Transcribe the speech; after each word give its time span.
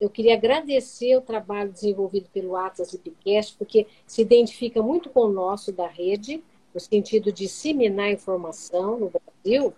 eu 0.00 0.08
queria 0.08 0.34
agradecer 0.34 1.16
o 1.16 1.20
trabalho 1.20 1.72
desenvolvido 1.72 2.28
pelo 2.30 2.54
Atlas 2.54 2.92
Lipcast, 2.92 3.56
porque 3.56 3.86
se 4.06 4.22
identifica 4.22 4.82
muito 4.82 5.10
com 5.10 5.20
o 5.22 5.32
nosso 5.32 5.72
da 5.72 5.88
rede, 5.88 6.42
no 6.72 6.80
sentido 6.80 7.32
de 7.32 7.44
disseminar 7.44 8.10
informação 8.10 8.98
no 8.98 9.10
Brasil, 9.10 9.74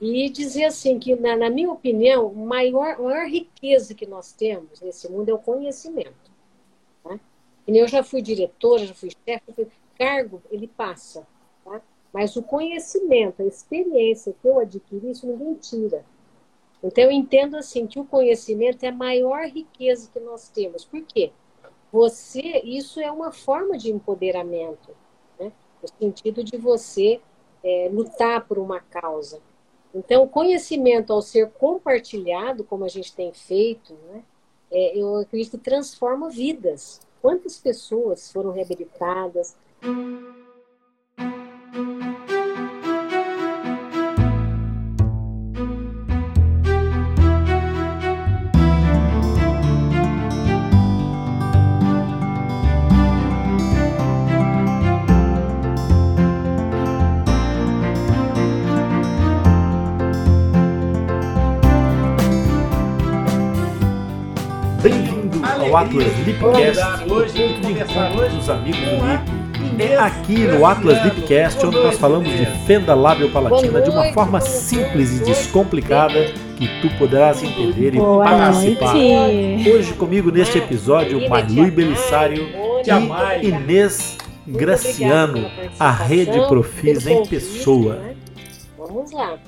e 0.00 0.28
dizer 0.30 0.64
assim 0.64 0.98
que, 0.98 1.14
na, 1.14 1.36
na 1.36 1.50
minha 1.50 1.70
opinião, 1.70 2.28
a 2.28 2.32
maior, 2.32 2.98
maior 2.98 3.28
riqueza 3.28 3.94
que 3.94 4.06
nós 4.06 4.32
temos 4.32 4.80
nesse 4.80 5.10
mundo 5.10 5.28
é 5.28 5.34
o 5.34 5.38
conhecimento. 5.38 6.32
E 7.66 7.78
eu 7.78 7.88
já 7.88 8.02
fui 8.02 8.20
diretora, 8.20 8.86
já 8.86 8.94
fui 8.94 9.10
chefe, 9.26 9.68
cargo, 9.98 10.42
ele 10.50 10.68
passa. 10.68 11.26
Tá? 11.64 11.80
Mas 12.12 12.36
o 12.36 12.42
conhecimento, 12.42 13.40
a 13.40 13.46
experiência 13.46 14.34
que 14.40 14.46
eu 14.46 14.58
adquiri, 14.58 15.10
isso 15.10 15.26
ninguém 15.26 15.54
tira. 15.54 16.04
Então, 16.84 17.04
eu 17.04 17.10
entendo 17.10 17.56
assim 17.56 17.86
que 17.86 17.98
o 17.98 18.04
conhecimento 18.04 18.84
é 18.84 18.88
a 18.88 18.92
maior 18.92 19.46
riqueza 19.46 20.10
que 20.12 20.20
nós 20.20 20.50
temos. 20.50 20.84
Por 20.84 21.02
quê? 21.02 21.32
Você, 21.90 22.60
isso 22.62 23.00
é 23.00 23.10
uma 23.10 23.32
forma 23.32 23.78
de 23.78 23.90
empoderamento, 23.90 24.94
né? 25.40 25.50
no 25.82 25.88
sentido 25.98 26.44
de 26.44 26.58
você 26.58 27.22
é, 27.62 27.88
lutar 27.90 28.46
por 28.46 28.58
uma 28.58 28.80
causa. 28.80 29.40
Então, 29.94 30.24
o 30.24 30.28
conhecimento, 30.28 31.10
ao 31.10 31.22
ser 31.22 31.50
compartilhado, 31.52 32.64
como 32.64 32.84
a 32.84 32.88
gente 32.88 33.14
tem 33.14 33.32
feito, 33.32 33.94
né, 34.08 34.22
é, 34.70 34.98
eu 34.98 35.16
acredito 35.16 35.52
que 35.52 35.64
transforma 35.64 36.28
vidas. 36.28 37.00
Quantas 37.22 37.56
pessoas 37.58 38.30
foram 38.30 38.50
reabilitadas? 38.50 39.56
Atlas 65.76 66.12
Lipcast, 66.24 67.04
o 67.04 67.08
ponto 67.08 67.32
de 67.32 67.42
encontro 67.72 68.28
dos 68.36 68.48
amigos 68.50 68.80
do 68.80 69.06
Lip. 69.06 69.44
É 69.82 69.96
aqui 69.96 70.38
no 70.46 70.64
Atlas 70.64 71.02
Lipcast, 71.04 71.66
onde 71.66 71.76
nós 71.76 71.98
falamos 71.98 72.28
de 72.30 72.46
fenda 72.64 72.94
lábio 72.94 73.30
palatina 73.32 73.82
de 73.82 73.90
uma 73.90 74.12
forma 74.12 74.40
simples 74.40 75.20
e 75.20 75.24
descomplicada 75.24 76.26
que 76.56 76.68
tu 76.80 76.88
poderás 76.96 77.42
entender 77.42 77.94
e 77.94 77.98
Boa 77.98 78.24
participar. 78.24 78.94
noite. 78.94 79.70
Hoje 79.70 79.92
comigo 79.94 80.30
neste 80.30 80.58
episódio, 80.58 81.28
Marlui 81.28 81.70
Belisário 81.72 82.46
e 83.42 83.48
Inês 83.48 84.16
Graciano, 84.46 85.50
a 85.80 85.90
Rede 85.90 86.46
Profis 86.46 87.06
em 87.06 87.26
pessoa. 87.26 87.96
né? 87.96 88.14
Vamos 88.78 89.10
lá. 89.10 89.38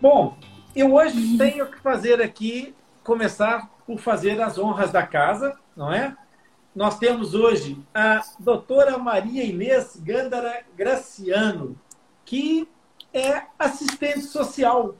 Bom, 0.00 0.36
eu 0.74 0.94
hoje 0.94 1.36
tenho 1.38 1.66
que 1.66 1.78
fazer 1.80 2.20
aqui, 2.20 2.74
começar 3.04 3.68
por 3.86 3.98
fazer 3.98 4.40
as 4.40 4.58
honras 4.58 4.90
da 4.90 5.06
casa, 5.06 5.58
não 5.76 5.92
é? 5.92 6.16
Nós 6.74 6.98
temos 6.98 7.34
hoje 7.34 7.78
a 7.94 8.22
doutora 8.38 8.96
Maria 8.96 9.44
Inês 9.44 10.00
Gândara 10.02 10.64
Graciano, 10.76 11.78
que 12.24 12.66
é 13.12 13.42
assistente 13.58 14.22
social. 14.22 14.96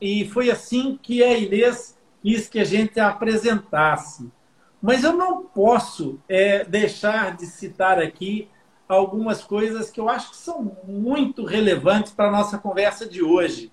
E 0.00 0.28
foi 0.28 0.50
assim 0.50 0.98
que 1.02 1.24
a 1.24 1.36
Inês 1.36 1.98
quis 2.22 2.48
que 2.48 2.60
a 2.60 2.64
gente 2.64 3.00
a 3.00 3.08
apresentasse. 3.08 4.30
Mas 4.80 5.02
eu 5.02 5.12
não 5.12 5.44
posso 5.44 6.20
é, 6.28 6.64
deixar 6.64 7.36
de 7.36 7.46
citar 7.46 7.98
aqui 7.98 8.48
algumas 8.88 9.42
coisas 9.42 9.90
que 9.90 10.00
eu 10.00 10.08
acho 10.08 10.30
que 10.30 10.36
são 10.36 10.76
muito 10.84 11.44
relevantes 11.44 12.12
para 12.12 12.28
a 12.28 12.32
nossa 12.32 12.58
conversa 12.58 13.06
de 13.06 13.22
hoje. 13.22 13.72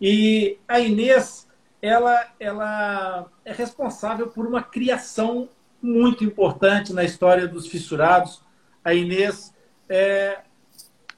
E 0.00 0.58
a 0.66 0.80
Inês, 0.80 1.45
ela, 1.80 2.26
ela 2.40 3.26
é 3.44 3.52
responsável 3.52 4.28
por 4.28 4.46
uma 4.46 4.62
criação 4.62 5.48
muito 5.80 6.24
importante 6.24 6.92
na 6.92 7.04
história 7.04 7.46
dos 7.46 7.66
fissurados. 7.66 8.42
A 8.84 8.94
Inês 8.94 9.54
é, 9.88 10.40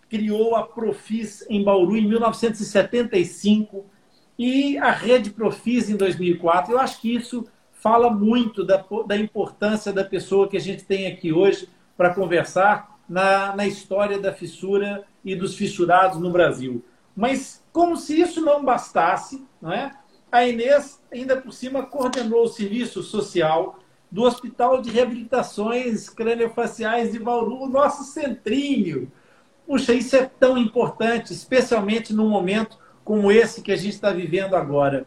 criou 0.09 0.57
a 0.57 0.67
Profis 0.67 1.45
em 1.49 1.63
Bauru 1.63 1.97
em 1.97 2.07
1975 2.07 3.87
e 4.39 4.79
a 4.79 4.91
Rede 4.91 5.31
Profis 5.31 5.89
em 5.89 5.97
2004. 5.97 6.73
Eu 6.73 6.79
acho 6.79 7.01
que 7.01 7.15
isso 7.15 7.47
fala 7.73 8.11
muito 8.11 8.65
da, 8.65 8.85
da 9.07 9.17
importância 9.17 9.93
da 9.93 10.05
pessoa 10.05 10.49
que 10.49 10.57
a 10.57 10.61
gente 10.61 10.85
tem 10.85 11.07
aqui 11.07 11.33
hoje 11.33 11.69
para 11.97 12.15
conversar 12.15 12.99
na, 13.09 13.55
na 13.57 13.67
história 13.67 14.19
da 14.19 14.33
fissura 14.33 15.05
e 15.25 15.35
dos 15.35 15.57
fissurados 15.57 16.19
no 16.19 16.31
Brasil. 16.31 16.85
Mas, 17.17 17.65
como 17.73 17.97
se 17.97 18.21
isso 18.21 18.41
não 18.41 18.65
bastasse, 18.65 19.45
não 19.61 19.73
é? 19.73 19.93
A 20.31 20.47
Inês, 20.47 21.01
ainda 21.13 21.37
por 21.37 21.53
cima, 21.53 21.85
coordenou 21.85 22.45
o 22.45 22.49
serviço 22.49 23.03
social 23.03 23.79
do 24.11 24.23
Hospital 24.23 24.81
de 24.81 24.91
Reabilitações 24.91 26.09
Craniofaciais 26.09 27.13
de 27.13 27.19
Bauru, 27.19 27.63
o 27.63 27.69
nosso 27.69 28.05
centrinho. 28.05 29.11
Puxa, 29.67 29.93
isso 29.93 30.17
é 30.17 30.25
tão 30.25 30.57
importante, 30.57 31.33
especialmente 31.33 32.15
num 32.15 32.29
momento 32.29 32.79
como 33.05 33.31
esse 33.31 33.63
que 33.63 33.73
a 33.73 33.77
gente 33.77 33.95
está 33.95 34.11
vivendo 34.11 34.55
agora. 34.55 35.07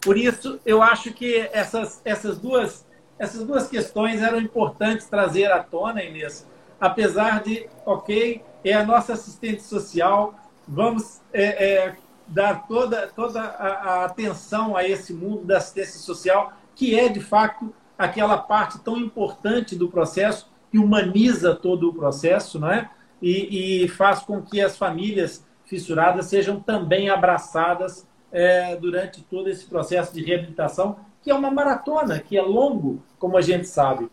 Por 0.00 0.16
isso, 0.16 0.60
eu 0.64 0.82
acho 0.82 1.12
que 1.12 1.48
essas, 1.52 2.00
essas, 2.04 2.38
duas, 2.38 2.86
essas 3.18 3.44
duas 3.44 3.68
questões 3.68 4.22
eram 4.22 4.40
importantes 4.40 5.06
trazer 5.06 5.50
à 5.50 5.62
tona, 5.62 6.02
Inês. 6.02 6.46
Apesar 6.78 7.42
de, 7.42 7.66
ok, 7.84 8.42
é 8.62 8.74
a 8.74 8.84
nossa 8.84 9.14
assistente 9.14 9.62
social, 9.62 10.34
vamos 10.68 11.20
é, 11.32 11.44
é, 11.44 11.96
dar 12.26 12.66
toda, 12.66 13.06
toda 13.08 13.40
a, 13.40 13.66
a 13.66 14.04
atenção 14.04 14.76
a 14.76 14.86
esse 14.86 15.12
mundo 15.12 15.44
da 15.44 15.58
assistência 15.58 16.00
social, 16.00 16.52
que 16.74 16.98
é, 16.98 17.08
de 17.08 17.20
fato, 17.20 17.72
aquela 17.96 18.36
parte 18.36 18.78
tão 18.80 18.96
importante 18.96 19.76
do 19.76 19.88
processo, 19.88 20.50
que 20.70 20.78
humaniza 20.78 21.54
todo 21.54 21.88
o 21.88 21.94
processo, 21.94 22.58
não 22.58 22.70
é? 22.70 22.90
E, 23.22 23.84
e 23.84 23.88
faz 23.88 24.20
com 24.20 24.42
que 24.42 24.60
as 24.60 24.76
famílias 24.76 25.44
fissuradas 25.64 26.26
sejam 26.26 26.60
também 26.60 27.08
abraçadas 27.08 28.06
é, 28.30 28.76
durante 28.76 29.22
todo 29.22 29.48
esse 29.48 29.64
processo 29.66 30.12
de 30.12 30.22
reabilitação, 30.22 30.98
que 31.22 31.30
é 31.30 31.34
uma 31.34 31.50
maratona, 31.50 32.20
que 32.20 32.36
é 32.36 32.42
longo, 32.42 33.02
como 33.18 33.36
a 33.36 33.40
gente 33.40 33.66
sabe. 33.66 34.08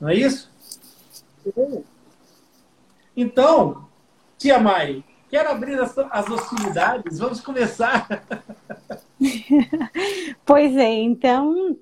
Não 0.00 0.08
é 0.08 0.14
isso? 0.14 0.50
Então, 3.16 3.86
Tia 4.38 4.58
Mai, 4.58 5.04
quero 5.34 5.50
abrir 5.50 5.80
as, 5.80 5.98
as 5.98 6.30
hostilidades. 6.30 7.18
Vamos 7.18 7.40
começar. 7.40 8.06
Pois 10.44 10.76
é, 10.76 10.92
então 10.92 11.78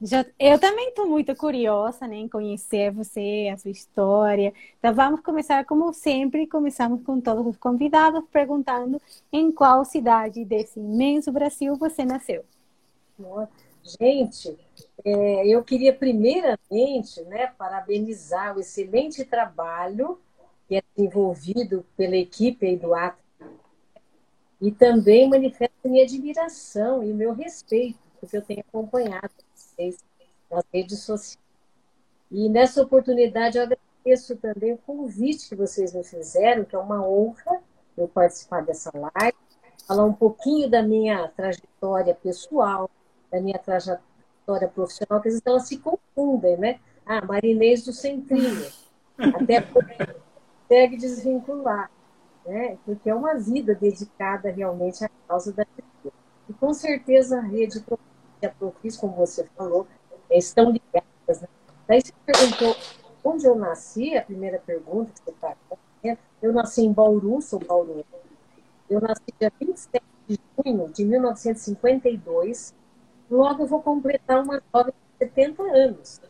já, 0.00 0.24
eu 0.38 0.58
também 0.58 0.88
estou 0.88 1.06
muito 1.06 1.34
curiosa 1.36 2.06
né, 2.06 2.16
em 2.16 2.28
conhecer 2.28 2.90
você, 2.90 3.50
a 3.52 3.56
sua 3.58 3.70
história. 3.70 4.54
Então 4.78 4.94
vamos 4.94 5.20
começar 5.20 5.64
como 5.66 5.92
sempre, 5.92 6.46
começamos 6.46 7.02
com 7.04 7.20
todos 7.20 7.46
os 7.46 7.56
convidados 7.58 8.24
perguntando 8.32 9.00
em 9.30 9.52
qual 9.52 9.84
cidade 9.84 10.42
desse 10.44 10.80
imenso 10.80 11.30
Brasil 11.30 11.76
você 11.76 12.04
nasceu. 12.04 12.44
Gente, 14.00 14.56
é, 15.04 15.46
eu 15.46 15.62
queria 15.62 15.92
primeiramente 15.92 17.20
né, 17.24 17.48
parabenizar 17.58 18.56
o 18.56 18.60
excelente 18.60 19.22
trabalho 19.24 20.18
que 20.68 20.76
é 20.76 20.82
desenvolvido 20.94 21.84
pela 21.96 22.16
equipe 22.16 22.66
aí 22.66 22.76
do 22.76 22.94
Ato 22.94 23.18
e 24.60 24.70
também 24.72 25.28
manifesto 25.28 25.74
minha 25.84 26.04
admiração 26.04 27.02
e 27.02 27.12
meu 27.12 27.32
respeito, 27.32 27.98
porque 28.18 28.36
eu 28.36 28.42
tenho 28.42 28.60
acompanhado 28.60 29.30
vocês 29.54 29.98
nas 30.50 30.64
redes 30.72 31.00
sociais. 31.00 31.38
E 32.30 32.48
nessa 32.48 32.82
oportunidade 32.82 33.58
eu 33.58 33.64
agradeço 33.64 34.36
também 34.36 34.72
o 34.72 34.78
convite 34.78 35.48
que 35.48 35.54
vocês 35.54 35.92
me 35.92 36.02
fizeram, 36.02 36.64
que 36.64 36.74
é 36.74 36.78
uma 36.78 37.06
honra 37.06 37.60
eu 37.96 38.08
participar 38.08 38.62
dessa 38.62 38.90
live, 38.94 39.36
falar 39.86 40.04
um 40.04 40.12
pouquinho 40.12 40.68
da 40.68 40.82
minha 40.82 41.28
trajetória 41.28 42.14
pessoal, 42.14 42.90
da 43.30 43.40
minha 43.40 43.58
trajetória 43.58 44.68
profissional, 44.68 45.20
que 45.20 45.28
às 45.28 45.34
vezes 45.34 45.42
elas 45.46 45.68
se 45.68 45.78
confundem, 45.78 46.56
né? 46.56 46.80
Ah, 47.04 47.24
Marinês 47.24 47.84
do 47.84 47.92
Centrinho. 47.92 48.70
Até 49.18 49.60
porque 49.60 49.96
consegue 50.66 50.96
desvincular, 50.96 51.90
né? 52.44 52.76
Porque 52.84 53.08
é 53.08 53.14
uma 53.14 53.34
vida 53.34 53.74
dedicada 53.74 54.50
realmente 54.50 55.04
à 55.04 55.10
causa 55.28 55.52
da 55.52 55.64
vida. 55.64 56.14
E 56.48 56.52
com 56.52 56.74
certeza 56.74 57.38
a 57.38 57.42
rede 57.42 57.82
e 58.42 58.46
a 58.46 58.50
Profis, 58.50 58.96
como 58.96 59.14
você 59.14 59.44
falou, 59.56 59.86
estão 60.30 60.70
ligadas. 60.70 61.40
Né? 61.40 61.48
Daí 61.86 62.00
você 62.00 62.12
perguntou 62.24 62.76
onde 63.24 63.46
eu 63.46 63.56
nasci, 63.56 64.16
a 64.16 64.22
primeira 64.22 64.58
pergunta 64.58 65.12
que 65.12 65.20
você 65.22 65.30
está 65.30 65.56
fazendo. 65.68 66.18
Eu 66.42 66.52
nasci 66.52 66.82
em 66.82 66.92
Bauru, 66.92 67.40
sou 67.40 67.58
Bauru. 67.58 68.04
Eu 68.88 69.00
nasci 69.00 69.24
dia 69.38 69.52
27 69.58 70.04
de 70.28 70.40
junho 70.56 70.88
de 70.92 71.04
1952. 71.04 72.74
Logo 73.30 73.62
eu 73.64 73.66
vou 73.66 73.82
completar 73.82 74.42
uma 74.42 74.62
nova 74.72 74.90
em 74.90 75.24
70 75.24 75.62
anos. 75.62 76.20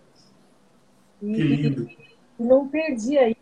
E, 1.20 1.34
que 1.34 1.42
lindo. 1.42 1.88
e 2.38 2.42
não 2.42 2.68
perdi 2.68 3.18
aí 3.18 3.36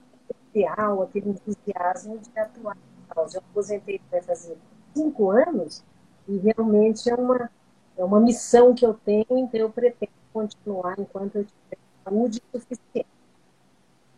ideal, 0.55 1.03
aquele 1.03 1.31
entusiasmo 1.31 2.19
de 2.19 2.39
atuar. 2.39 2.77
Eu 3.17 3.41
aposentei 3.51 4.01
vai 4.11 4.23
fazer 4.23 4.57
cinco 4.95 5.31
anos 5.31 5.85
e 6.27 6.39
realmente 6.39 7.11
é 7.11 7.15
uma, 7.15 7.51
é 7.97 8.05
uma 8.05 8.21
missão 8.21 8.75
que 8.75 8.85
eu 8.85 8.95
tenho, 8.95 9.27
então 9.31 9.61
eu 9.61 9.71
pretendo 9.71 10.13
continuar 10.33 10.99
enquanto 10.99 11.37
eu 11.37 11.45
tiver 11.45 11.79
saúde 12.05 12.43
suficiente. 12.51 13.07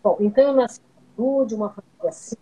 Bom, 0.02 0.16
então 0.20 0.44
eu 0.44 0.52
nasci 0.52 0.80
de 1.46 1.54
uma 1.54 1.70
família 1.70 2.08
assim, 2.08 2.36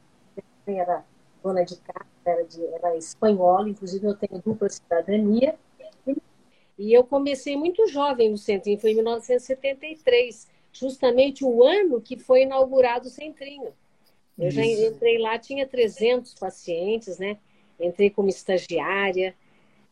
era 0.66 1.04
dona 1.42 1.64
de 1.64 1.76
casa, 1.76 2.06
era, 2.24 2.44
de, 2.44 2.64
era 2.66 2.96
espanhola, 2.96 3.68
inclusive 3.68 4.06
eu 4.06 4.14
tenho 4.14 4.42
dupla 4.42 4.68
cidadania. 4.68 5.56
E 6.76 6.92
eu 6.92 7.04
comecei 7.04 7.56
muito 7.56 7.86
jovem 7.86 8.30
no 8.30 8.36
Centrinho, 8.36 8.80
foi 8.80 8.90
em 8.90 8.96
1973, 8.96 10.48
justamente 10.72 11.44
o 11.44 11.62
ano 11.62 12.00
que 12.00 12.18
foi 12.18 12.42
inaugurado 12.42 13.06
o 13.06 13.10
Centrinho. 13.10 13.72
Eu 14.38 14.48
Isso. 14.48 14.56
já 14.56 14.64
entrei 14.64 15.18
lá, 15.18 15.38
tinha 15.38 15.66
300 15.66 16.34
pacientes, 16.34 17.18
né? 17.18 17.38
Entrei 17.78 18.10
como 18.10 18.28
estagiária, 18.28 19.34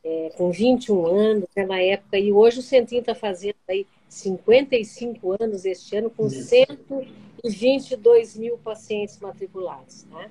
é, 0.05 0.33
com 0.37 0.51
21 0.51 1.07
anos 1.07 1.43
naquela 1.43 1.81
época, 1.81 2.19
e 2.19 2.33
hoje 2.33 2.59
o 2.59 2.63
Centrinho 2.63 3.01
está 3.01 3.15
fazendo 3.15 3.57
aí 3.69 3.87
55 4.09 5.37
anos 5.41 5.65
este 5.65 5.97
ano, 5.97 6.11
com 6.11 6.27
Isso. 6.27 6.49
122 6.49 8.37
mil 8.37 8.59
pacientes 8.59 9.19
matriculados. 9.21 10.05
Né? 10.07 10.31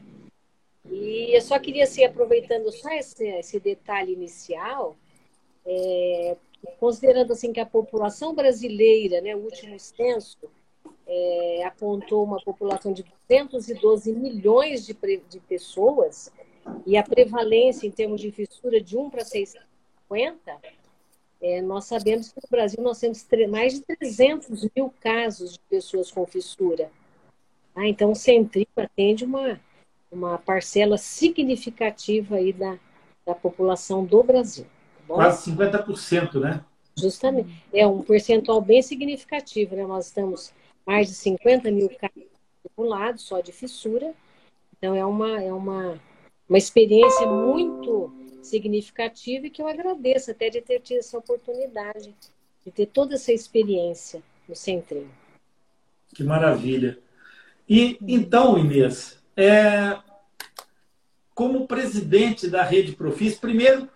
E 0.89 1.35
eu 1.35 1.41
só 1.41 1.57
queria, 1.57 1.85
assim, 1.85 2.03
aproveitando 2.03 2.71
só 2.71 2.89
esse, 2.91 3.25
esse 3.27 3.59
detalhe 3.59 4.13
inicial, 4.13 4.95
é, 5.65 6.35
considerando 6.79 7.31
assim 7.31 7.53
que 7.53 7.59
a 7.59 7.65
população 7.65 8.35
brasileira, 8.35 9.21
né, 9.21 9.35
o 9.35 9.39
último 9.39 9.79
censo, 9.79 10.37
é, 11.13 11.65
apontou 11.65 12.23
uma 12.23 12.41
população 12.41 12.93
de 12.93 13.03
212 13.27 14.13
milhões 14.13 14.85
de, 14.85 14.95
de 15.29 15.39
pessoas 15.41 16.31
e 16.85 16.95
a 16.95 17.03
prevalência 17.03 17.85
em 17.85 17.91
termos 17.91 18.21
de 18.21 18.31
fissura 18.31 18.79
de 18.79 18.97
1 18.97 19.09
para 19.09 19.25
650, 19.25 20.57
é, 21.41 21.61
nós 21.61 21.85
sabemos 21.85 22.31
que 22.31 22.39
no 22.41 22.49
Brasil 22.49 22.81
nós 22.81 22.99
temos 22.99 23.25
mais 23.49 23.73
de 23.73 23.81
300 23.81 24.69
mil 24.73 24.93
casos 25.01 25.53
de 25.53 25.59
pessoas 25.69 26.09
com 26.09 26.25
fissura. 26.25 26.89
Ah, 27.75 27.87
então, 27.87 28.11
o 28.11 28.15
Centrinho 28.15 28.67
atende 28.77 29.25
uma, 29.25 29.59
uma 30.11 30.37
parcela 30.37 30.97
significativa 30.97 32.35
aí 32.35 32.53
da, 32.53 32.77
da 33.25 33.33
população 33.33 34.05
do 34.05 34.23
Brasil. 34.23 34.65
Tá 35.07 35.15
Quase 35.15 35.51
50%, 35.51 36.39
né? 36.39 36.63
Justamente. 36.95 37.49
É 37.73 37.87
um 37.87 38.01
percentual 38.01 38.61
bem 38.61 38.81
significativo, 38.81 39.75
né? 39.75 39.85
Nós 39.85 40.07
estamos 40.07 40.53
mais 40.85 41.07
de 41.07 41.13
50 41.13 41.71
mil 41.71 41.89
casos 41.89 42.29
acumulados 42.65 43.23
só 43.23 43.41
de 43.41 43.51
fissura. 43.51 44.13
Então, 44.77 44.95
é 44.95 45.05
uma, 45.05 45.41
é 45.41 45.53
uma, 45.53 45.99
uma 46.47 46.57
experiência 46.57 47.27
muito 47.27 48.13
significativa 48.41 49.47
e 49.47 49.49
que 49.49 49.61
eu 49.61 49.67
agradeço 49.67 50.31
até 50.31 50.49
de 50.49 50.61
ter 50.61 50.79
tido 50.79 50.99
essa 50.99 51.17
oportunidade, 51.17 52.15
de 52.65 52.71
ter 52.71 52.87
toda 52.87 53.15
essa 53.15 53.31
experiência 53.31 54.21
no 54.47 54.55
Centrinho. 54.55 55.11
Que 56.13 56.23
maravilha. 56.23 56.97
E 57.69 57.97
então, 58.01 58.57
Inês, 58.57 59.21
é, 59.37 59.97
como 61.33 61.67
presidente 61.67 62.49
da 62.49 62.63
Rede 62.63 62.93
Profis, 62.93 63.35
primeiro, 63.35 63.87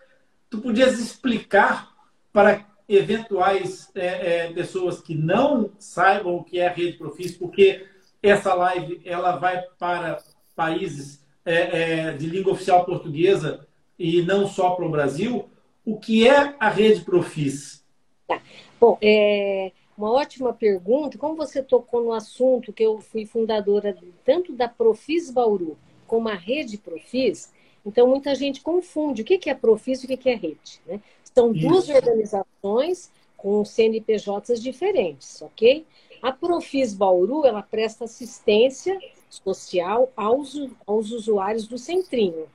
tu 0.50 0.60
podias 0.60 1.00
explicar 1.00 1.94
para 2.32 2.66
eventuais 2.88 3.90
é, 3.96 4.46
é, 4.46 4.54
pessoas 4.54 5.02
que 5.02 5.16
não 5.16 5.72
saibam 5.80 6.36
o 6.36 6.44
que 6.44 6.60
é 6.60 6.68
a 6.68 6.72
Rede 6.72 6.98
Profis, 6.98 7.36
porque 7.36 7.86
essa 8.22 8.54
live 8.54 9.02
ela 9.06 9.38
vai 9.38 9.62
para 9.78 10.22
países 10.56 11.24
é, 11.44 11.54
é, 11.54 12.12
de 12.14 12.28
língua 12.28 12.54
oficial 12.54 12.86
portuguesa 12.86 13.68
e 13.98 14.22
não 14.22 14.48
só 14.48 14.72
para 14.72 14.86
o 14.86 14.92
Brasil. 14.92 15.50
O 15.86 16.00
que 16.00 16.28
é 16.28 16.56
a 16.60 16.70
Rede 16.70 17.02
Profis? 17.02 17.84
Tá. 18.28 18.42
Bom, 18.80 18.98
é, 19.02 19.72
uma 19.98 20.12
ótima 20.12 20.52
pergunta. 20.52 21.18
Como 21.18 21.36
você 21.36 21.62
tocou 21.62 22.04
no 22.04 22.14
assunto 22.14 22.74
que 22.74 22.84
eu 22.84 23.00
fui 23.00 23.26
fundadora 23.26 23.96
tanto 24.24 24.54
da 24.54 24.68
Profis 24.68 25.30
Bauru 25.30 25.78
como 26.08 26.28
a 26.28 26.34
Rede 26.34 26.78
Profis, 26.78 27.54
então 27.86 28.08
muita 28.08 28.34
gente 28.34 28.62
confunde 28.62 29.22
o 29.22 29.26
que 29.26 29.50
é 29.50 29.54
Profis 29.54 30.04
e 30.04 30.12
o 30.12 30.18
que 30.18 30.30
é 30.30 30.36
rede. 30.36 30.82
Né? 30.86 31.00
São 31.36 31.52
Isso. 31.52 31.68
duas 31.68 31.90
organizações 31.90 33.12
com 33.36 33.64
CNPJs 33.64 34.62
diferentes, 34.62 35.42
ok? 35.42 35.86
A 36.22 36.32
Profis 36.32 36.94
Bauru, 36.94 37.46
ela 37.46 37.62
presta 37.62 38.06
assistência 38.06 38.98
social 39.30 40.12
aos, 40.16 40.56
aos 40.88 41.12
usuários 41.12 41.68
do 41.68 41.78
centrinho. 41.78 42.48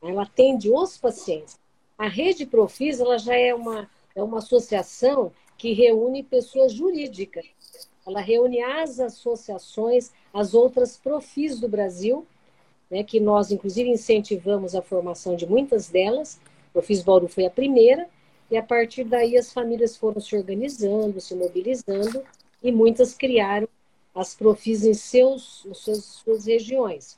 Ela 0.00 0.22
atende 0.22 0.70
os 0.70 0.96
pacientes. 0.96 1.58
A 1.98 2.08
Rede 2.08 2.46
Profis, 2.46 3.00
ela 3.00 3.18
já 3.18 3.36
é 3.36 3.54
uma, 3.54 3.90
é 4.14 4.22
uma 4.22 4.38
associação 4.38 5.32
que 5.58 5.72
reúne 5.72 6.22
pessoas 6.22 6.72
jurídicas. 6.72 7.44
Ela 8.06 8.20
reúne 8.20 8.62
as 8.62 9.00
associações, 9.00 10.12
as 10.32 10.54
outras 10.54 10.96
profis 10.96 11.58
do 11.58 11.68
Brasil, 11.68 12.26
né, 12.90 13.02
que 13.02 13.18
nós, 13.18 13.50
inclusive, 13.50 13.88
incentivamos 13.88 14.74
a 14.74 14.82
formação 14.82 15.36
de 15.36 15.46
muitas 15.46 15.88
delas. 15.88 16.38
Profis 16.74 17.02
Bauru 17.02 17.28
foi 17.28 17.46
a 17.46 17.50
primeira, 17.50 18.08
e 18.50 18.56
a 18.56 18.62
partir 18.62 19.04
daí 19.04 19.38
as 19.38 19.52
famílias 19.52 19.96
foram 19.96 20.20
se 20.20 20.36
organizando, 20.36 21.20
se 21.20 21.34
mobilizando, 21.34 22.22
e 22.60 22.72
muitas 22.72 23.14
criaram 23.14 23.68
as 24.12 24.34
profis 24.34 24.84
em 24.84 24.92
seus, 24.92 25.64
em 25.64 25.72
suas, 25.72 26.04
suas 26.04 26.46
regiões. 26.46 27.16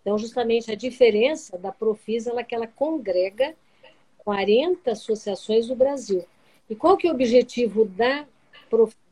Então, 0.00 0.18
justamente 0.18 0.70
a 0.70 0.74
diferença 0.74 1.56
da 1.58 1.72
Profis 1.72 2.26
é 2.26 2.44
que 2.44 2.54
ela 2.54 2.66
congrega 2.66 3.54
40 4.18 4.92
associações 4.92 5.66
do 5.66 5.74
Brasil. 5.74 6.24
E 6.68 6.76
qual 6.76 6.96
que 6.96 7.06
é 7.06 7.10
o 7.10 7.14
objetivo 7.14 7.86
da, 7.86 8.26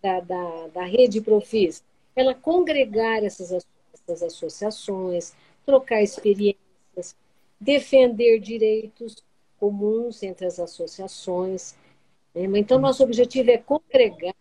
da, 0.03 0.21
da, 0.21 0.67
da 0.69 0.85
rede 0.85 1.21
Profis? 1.21 1.83
Ela 2.15 2.35
congregar 2.35 3.25
essas, 3.25 3.67
essas 3.93 4.23
associações, 4.23 5.35
trocar 5.65 6.03
experiências, 6.03 7.17
defender 7.61 8.39
direitos 8.39 9.17
comuns 9.59 10.23
entre 10.23 10.47
as 10.47 10.59
associações. 10.59 11.75
Né? 12.35 12.59
Então, 12.59 12.79
nosso 12.79 13.03
objetivo 13.03 13.51
é 13.51 13.59
congregar, 13.59 14.35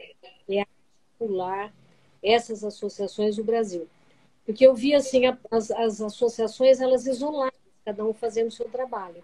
é 0.50 0.60
articular 0.60 1.74
essas 2.24 2.64
associações 2.64 3.36
do 3.36 3.44
Brasil. 3.44 3.88
Porque 4.46 4.66
eu 4.66 4.74
vi 4.74 4.94
assim, 4.94 5.24
as, 5.52 5.72
as 5.72 6.02
associações, 6.02 6.80
elas 6.80 7.06
isoladas, 7.06 7.60
cada 7.84 8.06
um 8.06 8.14
fazendo 8.14 8.48
o 8.48 8.52
seu 8.52 8.68
trabalho. 8.70 9.24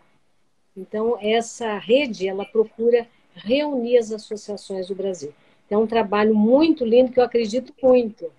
Então, 0.76 1.18
essa 1.22 1.78
rede, 1.78 2.28
ela 2.28 2.46
procura 2.46 3.08
reunir 3.36 3.98
as 3.98 4.12
associações 4.12 4.88
do 4.88 4.96
Brasil. 4.96 5.34
É 5.70 5.78
um 5.78 5.88
trabalho 5.88 6.36
muito 6.36 6.86
lindo 6.86 7.12
que 7.12 7.20
eu 7.20 7.24
acredito 7.24 7.74
muito. 7.82 8.32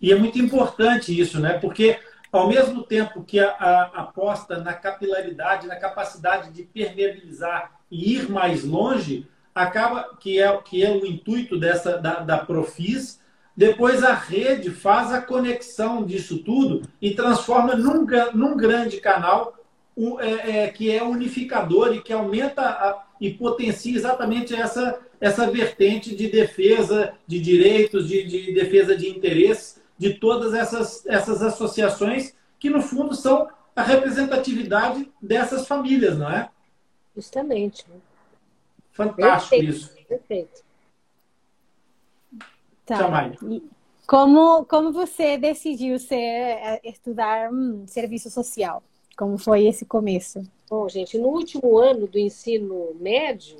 E 0.00 0.12
é 0.12 0.16
muito 0.16 0.38
importante 0.38 1.18
isso, 1.18 1.40
né? 1.40 1.58
Porque 1.58 1.98
ao 2.32 2.48
mesmo 2.48 2.82
tempo 2.82 3.22
que 3.22 3.38
a, 3.38 3.50
a, 3.50 3.82
aposta 4.00 4.58
na 4.58 4.72
capilaridade, 4.72 5.66
na 5.66 5.76
capacidade 5.76 6.50
de 6.50 6.62
permeabilizar 6.62 7.72
e 7.90 8.14
ir 8.14 8.30
mais 8.30 8.64
longe, 8.64 9.28
acaba 9.54 10.16
que 10.18 10.40
é, 10.40 10.56
que 10.62 10.82
é 10.82 10.90
o 10.90 11.04
intuito 11.04 11.60
dessa 11.60 11.98
da, 11.98 12.20
da 12.20 12.38
Profis. 12.38 13.20
Depois 13.54 14.02
a 14.02 14.14
rede 14.14 14.70
faz 14.70 15.12
a 15.12 15.20
conexão 15.20 16.06
disso 16.06 16.38
tudo 16.38 16.88
e 17.02 17.10
transforma 17.10 17.74
num, 17.74 18.06
num 18.32 18.56
grande 18.56 18.96
canal 18.98 19.54
é, 20.20 20.62
é, 20.62 20.68
que 20.68 20.90
é 20.90 21.02
unificador 21.02 21.94
e 21.94 22.00
que 22.00 22.14
aumenta 22.14 22.62
a, 22.62 23.04
e 23.20 23.30
potencia 23.30 23.94
exatamente 23.94 24.54
essa, 24.54 24.98
essa 25.20 25.50
vertente 25.50 26.16
de 26.16 26.28
defesa 26.28 27.12
de 27.26 27.38
direitos, 27.38 28.08
de, 28.08 28.24
de 28.24 28.54
defesa 28.54 28.96
de 28.96 29.06
interesses 29.06 29.81
de 30.02 30.14
todas 30.14 30.52
essas, 30.52 31.06
essas 31.06 31.40
associações 31.40 32.34
que, 32.58 32.68
no 32.68 32.82
fundo, 32.82 33.14
são 33.14 33.48
a 33.74 33.82
representatividade 33.84 35.08
dessas 35.22 35.64
famílias, 35.68 36.18
não 36.18 36.28
é? 36.28 36.50
Justamente. 37.14 37.86
Fantástico 38.90 39.50
Perfeito. 39.50 39.70
isso. 39.70 40.06
Perfeito. 40.08 40.64
Tá. 42.84 43.30
Como, 44.04 44.64
como 44.64 44.92
você 44.92 45.38
decidiu 45.38 46.00
ser, 46.00 46.16
é, 46.16 46.80
estudar 46.82 47.52
hum, 47.52 47.84
serviço 47.86 48.28
social? 48.28 48.82
Como 49.16 49.38
foi 49.38 49.66
esse 49.66 49.84
começo? 49.86 50.42
Bom, 50.68 50.88
gente, 50.88 51.16
no 51.16 51.28
último 51.28 51.78
ano 51.78 52.08
do 52.08 52.18
ensino 52.18 52.92
médio, 52.98 53.58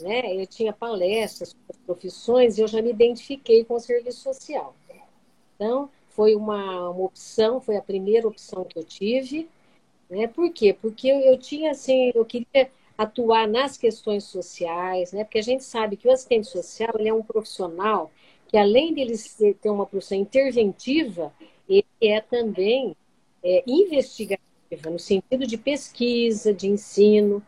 né, 0.00 0.40
eu 0.40 0.46
tinha 0.46 0.72
palestras, 0.72 1.56
profissões, 1.84 2.56
e 2.56 2.60
eu 2.60 2.68
já 2.68 2.80
me 2.80 2.90
identifiquei 2.90 3.64
com 3.64 3.74
o 3.74 3.80
serviço 3.80 4.20
social. 4.20 4.76
Foi 6.08 6.34
uma, 6.34 6.90
uma 6.90 7.04
opção, 7.04 7.60
foi 7.60 7.76
a 7.76 7.82
primeira 7.82 8.26
opção 8.28 8.64
que 8.64 8.78
eu 8.78 8.84
tive. 8.84 9.48
Né? 10.08 10.26
Por 10.28 10.50
quê? 10.52 10.72
Porque 10.72 11.08
eu, 11.08 11.18
eu 11.20 11.38
tinha, 11.38 11.72
assim, 11.72 12.12
eu 12.14 12.24
queria 12.24 12.70
atuar 12.96 13.48
nas 13.48 13.76
questões 13.76 14.24
sociais, 14.24 15.12
né? 15.12 15.24
Porque 15.24 15.38
a 15.38 15.42
gente 15.42 15.64
sabe 15.64 15.96
que 15.96 16.06
o 16.06 16.12
assistente 16.12 16.46
social 16.46 16.94
ele 16.98 17.08
é 17.08 17.14
um 17.14 17.22
profissional 17.22 18.10
que, 18.48 18.56
além 18.56 18.94
de 18.94 19.00
ele 19.00 19.14
ter 19.54 19.70
uma 19.70 19.86
profissão 19.86 20.16
interventiva, 20.16 21.32
ele 21.68 21.84
é 22.00 22.20
também 22.20 22.96
é, 23.42 23.64
investigativa, 23.66 24.90
no 24.90 24.98
sentido 24.98 25.46
de 25.46 25.56
pesquisa, 25.56 26.52
de 26.54 26.68
ensino. 26.68 27.42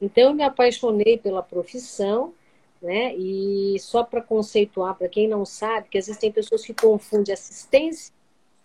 Então, 0.00 0.30
eu 0.30 0.34
me 0.34 0.42
apaixonei 0.42 1.18
pela 1.18 1.42
profissão, 1.42 2.32
né? 2.84 3.16
E 3.16 3.78
só 3.80 4.04
para 4.04 4.20
conceituar, 4.20 4.94
para 4.94 5.08
quem 5.08 5.26
não 5.26 5.46
sabe, 5.46 5.88
que 5.88 5.96
às 5.96 6.06
vezes 6.06 6.20
tem 6.20 6.30
pessoas 6.30 6.62
que 6.62 6.74
confundem 6.74 7.32
assistência 7.32 8.12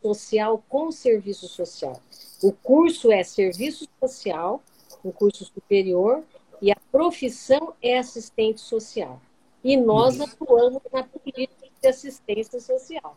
social 0.02 0.62
com 0.68 0.92
serviço 0.92 1.48
social. 1.48 2.02
O 2.44 2.52
curso 2.52 3.14
é 3.14 3.24
serviço 3.24 3.88
social, 3.98 4.62
um 5.06 5.12
curso 5.12 5.46
superior, 5.46 6.22
e 6.62 6.70
a 6.70 6.78
profissão 6.92 7.74
é 7.82 7.98
assistente 7.98 8.60
social. 8.60 9.22
E 9.64 9.78
nós 9.78 10.20
uhum. 10.20 10.26
atuamos 10.26 10.82
na 10.92 11.04
política 11.04 11.68
de 11.82 11.88
assistência 11.88 12.60
social, 12.60 13.16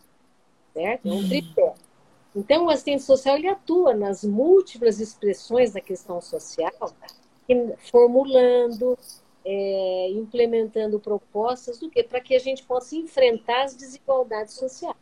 certo? 0.72 1.08
É 1.08 1.12
um 1.12 1.28
tripé. 1.28 1.74
Então, 2.34 2.66
o 2.66 2.70
assistente 2.70 3.02
social 3.02 3.36
ele 3.36 3.48
atua 3.48 3.92
nas 3.92 4.22
múltiplas 4.22 5.00
expressões 5.00 5.72
da 5.72 5.80
questão 5.80 6.20
social, 6.20 6.94
formulando, 7.90 8.96
é, 9.44 10.10
implementando 10.10 11.00
propostas 11.00 11.78
do 11.78 11.90
que 11.90 12.02
para 12.02 12.20
que 12.20 12.34
a 12.34 12.38
gente 12.38 12.62
possa 12.64 12.96
enfrentar 12.96 13.64
as 13.64 13.74
desigualdades 13.74 14.54
sociais. 14.54 14.96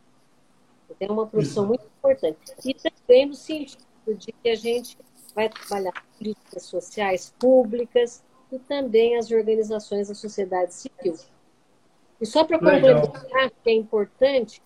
Então, 0.90 1.08
é 1.08 1.12
uma 1.12 1.26
profissão 1.26 1.66
muito 1.66 1.84
importante. 1.84 2.38
E 2.64 2.74
também 2.74 3.26
no 3.26 3.34
sentido 3.34 3.84
de 4.08 4.32
que 4.32 4.48
a 4.48 4.54
gente 4.54 4.98
vai 5.34 5.48
trabalhar 5.48 5.92
políticas 6.18 6.64
sociais 6.64 7.32
públicas 7.38 8.24
e 8.50 8.58
também 8.58 9.16
as 9.16 9.30
organizações 9.30 10.08
da 10.08 10.14
sociedade 10.14 10.74
civil. 10.74 11.16
E 12.20 12.26
só 12.26 12.44
para 12.44 12.58
complementar, 12.58 13.50
que 13.62 13.70
é 13.70 13.72
importante, 13.72 14.60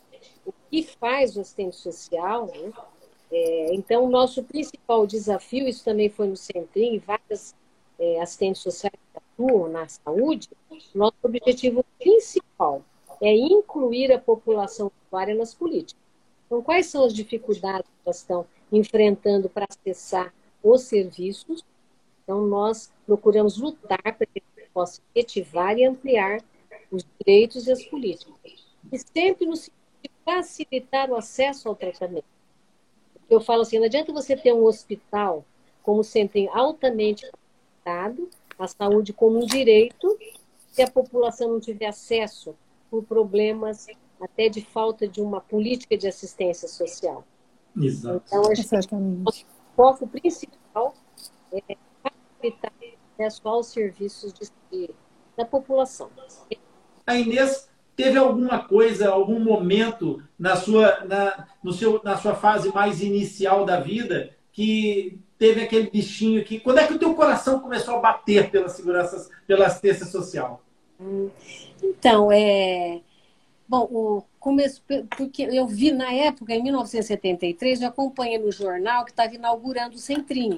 o 0.46 0.52
que 0.70 0.82
faz 0.82 1.36
o 1.36 1.40
assistente 1.40 1.76
social, 1.76 2.46
né? 2.46 2.72
É, 3.30 3.74
então, 3.74 4.04
o 4.04 4.10
nosso 4.10 4.42
principal 4.44 5.06
desafio, 5.06 5.68
isso 5.68 5.84
também 5.84 6.08
foi 6.08 6.28
no 6.28 6.36
Centrim, 6.36 6.98
várias 6.98 7.54
é, 7.98 8.20
assistentes 8.20 8.62
sociais 8.62 8.94
que 9.12 9.18
atuam 9.18 9.68
na 9.68 9.88
saúde, 9.88 10.48
nosso 10.94 11.16
objetivo 11.22 11.84
principal 11.98 12.82
é 13.20 13.34
incluir 13.34 14.12
a 14.12 14.18
população 14.18 14.90
usuária 15.06 15.34
nas 15.34 15.54
políticas. 15.54 16.02
Então, 16.46 16.62
quais 16.62 16.86
são 16.86 17.04
as 17.04 17.12
dificuldades 17.12 17.88
que 17.88 17.96
elas 18.04 18.18
estão 18.18 18.46
enfrentando 18.70 19.48
para 19.48 19.66
acessar 19.68 20.32
os 20.62 20.82
serviços? 20.82 21.64
Então, 22.22 22.46
nós 22.46 22.92
procuramos 23.06 23.58
lutar 23.58 24.02
para 24.02 24.26
que 24.26 24.42
gente 24.56 24.70
possa 24.72 25.00
efetivar 25.14 25.78
e 25.78 25.84
ampliar 25.84 26.40
os 26.90 27.04
direitos 27.18 27.66
e 27.66 27.72
as 27.72 27.84
políticas. 27.84 28.34
E 28.92 28.98
sempre 28.98 29.46
no 29.46 29.56
sentido 29.56 29.74
de 30.02 30.10
facilitar 30.24 31.10
o 31.10 31.16
acesso 31.16 31.68
ao 31.68 31.76
tratamento. 31.76 32.24
Eu 33.28 33.40
falo 33.40 33.62
assim, 33.62 33.78
não 33.78 33.86
adianta 33.86 34.12
você 34.12 34.36
ter 34.36 34.52
um 34.52 34.64
hospital 34.64 35.44
como 35.82 36.02
sempre 36.04 36.48
altamente 36.48 37.26
capacitado, 37.84 38.28
a 38.58 38.66
saúde 38.66 39.12
como 39.12 39.42
um 39.42 39.46
direito, 39.46 40.18
se 40.72 40.82
a 40.82 40.90
população 40.90 41.52
não 41.52 41.60
tiver 41.60 41.86
acesso 41.86 42.56
por 42.90 43.04
problemas 43.04 43.86
até 44.20 44.48
de 44.48 44.64
falta 44.64 45.06
de 45.06 45.20
uma 45.20 45.40
política 45.40 45.96
de 45.96 46.08
assistência 46.08 46.66
social. 46.66 47.24
Exato. 47.76 48.22
Então, 48.26 48.50
a 48.50 48.54
gente, 48.54 48.74
o 48.74 49.32
foco 49.76 50.06
principal 50.06 50.94
é 51.52 51.76
facilitar 52.02 52.72
o 52.80 53.22
acesso 53.22 53.48
aos 53.48 53.66
serviços 53.66 54.32
de, 54.32 54.90
da 55.36 55.44
população. 55.44 56.10
A 57.06 57.16
Inês 57.16 57.68
teve 57.94 58.16
alguma 58.16 58.64
coisa, 58.64 59.10
algum 59.10 59.40
momento 59.40 60.22
na 60.38 60.56
sua, 60.56 61.04
na, 61.04 61.48
no 61.62 61.72
seu, 61.72 62.00
na 62.02 62.16
sua 62.16 62.34
fase 62.34 62.72
mais 62.72 63.02
inicial 63.02 63.64
da 63.64 63.80
vida 63.80 64.34
que 64.52 65.20
teve 65.38 65.62
aquele 65.62 65.90
bichinho 65.90 66.44
que. 66.44 66.60
Quando 66.60 66.78
é 66.78 66.86
que 66.86 66.94
o 66.94 66.98
teu 66.98 67.14
coração 67.14 67.60
começou 67.60 67.96
a 67.96 68.00
bater 68.00 68.50
pela 68.50 68.68
segurança, 68.68 69.30
pela 69.46 69.66
assistência 69.66 70.06
social? 70.06 70.62
Hum, 71.00 71.30
então, 71.82 72.30
é. 72.32 73.00
Bom, 73.66 73.88
o 73.90 74.22
começo, 74.38 74.82
porque 75.16 75.42
eu 75.42 75.66
vi 75.66 75.90
na 75.90 76.12
época, 76.12 76.54
em 76.54 76.62
1973, 76.62 77.80
eu 77.80 77.88
acompanhei 77.88 78.38
no 78.38 78.52
jornal 78.52 79.04
que 79.04 79.10
estava 79.10 79.34
inaugurando 79.34 79.96
o 79.96 79.98
Centrinho. 79.98 80.56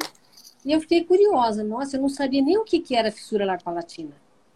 E 0.64 0.72
eu 0.72 0.80
fiquei 0.80 1.04
curiosa, 1.04 1.62
nossa, 1.62 1.96
eu 1.96 2.00
não 2.02 2.08
sabia 2.08 2.42
nem 2.42 2.58
o 2.58 2.64
que, 2.64 2.80
que 2.80 2.96
era 2.96 3.12
fissura 3.12 3.46
larpalatina. 3.46 4.10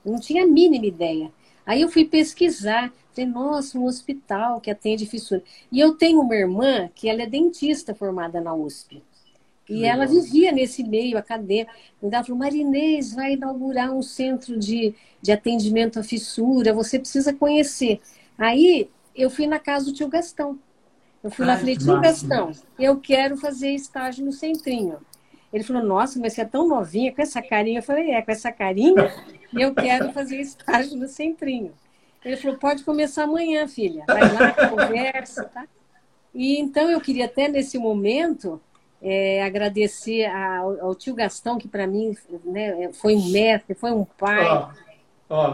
Eu 0.05 0.11
não 0.13 0.19
tinha 0.19 0.43
a 0.43 0.47
mínima 0.47 0.85
ideia. 0.85 1.31
Aí 1.65 1.83
eu 1.83 1.89
fui 1.89 2.05
pesquisar, 2.05 2.93
falei, 3.15 3.31
nossa, 3.31 3.79
um 3.79 3.85
hospital 3.85 4.61
que 4.61 4.73
atende 4.73 5.07
fissura. 5.07 5.43
E 5.71 5.79
eu 5.79 5.95
tenho 5.95 6.21
uma 6.21 6.35
irmã 6.35 6.91
que 6.93 7.09
ela 7.09 7.23
é 7.23 7.27
dentista 7.27 7.95
formada 7.95 8.41
na 8.41 8.53
USP. 8.53 9.01
E 9.71 9.85
ela 9.85 10.05
vivia 10.05 10.51
nesse 10.51 10.83
meio 10.83 11.17
acadêmico. 11.17 11.73
Então 11.99 12.11
ela 12.13 12.25
falou, 12.25 12.39
Marinês 12.39 13.15
vai 13.15 13.35
inaugurar 13.35 13.93
um 13.93 14.03
centro 14.03 14.59
de, 14.59 14.95
de 15.23 15.31
atendimento 15.31 16.01
à 16.01 16.03
fissura, 16.03 16.75
você 16.75 16.99
precisa 16.99 17.33
conhecer. 17.33 18.01
Aí 18.37 18.91
eu 19.15 19.31
fui 19.31 19.47
na 19.47 19.61
casa 19.61 19.87
do 19.87 19.93
tio 19.93 20.09
Gastão. 20.09 20.59
Eu 21.23 21.31
fui 21.31 21.45
Ai, 21.45 21.51
lá 21.51 21.57
e 21.57 21.59
falei, 21.61 21.77
tio 21.77 22.01
Gastão, 22.01 22.51
eu 22.79 22.99
quero 22.99 23.37
fazer 23.37 23.71
estágio 23.71 24.25
no 24.25 24.33
centrinho. 24.33 24.99
Ele 25.53 25.65
falou, 25.65 25.85
nossa, 25.85 26.19
mas 26.19 26.33
você 26.33 26.43
é 26.43 26.45
tão 26.45 26.67
novinha, 26.67 27.13
com 27.13 27.23
essa 27.23 27.43
carinha. 27.43 27.79
Eu 27.79 27.83
falei, 27.83 28.11
é, 28.11 28.23
com 28.23 28.31
essa 28.31 28.51
carinha, 28.53 29.13
eu 29.53 29.75
quero 29.75 30.13
fazer 30.13 30.41
estágio 30.41 30.97
no 30.97 31.09
centrinho. 31.09 31.73
Ele 32.25 32.37
falou, 32.37 32.57
pode 32.59 32.85
começar 32.85 33.25
amanhã, 33.25 33.67
filha. 33.67 34.05
Vai 34.07 34.33
lá, 34.33 34.53
conversa, 34.69 35.45
tá? 35.45 35.67
E 36.35 36.59
então 36.61 36.91
eu 36.91 37.01
queria 37.01 37.25
até 37.25 37.49
nesse 37.49 37.79
momento 37.79 38.61
é, 39.03 39.43
agradecer 39.43 40.27
ao, 40.27 40.87
ao, 40.87 40.95
tio 40.95 41.15
Gastão, 41.15 41.59
que 41.59 41.69
para 41.69 41.87
mim 41.87 42.17
né, 42.45 42.91
foi 42.93 43.17
um 43.17 43.31
mestre, 43.31 43.75
foi 43.75 43.93
um 43.93 44.05
pai. 44.05 44.69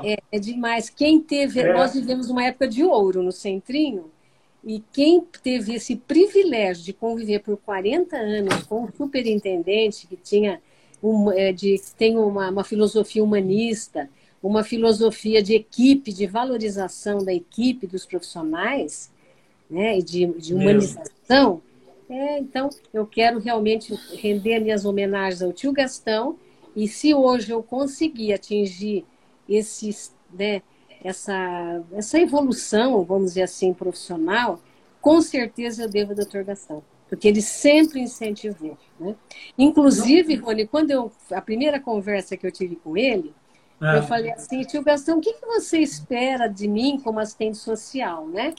É, 0.03 0.17
é, 0.33 0.39
demais. 0.39 0.89
Quem 0.89 1.21
teve. 1.21 1.61
É. 1.61 1.73
Nós 1.73 1.95
vivemos 1.95 2.31
uma 2.31 2.45
época 2.45 2.67
de 2.67 2.83
ouro 2.83 3.23
no 3.23 3.31
Centrinho, 3.31 4.11
e 4.65 4.83
quem 4.93 5.21
teve 5.43 5.75
esse 5.75 5.95
privilégio 5.95 6.83
de 6.85 6.93
conviver 6.93 7.41
por 7.41 7.57
40 7.59 8.17
anos 8.17 8.65
com 8.65 8.85
um 8.85 8.89
superintendente 8.93 10.07
que 10.07 10.17
tinha 10.17 10.61
um, 11.03 11.31
é, 11.31 11.53
de, 11.53 11.81
tem 11.97 12.17
uma, 12.17 12.51
uma 12.51 12.65
filosofia 12.65 13.23
humanista, 13.23 14.09
uma 14.43 14.65
filosofia 14.65 15.43
de 15.43 15.55
equipe, 15.55 16.13
de 16.13 16.27
valorização 16.27 17.25
da 17.25 17.33
equipe, 17.33 17.87
dos 17.87 18.05
profissionais, 18.05 19.11
né, 19.71 19.99
e 19.99 20.03
de, 20.03 20.27
de 20.39 20.55
humanização. 20.55 21.63
É, 22.09 22.39
então, 22.39 22.71
eu 22.93 23.07
quero 23.07 23.39
realmente 23.39 23.95
render 24.15 24.61
minhas 24.61 24.85
homenagens 24.85 25.43
ao 25.43 25.53
tio 25.53 25.73
Gastão, 25.73 26.39
e 26.75 26.87
se 26.87 27.15
hoje 27.15 27.51
eu 27.51 27.63
conseguir 27.63 28.33
atingir 28.33 29.05
esses, 29.49 30.15
né, 30.33 30.63
essa, 31.03 31.83
essa 31.93 32.19
evolução, 32.21 33.03
vamos 33.05 33.31
dizer 33.31 33.43
assim, 33.43 33.73
profissional, 33.73 34.61
com 35.01 35.21
certeza 35.21 35.85
eu 35.85 35.89
devo 35.89 36.11
ao 36.11 36.17
doutor 36.17 36.45
Gastão, 36.45 36.83
porque 37.09 37.27
ele 37.27 37.41
sempre 37.41 38.01
incentivou. 38.01 38.77
Né? 39.01 39.15
Inclusive, 39.57 40.35
Rony, 40.37 40.67
quando 40.67 40.91
eu, 40.91 41.11
a 41.31 41.41
primeira 41.41 41.81
conversa 41.81 42.37
que 42.37 42.47
eu 42.47 42.53
tive 42.53 42.77
com 42.77 42.97
ele, 42.97 43.35
é. 43.81 43.99
eu 43.99 44.03
falei 44.05 44.33
assim, 44.33 44.63
tio 44.63 44.83
Gastão, 44.83 45.19
o 45.19 45.21
que, 45.21 45.33
que 45.33 45.47
você 45.47 45.79
espera 45.79 46.47
de 46.47 46.69
mim 46.69 47.01
como 47.03 47.21
assistente 47.21 47.57
social, 47.57 48.27
né? 48.29 48.55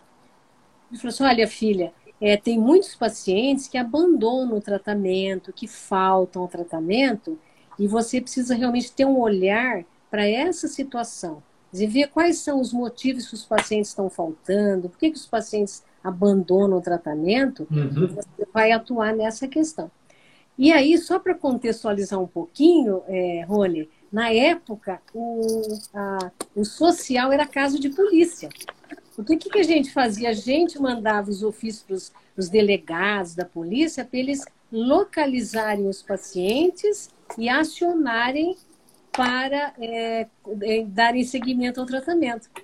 Ele 0.89 0.99
falou 0.99 1.09
assim, 1.09 1.23
olha, 1.23 1.47
filha, 1.47 1.93
é, 2.19 2.35
tem 2.35 2.59
muitos 2.59 2.95
pacientes 2.95 3.67
que 3.67 3.77
abandonam 3.77 4.57
o 4.57 4.61
tratamento, 4.61 5.53
que 5.53 5.67
faltam 5.67 6.41
ao 6.41 6.47
tratamento, 6.47 7.37
e 7.77 7.87
você 7.87 8.19
precisa 8.19 8.55
realmente 8.55 8.91
ter 8.91 9.05
um 9.05 9.19
olhar 9.19 9.85
para 10.09 10.27
essa 10.27 10.67
situação 10.67 11.43
e 11.73 11.85
ver 11.85 12.07
quais 12.07 12.39
são 12.39 12.59
os 12.59 12.73
motivos 12.73 13.27
que 13.27 13.35
os 13.35 13.45
pacientes 13.45 13.89
estão 13.89 14.09
faltando, 14.09 14.89
por 14.89 14.97
que, 14.97 15.11
que 15.11 15.17
os 15.17 15.27
pacientes 15.27 15.83
abandonam 16.03 16.77
o 16.77 16.81
tratamento, 16.81 17.67
uhum. 17.69 18.07
você 18.07 18.47
vai 18.53 18.71
atuar 18.71 19.13
nessa 19.13 19.47
questão. 19.47 19.91
E 20.57 20.71
aí, 20.71 20.97
só 20.97 21.19
para 21.19 21.35
contextualizar 21.35 22.19
um 22.19 22.25
pouquinho, 22.25 23.03
é, 23.07 23.45
Rony, 23.47 23.87
na 24.11 24.31
época, 24.31 24.99
o, 25.13 25.67
a, 25.93 26.31
o 26.55 26.65
social 26.65 27.31
era 27.31 27.45
caso 27.45 27.79
de 27.79 27.89
polícia. 27.89 28.49
O 29.17 29.23
que, 29.23 29.35
que 29.35 29.57
a 29.57 29.63
gente 29.63 29.91
fazia? 29.91 30.29
A 30.29 30.33
gente 30.33 30.79
mandava 30.79 31.29
os 31.29 31.41
ofícios 31.41 32.11
para 32.33 32.41
os 32.41 32.49
delegados 32.49 33.33
da 33.33 33.43
polícia 33.43 34.05
para 34.05 34.19
eles 34.19 34.45
localizarem 34.71 35.87
os 35.87 36.03
pacientes 36.03 37.09
e 37.35 37.49
acionarem 37.49 38.55
para 39.11 39.73
é, 39.79 40.27
é, 40.61 40.83
darem 40.85 41.23
seguimento 41.23 41.79
ao 41.79 41.87
tratamento. 41.87 42.47
Quer 42.53 42.63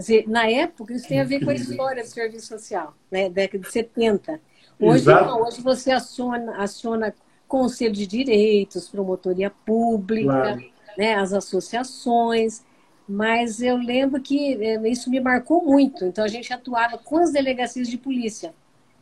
dizer, 0.00 0.28
na 0.28 0.48
época, 0.48 0.92
isso 0.92 1.06
tem 1.06 1.20
a 1.20 1.24
ver 1.24 1.44
com 1.44 1.50
a 1.50 1.54
história 1.54 2.02
do 2.02 2.08
serviço 2.08 2.48
social, 2.48 2.96
né? 3.08 3.30
década 3.30 3.62
de 3.62 3.70
70. 3.70 4.40
Hoje 4.80 5.06
não, 5.06 5.42
hoje 5.42 5.60
você 5.60 5.92
aciona, 5.92 6.56
aciona 6.56 7.14
conselho 7.46 7.92
de 7.92 8.04
direitos, 8.04 8.88
promotoria 8.88 9.50
pública, 9.50 10.32
claro. 10.32 10.64
né, 10.98 11.14
as 11.14 11.32
associações, 11.32 12.64
mas 13.08 13.60
eu 13.60 13.76
lembro 13.76 14.20
que 14.20 14.54
é, 14.62 14.88
isso 14.88 15.10
me 15.10 15.20
marcou 15.20 15.64
muito. 15.64 16.04
Então 16.04 16.24
a 16.24 16.28
gente 16.28 16.52
atuava 16.52 16.98
com 16.98 17.18
as 17.18 17.32
delegacias 17.32 17.88
de 17.88 17.98
polícia, 17.98 18.54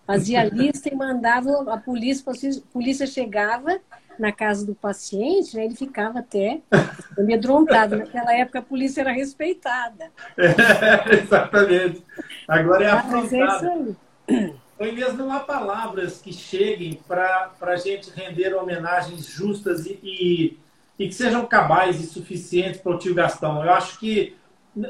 fazia 0.07 0.45
lista 0.49 0.89
e 0.89 0.95
mandava 0.95 1.73
a 1.73 1.77
polícia, 1.77 2.25
a 2.31 2.73
polícia 2.73 3.07
chegava 3.07 3.81
na 4.19 4.33
casa 4.33 4.67
do 4.67 4.75
paciente, 4.75 5.57
né, 5.57 5.65
ele 5.65 5.75
ficava 5.75 6.19
até 6.19 6.61
amedrontado. 7.19 7.97
Naquela 7.97 8.35
época 8.35 8.59
a 8.59 8.63
polícia 8.63 9.01
era 9.01 9.13
respeitada. 9.13 10.11
É, 10.37 11.15
exatamente. 11.23 12.05
Agora 12.47 12.85
é 12.85 12.89
ah, 12.89 12.99
afrontada. 12.99 13.97
É 14.29 14.53
Foi 14.77 14.93
mesmo, 14.93 15.19
não 15.19 15.33
há 15.33 15.41
palavras 15.41 16.21
que 16.21 16.33
cheguem 16.33 17.01
para 17.07 17.53
a 17.61 17.77
gente 17.77 18.11
render 18.11 18.55
homenagens 18.55 19.27
justas 19.27 19.87
e, 19.87 19.99
e, 20.03 20.59
e, 20.99 21.09
que 21.09 21.15
sejam 21.15 21.47
cabais 21.47 22.01
e 22.01 22.07
suficientes 22.07 22.81
para 22.81 22.93
o 22.93 22.99
tio 22.99 23.15
Gastão. 23.15 23.63
Eu 23.65 23.73
acho 23.73 23.99
que 23.99 24.37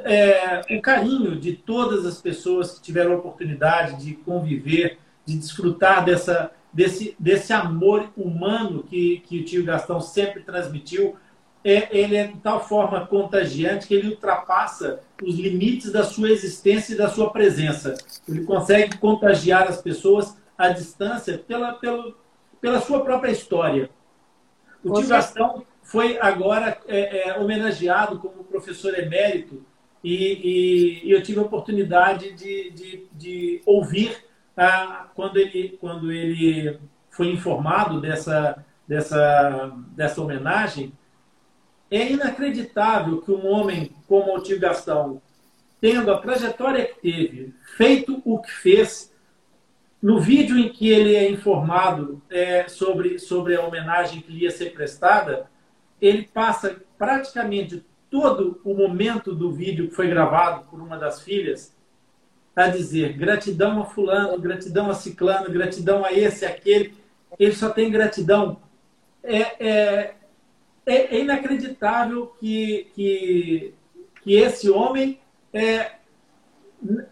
é, 0.05 0.63
o 0.77 0.81
carinho 0.81 1.37
de 1.37 1.55
todas 1.55 2.07
as 2.07 2.21
pessoas 2.21 2.73
que 2.73 2.83
tiveram 2.83 3.13
a 3.13 3.17
oportunidade 3.17 4.05
de 4.05 4.15
conviver, 4.15 4.99
de 5.25 5.37
desfrutar 5.37 6.05
dessa 6.05 6.53
desse, 6.73 7.15
desse 7.19 7.53
amor 7.53 8.11
humano 8.17 8.83
que, 8.83 9.21
que 9.27 9.41
o 9.41 9.45
tio 9.45 9.65
Gastão 9.65 10.01
sempre 10.01 10.43
transmitiu, 10.43 11.17
é, 11.65 11.97
ele 11.97 12.17
é 12.17 12.27
de 12.27 12.39
tal 12.39 12.67
forma 12.67 13.07
contagiante 13.07 13.87
que 13.87 13.95
ele 13.95 14.09
ultrapassa 14.09 15.01
os 15.23 15.37
limites 15.37 15.93
da 15.93 16.03
sua 16.03 16.31
existência 16.31 16.95
e 16.95 16.97
da 16.97 17.09
sua 17.09 17.31
presença. 17.31 17.95
Ele 18.27 18.45
consegue 18.45 18.97
contagiar 18.99 19.69
as 19.69 19.81
pessoas 19.81 20.37
à 20.59 20.71
distância 20.71 21.39
pela, 21.39 21.75
pela, 21.75 22.13
pela 22.61 22.81
sua 22.81 23.05
própria 23.05 23.31
história. 23.31 23.91
O 24.83 24.95
tio 24.95 25.07
Gastão 25.07 25.65
foi 25.93 26.19
agora 26.19 26.79
é, 26.89 27.29
é, 27.29 27.39
homenageado 27.39 28.19
como 28.19 28.45
professor 28.45 28.99
emérito 28.99 29.63
e, 30.03 30.15
e, 30.15 31.07
e, 31.07 31.11
eu 31.11 31.23
tive 31.23 31.39
a 31.39 31.43
oportunidade 31.43 32.33
de, 32.33 32.71
de, 32.71 33.07
de 33.13 33.63
ouvir 33.67 34.25
ah, 34.57 35.09
quando, 35.15 35.37
ele, 35.37 35.77
quando 35.79 36.11
ele 36.11 36.81
foi 37.11 37.29
informado 37.31 38.01
dessa, 38.01 38.65
dessa, 38.89 39.71
dessa 39.89 40.23
homenagem, 40.23 40.95
é 41.91 42.11
inacreditável 42.11 43.21
que 43.21 43.31
um 43.31 43.47
homem 43.47 43.95
como 44.09 44.35
o 44.35 44.43
tio 44.43 44.59
Gastão, 44.59 45.21
tendo 45.79 46.11
a 46.11 46.19
trajetória 46.19 46.87
que 46.87 47.01
teve, 47.03 47.55
feito 47.77 48.23
o 48.25 48.41
que 48.41 48.51
fez, 48.51 49.13
no 50.03 50.19
vídeo 50.19 50.59
em 50.59 50.71
que 50.71 50.89
ele 50.89 51.15
é 51.15 51.31
informado 51.31 52.23
é, 52.31 52.67
sobre, 52.67 53.19
sobre 53.19 53.57
a 53.57 53.61
homenagem 53.61 54.23
que 54.23 54.33
lhe 54.33 54.45
ia 54.45 54.51
ser 54.51 54.73
prestada, 54.73 55.53
ele 56.03 56.25
passa 56.25 56.83
praticamente 56.99 57.87
todo 58.11 58.61
o 58.65 58.75
momento 58.75 59.33
do 59.33 59.53
vídeo 59.53 59.89
que 59.89 59.95
foi 59.95 60.09
gravado 60.09 60.67
por 60.69 60.81
uma 60.81 60.99
das 60.99 61.23
filhas 61.23 61.75
a 62.55 62.67
dizer 62.67 63.15
gratidão 63.15 63.81
a 63.81 63.87
fulano, 63.87 64.39
gratidão 64.39 64.91
a 64.91 64.95
ciclano, 64.95 65.51
gratidão 65.51 66.05
a 66.05 66.13
esse, 66.13 66.45
aquele. 66.45 66.95
Ele 67.39 67.53
só 67.53 67.71
tem 67.71 67.91
gratidão. 67.91 68.61
É, 69.23 69.39
é, 69.67 70.15
é, 70.85 71.17
é 71.17 71.21
inacreditável 71.21 72.35
que, 72.39 72.89
que, 72.95 73.75
que 74.23 74.35
esse 74.35 74.69
homem 74.69 75.21
é, 75.53 75.93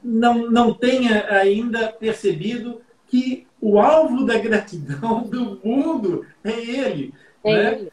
não, 0.02 0.50
não 0.50 0.74
tenha 0.74 1.32
ainda 1.32 1.92
percebido 1.92 2.82
que 3.06 3.46
o 3.60 3.78
alvo 3.78 4.24
da 4.24 4.36
gratidão 4.38 5.22
do 5.22 5.60
mundo 5.64 6.26
é 6.44 6.50
ele. 6.52 7.14
É 7.44 7.54
né? 7.54 7.72
ele. 7.72 7.92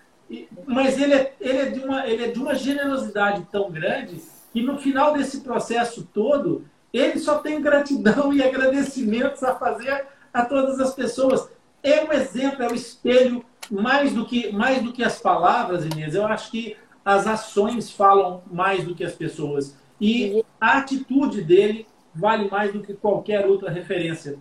Mas 0.67 0.99
ele 0.99 1.13
é, 1.13 1.33
ele, 1.39 1.57
é 1.57 1.65
de 1.69 1.79
uma, 1.79 2.05
ele 2.05 2.25
é 2.25 2.27
de 2.27 2.37
uma 2.37 2.53
generosidade 2.53 3.47
tão 3.49 3.71
grande 3.71 4.21
que 4.51 4.61
no 4.61 4.77
final 4.77 5.13
desse 5.13 5.39
processo 5.39 6.07
todo 6.13 6.65
ele 6.91 7.17
só 7.19 7.39
tem 7.39 7.61
gratidão 7.61 8.33
e 8.33 8.43
agradecimentos 8.43 9.43
a 9.43 9.55
fazer 9.55 10.05
a 10.33 10.45
todas 10.45 10.79
as 10.81 10.93
pessoas. 10.93 11.49
É 11.81 12.03
um 12.03 12.11
exemplo, 12.11 12.63
é 12.63 12.67
um 12.69 12.75
espelho, 12.75 13.45
mais 13.71 14.13
do 14.13 14.25
que, 14.25 14.51
mais 14.51 14.83
do 14.83 14.91
que 14.91 15.03
as 15.03 15.19
palavras, 15.19 15.85
Inês. 15.85 16.15
Eu 16.15 16.25
acho 16.25 16.51
que 16.51 16.75
as 17.03 17.25
ações 17.25 17.89
falam 17.89 18.43
mais 18.51 18.83
do 18.83 18.93
que 18.93 19.05
as 19.05 19.13
pessoas. 19.13 19.77
E 19.99 20.43
a 20.59 20.79
atitude 20.79 21.41
dele 21.41 21.87
vale 22.13 22.49
mais 22.49 22.73
do 22.73 22.81
que 22.81 22.93
qualquer 22.93 23.45
outra 23.45 23.69
referência. 23.69 24.37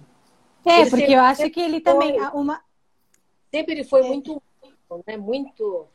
É, 0.64 0.84
porque 0.90 1.12
eu 1.12 1.20
acho 1.20 1.48
que 1.50 1.60
ele 1.60 1.80
também. 1.80 2.20
Uma... 2.32 2.60
Sempre 3.54 3.74
ele 3.74 3.84
foi 3.84 4.02
muito, 4.02 4.42
né, 5.06 5.16
muito 5.16 5.86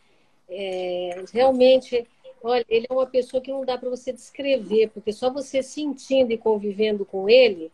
é, 0.52 1.24
realmente 1.34 2.08
Olha, 2.44 2.66
ele 2.68 2.88
é 2.90 2.94
uma 2.94 3.06
pessoa 3.06 3.42
que 3.42 3.52
não 3.52 3.64
dá 3.64 3.78
para 3.78 3.90
você 3.90 4.12
descrever, 4.12 4.90
porque 4.90 5.14
só 5.14 5.30
você 5.30 5.62
sentindo 5.62 6.32
e 6.32 6.38
convivendo 6.38 7.06
com 7.06 7.30
ele, 7.30 7.72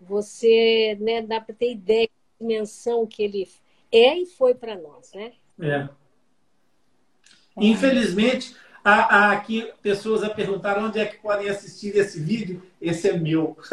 você 0.00 0.98
né, 1.00 1.22
dá 1.22 1.40
para 1.40 1.54
ter 1.54 1.70
ideia 1.72 2.08
da 2.08 2.12
dimensão 2.40 3.06
que 3.06 3.22
ele 3.22 3.48
é 3.92 4.18
e 4.18 4.26
foi 4.26 4.54
para 4.54 4.76
nós, 4.76 5.12
né? 5.14 5.32
É. 5.60 5.88
Infelizmente, 7.56 8.56
há, 8.84 9.28
há, 9.28 9.32
aqui 9.32 9.72
pessoas 9.82 10.24
a 10.24 10.30
perguntar 10.30 10.78
onde 10.78 10.98
é 10.98 11.06
que 11.06 11.18
podem 11.18 11.48
assistir 11.48 11.96
esse 11.96 12.18
vídeo. 12.20 12.60
Esse 12.80 13.10
é 13.10 13.16
meu. 13.16 13.56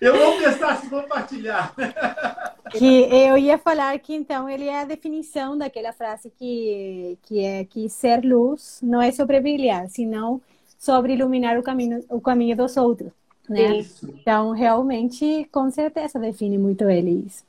Eu 0.00 0.16
vou 0.16 0.38
pensar 0.38 0.80
se 0.80 0.88
compartilhar. 0.90 1.74
Que 2.72 3.02
eu 3.10 3.38
ia 3.38 3.58
falar 3.58 3.98
que 3.98 4.14
então 4.14 4.48
ele 4.48 4.66
é 4.66 4.80
a 4.80 4.84
definição 4.84 5.56
daquela 5.56 5.92
frase 5.92 6.30
que, 6.30 7.16
que 7.22 7.44
é 7.44 7.64
que 7.64 7.88
ser 7.88 8.24
luz 8.24 8.80
não 8.82 9.00
é 9.00 9.12
sobre 9.12 9.40
brilhar, 9.40 9.88
senão 9.88 10.40
sobre 10.78 11.14
iluminar 11.14 11.58
o 11.58 11.62
caminho, 11.62 12.04
o 12.08 12.20
caminho 12.20 12.56
dos 12.56 12.76
outros. 12.76 13.12
Né? 13.48 13.78
Isso. 13.78 14.12
Então, 14.20 14.50
realmente, 14.50 15.48
com 15.52 15.70
certeza 15.70 16.18
define 16.18 16.58
muito 16.58 16.88
ele 16.90 17.24
isso. 17.26 17.44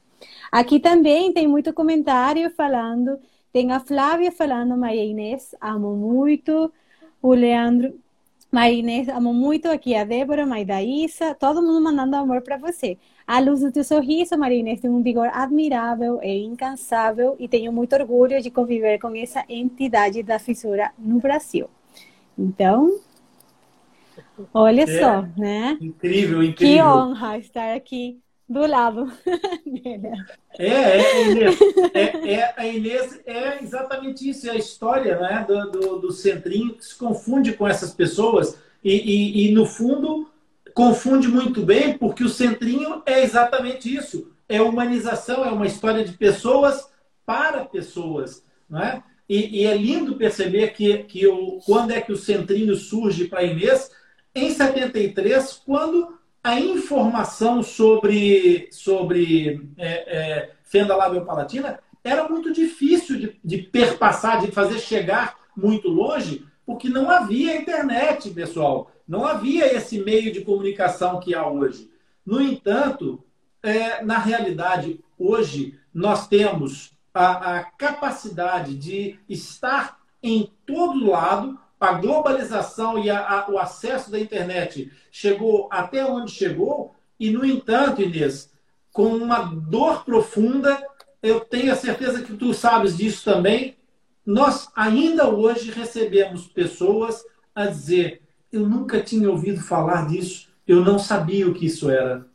Aqui 0.51 0.79
também 0.79 1.33
tem 1.33 1.47
muito 1.47 1.73
comentário 1.73 2.49
falando, 2.51 3.19
tem 3.51 3.71
a 3.71 3.79
Flávia 3.79 4.31
falando, 4.31 4.77
Maria 4.77 5.03
Inês, 5.03 5.55
amo 5.59 5.95
muito, 5.95 6.71
o 7.21 7.33
Leandro 7.33 7.93
Maria 8.51 8.79
Inês, 8.79 9.09
amo 9.09 9.33
muito 9.33 9.67
aqui 9.67 9.93
a 9.93 10.05
Débora, 10.05 10.45
Maria 10.45 10.65
Daísa, 10.65 11.35
todo 11.35 11.61
mundo 11.61 11.81
mandando 11.81 12.15
amor 12.15 12.41
para 12.41 12.57
você. 12.57 12.97
A 13.25 13.39
luz 13.39 13.59
do 13.59 13.71
teu 13.71 13.83
sorriso, 13.83 14.37
Maria 14.37 14.59
Inês, 14.59 14.79
tem 14.79 14.89
um 14.89 15.03
vigor 15.03 15.29
admirável 15.33 16.19
e 16.23 16.45
incansável 16.45 17.35
e 17.39 17.47
tenho 17.47 17.73
muito 17.73 17.93
orgulho 17.93 18.41
de 18.41 18.49
conviver 18.49 18.99
com 18.99 19.13
essa 19.15 19.43
entidade 19.49 20.23
da 20.23 20.39
fissura 20.39 20.91
no 20.97 21.19
Brasil. 21.19 21.69
Então, 22.37 22.99
olha 24.53 24.83
é, 24.83 24.99
só, 24.99 25.27
né? 25.37 25.77
Incrível, 25.81 26.41
incrível. 26.41 26.55
Que 26.55 26.81
honra 26.81 27.37
estar 27.37 27.75
aqui 27.75 28.17
do 28.47 28.65
lado. 28.65 29.11
É, 30.59 30.65
é, 30.65 31.29
Inês, 31.29 31.59
é, 31.93 32.33
é, 32.33 32.53
a 32.57 32.65
Inês 32.65 33.19
é 33.27 33.61
exatamente 33.61 34.27
isso, 34.27 34.47
é 34.47 34.53
a 34.53 34.55
história 34.55 35.19
né, 35.19 35.45
do, 35.47 35.69
do, 35.69 35.99
do 35.99 36.11
centrinho 36.11 36.73
que 36.73 36.83
se 36.83 36.95
confunde 36.95 37.53
com 37.53 37.67
essas 37.67 37.93
pessoas 37.93 38.57
e, 38.83 38.95
e, 38.95 39.45
e, 39.45 39.51
no 39.51 39.67
fundo, 39.67 40.31
confunde 40.73 41.27
muito 41.27 41.61
bem, 41.61 41.95
porque 41.95 42.23
o 42.23 42.29
centrinho 42.29 43.03
é 43.05 43.21
exatamente 43.21 43.95
isso, 43.95 44.31
é 44.49 44.59
humanização, 44.59 45.45
é 45.45 45.51
uma 45.51 45.67
história 45.67 46.03
de 46.03 46.13
pessoas 46.13 46.89
para 47.23 47.63
pessoas, 47.65 48.43
não 48.67 48.81
é? 48.81 49.03
E, 49.29 49.61
e 49.61 49.65
é 49.67 49.77
lindo 49.77 50.15
perceber 50.15 50.69
que, 50.69 51.03
que 51.03 51.27
o, 51.27 51.59
quando 51.67 51.91
é 51.91 52.01
que 52.01 52.11
o 52.11 52.17
centrinho 52.17 52.75
surge 52.75 53.25
para 53.25 53.41
a 53.41 53.43
Inês, 53.43 53.91
em 54.33 54.49
73, 54.49 55.61
quando 55.63 56.16
a 56.43 56.59
informação 56.59 57.61
sobre, 57.61 58.69
sobre 58.71 59.69
é, 59.77 59.87
é, 59.87 60.51
fenda 60.63 60.95
labiopalatina 60.95 61.79
era 62.03 62.27
muito 62.27 62.53
difícil 62.53 63.19
de, 63.19 63.39
de 63.43 63.57
perpassar, 63.57 64.41
de 64.41 64.51
fazer 64.51 64.79
chegar 64.79 65.35
muito 65.55 65.89
longe, 65.89 66.45
porque 66.65 66.89
não 66.89 67.09
havia 67.09 67.57
internet, 67.57 68.29
pessoal. 68.29 68.91
Não 69.07 69.25
havia 69.25 69.73
esse 69.75 69.99
meio 69.99 70.31
de 70.31 70.41
comunicação 70.41 71.19
que 71.19 71.33
há 71.33 71.47
hoje. 71.47 71.89
No 72.25 72.41
entanto, 72.41 73.23
é, 73.63 74.03
na 74.03 74.17
realidade, 74.17 75.03
hoje 75.17 75.79
nós 75.93 76.27
temos 76.27 76.91
a, 77.13 77.57
a 77.57 77.63
capacidade 77.63 78.75
de 78.75 79.19
estar 79.27 79.99
em 80.21 80.51
todo 80.65 81.09
lado 81.09 81.59
a 81.79 81.93
globalização 81.93 82.97
e 82.97 83.09
a, 83.09 83.19
a, 83.19 83.49
o 83.49 83.57
acesso 83.57 84.09
da 84.11 84.19
internet 84.19 84.91
chegou 85.11 85.67
até 85.71 86.05
onde 86.05 86.31
chegou, 86.31 86.95
e, 87.19 87.29
no 87.31 87.45
entanto, 87.45 88.01
Inês, 88.01 88.51
com 88.91 89.15
uma 89.15 89.39
dor 89.43 90.03
profunda, 90.03 90.81
eu 91.21 91.39
tenho 91.39 91.71
a 91.71 91.75
certeza 91.75 92.21
que 92.23 92.35
tu 92.35 92.53
sabes 92.53 92.97
disso 92.97 93.23
também, 93.23 93.75
nós 94.25 94.69
ainda 94.75 95.29
hoje 95.29 95.71
recebemos 95.71 96.47
pessoas 96.47 97.23
a 97.55 97.65
dizer: 97.65 98.21
eu 98.51 98.67
nunca 98.67 99.01
tinha 99.01 99.29
ouvido 99.29 99.61
falar 99.61 100.07
disso, 100.07 100.49
eu 100.67 100.83
não 100.83 100.99
sabia 100.99 101.47
o 101.47 101.53
que 101.53 101.65
isso 101.65 101.89
era. 101.89 102.25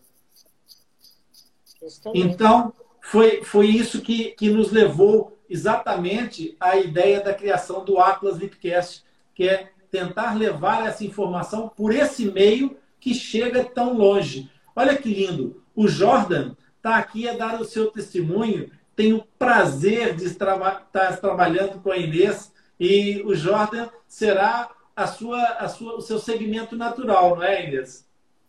Então, 2.15 2.73
foi, 3.01 3.43
foi 3.43 3.67
isso 3.67 4.01
que, 4.01 4.31
que 4.31 4.49
nos 4.49 4.71
levou 4.71 5.39
exatamente 5.51 6.57
a 6.59 6.77
ideia 6.77 7.21
da 7.21 7.35
criação 7.35 7.85
do 7.85 7.99
Atlas 7.99 8.39
Lipcast, 8.39 9.05
que 9.35 9.49
é 9.49 9.71
tentar 9.91 10.35
levar 10.35 10.87
essa 10.87 11.05
informação 11.05 11.69
por 11.69 11.95
esse 11.95 12.27
meio 12.27 12.77
que 12.99 13.15
chega 13.15 13.65
tão 13.65 13.95
longe. 13.95 14.51
Olha 14.75 14.97
que 14.97 15.09
lindo. 15.09 15.63
O 15.75 15.87
Jordan 15.87 16.55
está 16.77 16.97
aqui 16.97 17.29
a 17.29 17.35
dar 17.35 17.61
o 17.61 17.65
seu 17.65 17.91
testemunho. 17.91 18.71
Tenho 18.97 19.19
o 19.19 19.25
prazer 19.39 20.15
de 20.15 20.25
estar 20.25 20.59
tá 20.93 21.17
trabalhando 21.17 21.81
com 21.81 21.91
a 21.91 21.97
Inês 21.97 22.53
e 22.79 23.23
o 23.25 23.35
Jordan 23.35 23.89
será 24.07 24.71
a 24.95 25.07
sua, 25.07 25.43
a 25.43 25.69
sua, 25.69 25.97
o 25.97 26.01
seu 26.01 26.19
segmento 26.19 26.77
natural, 26.77 27.37
não 27.37 27.43
é, 27.43 27.67
Inês? 27.67 28.07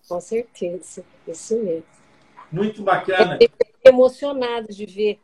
Com 0.07 0.19
certeza, 0.19 1.03
isso 1.27 1.57
mesmo. 1.57 1.85
Muito 2.51 2.83
bacana. 2.83 3.37
Eu 3.39 3.49
emocionado 3.85 4.67
de 4.67 4.85
ver 4.85 5.19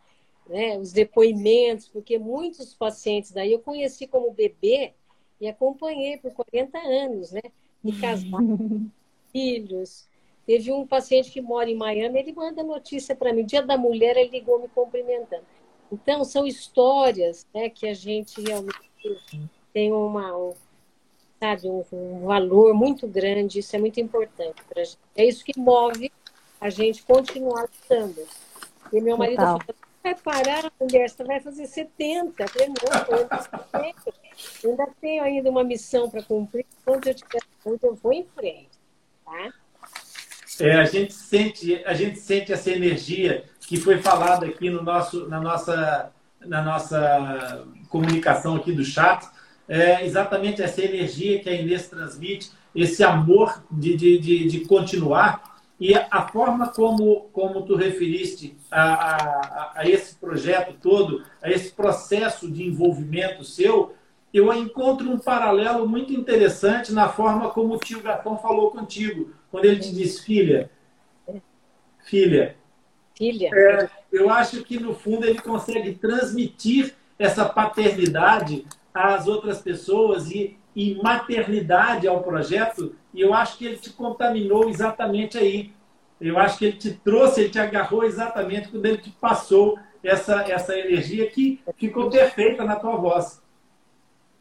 né, 0.48 0.78
os 0.78 0.92
depoimentos, 0.92 1.88
porque 1.88 2.18
muitos 2.18 2.74
pacientes 2.74 3.32
daí 3.32 3.54
eu 3.54 3.60
conheci 3.60 4.08
como 4.08 4.34
bebê 4.34 4.94
e 5.40 5.48
acompanhei 5.48 6.18
por 6.18 6.32
40 6.34 6.78
anos, 6.78 7.32
né? 7.32 7.42
Me 7.84 7.98
casaram, 8.00 8.90
filhos. 9.32 10.08
Teve 10.46 10.72
um 10.72 10.86
paciente 10.86 11.32
que 11.32 11.42
mora 11.42 11.70
em 11.70 11.76
Miami, 11.76 12.20
ele 12.20 12.34
manda 12.34 12.64
notícia 12.64 13.16
para 13.16 13.32
mim. 13.32 13.46
Dia 13.46 13.62
da 13.62 13.78
mulher, 13.78 14.18
ele 14.18 14.32
ligou 14.32 14.60
me 14.60 14.68
cumprimentando. 14.68 15.44
Então, 15.92 16.24
são 16.24 16.46
histórias 16.46 17.46
né, 17.54 17.70
que 17.70 17.88
a 17.88 17.94
gente 17.94 18.42
realmente 18.42 18.80
tem 19.74 19.92
uma, 19.92 20.36
um, 20.36 20.54
sabe, 21.40 21.68
um, 21.68 21.84
um 21.92 22.26
valor 22.26 22.74
muito 22.74 23.08
grande. 23.08 23.60
Isso 23.60 23.76
é 23.76 23.80
muito 23.80 24.00
importante 24.00 24.62
para 24.68 24.82
a 24.82 24.86
gente. 24.86 24.98
É 25.16 25.26
isso 25.26 25.46
que 25.46 25.60
move 25.60 26.12
a 26.60 26.70
gente 26.70 27.04
continuar 27.04 27.62
lutando. 27.62 28.22
E 28.92 29.00
meu 29.00 29.18
marido 29.18 29.42
falou, 29.42 29.62
vai 30.04 30.16
parar, 30.16 30.72
mulher, 30.80 31.10
você 31.10 31.24
vai 31.24 31.40
fazer 31.40 31.66
70. 31.66 32.42
Eu 32.42 32.48
falei, 32.48 32.68
não, 32.68 32.76
eu 34.64 34.70
ainda 34.72 34.88
tenho 35.00 35.24
ainda 35.24 35.50
uma 35.50 35.64
missão 35.64 36.10
para 36.10 36.24
cumprir. 36.24 36.66
Quando 36.86 37.08
eu 37.08 37.14
tiver 37.14 37.40
eu 37.84 37.96
vou 37.96 38.14
em 38.14 38.26
frente. 38.36 38.70
Tá? 39.26 39.54
É, 40.60 40.76
a 40.76 40.86
gente 40.86 41.14
sente, 41.14 41.84
a 41.86 41.94
gente 41.94 42.20
sente 42.20 42.52
essa 42.52 42.70
energia 42.72 43.46
que 43.62 43.78
foi 43.78 44.02
falada 44.02 44.46
aqui 44.46 44.70
no 44.70 44.82
nosso, 44.82 45.28
na 45.28 45.40
nossa, 45.40 46.12
na 46.42 46.62
nossa 46.62 47.68
comunicação 47.90 48.56
aqui 48.56 48.72
do 48.72 48.84
chat. 48.84 49.28
É 49.68 50.04
exatamente 50.04 50.62
essa 50.62 50.82
energia 50.82 51.40
que 51.40 51.50
a 51.50 51.54
Inês 51.54 51.88
transmite, 51.88 52.52
esse 52.74 53.04
amor 53.04 53.64
de, 53.70 53.96
de, 53.96 54.18
de, 54.18 54.48
de 54.48 54.60
continuar 54.62 55.49
e 55.80 55.96
a 55.96 56.28
forma 56.28 56.68
como, 56.68 57.30
como 57.32 57.62
tu 57.66 57.76
referiste 57.76 58.58
a, 58.70 58.84
a, 58.84 59.72
a, 59.78 59.90
esse 59.90 60.16
projeto 60.16 60.76
todo, 60.82 61.24
a 61.42 61.50
esse 61.50 61.72
processo 61.72 62.52
de 62.52 62.64
envolvimento 62.64 63.46
seu, 63.46 63.96
eu 64.34 64.54
encontro 64.54 65.10
um 65.10 65.18
paralelo 65.18 65.88
muito 65.88 66.12
interessante 66.12 66.92
na 66.92 67.08
forma 67.08 67.50
como 67.50 67.76
o 67.76 67.80
tio 67.80 68.02
Gatão 68.02 68.38
falou 68.38 68.72
contigo, 68.72 69.34
quando 69.50 69.66
ele 69.66 69.80
te 69.80 69.94
disse, 69.94 70.24
filha, 70.24 70.70
filha, 72.06 72.58
filha. 73.18 73.50
É, 73.54 73.90
eu 74.12 74.30
acho 74.30 74.64
que 74.64 74.80
no 74.80 74.94
fundo 74.94 75.26
ele 75.26 75.40
consegue 75.40 75.94
transmitir 75.94 76.94
essa 77.18 77.46
paternidade 77.46 78.66
às 78.94 79.28
outras 79.28 79.62
pessoas 79.62 80.30
e, 80.30 80.58
e 80.80 80.96
maternidade 80.96 82.08
ao 82.08 82.24
projeto, 82.24 82.96
e 83.14 83.20
eu 83.20 83.34
acho 83.34 83.58
que 83.58 83.66
ele 83.66 83.76
te 83.76 83.90
contaminou 83.90 84.70
exatamente 84.70 85.38
aí. 85.38 85.74
Eu 86.22 86.40
acho 86.40 86.58
que 86.58 86.66
ele 86.66 86.78
te 86.78 86.94
trouxe, 86.94 87.42
ele 87.42 87.50
te 87.50 87.60
agarrou 87.60 88.06
exatamente 88.06 88.70
quando 88.70 88.86
ele 88.86 88.98
te 88.98 89.10
passou 89.10 89.78
essa, 90.02 90.42
essa 90.44 90.80
energia 90.80 91.30
que 91.30 91.60
ficou 91.76 92.10
perfeita 92.10 92.64
na 92.64 92.78
tua 92.78 92.96
voz. 92.96 93.42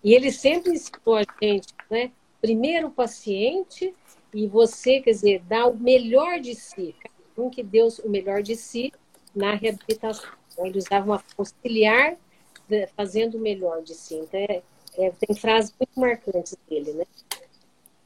E 0.04 0.14
ele 0.14 0.30
sempre 0.30 0.74
ensinou 0.74 1.16
a 1.16 1.24
gente, 1.42 1.74
né? 1.90 2.12
Primeiro 2.40 2.86
o 2.86 2.92
paciente 2.92 3.92
e 4.32 4.46
você, 4.46 5.00
quer 5.00 5.10
dizer, 5.10 5.42
dá 5.48 5.66
o 5.66 5.76
melhor 5.76 6.38
de 6.38 6.54
si. 6.54 6.94
Um 7.36 7.50
que 7.50 7.64
deu 7.64 7.88
o 8.04 8.08
melhor 8.08 8.42
de 8.42 8.54
si 8.54 8.92
na 9.34 9.56
reabilitação. 9.56 10.30
Ele 10.56 10.78
usava 10.78 11.04
uma 11.04 11.24
auxiliar 11.36 12.16
fazendo 12.96 13.38
o 13.38 13.40
melhor 13.40 13.82
de 13.82 13.94
si. 13.94 14.14
Então, 14.14 14.38
é, 14.38 14.62
é, 14.98 15.10
tem 15.12 15.36
frases 15.36 15.72
muito 15.78 15.98
marcantes 15.98 16.56
dele, 16.68 16.92
né? 16.92 17.04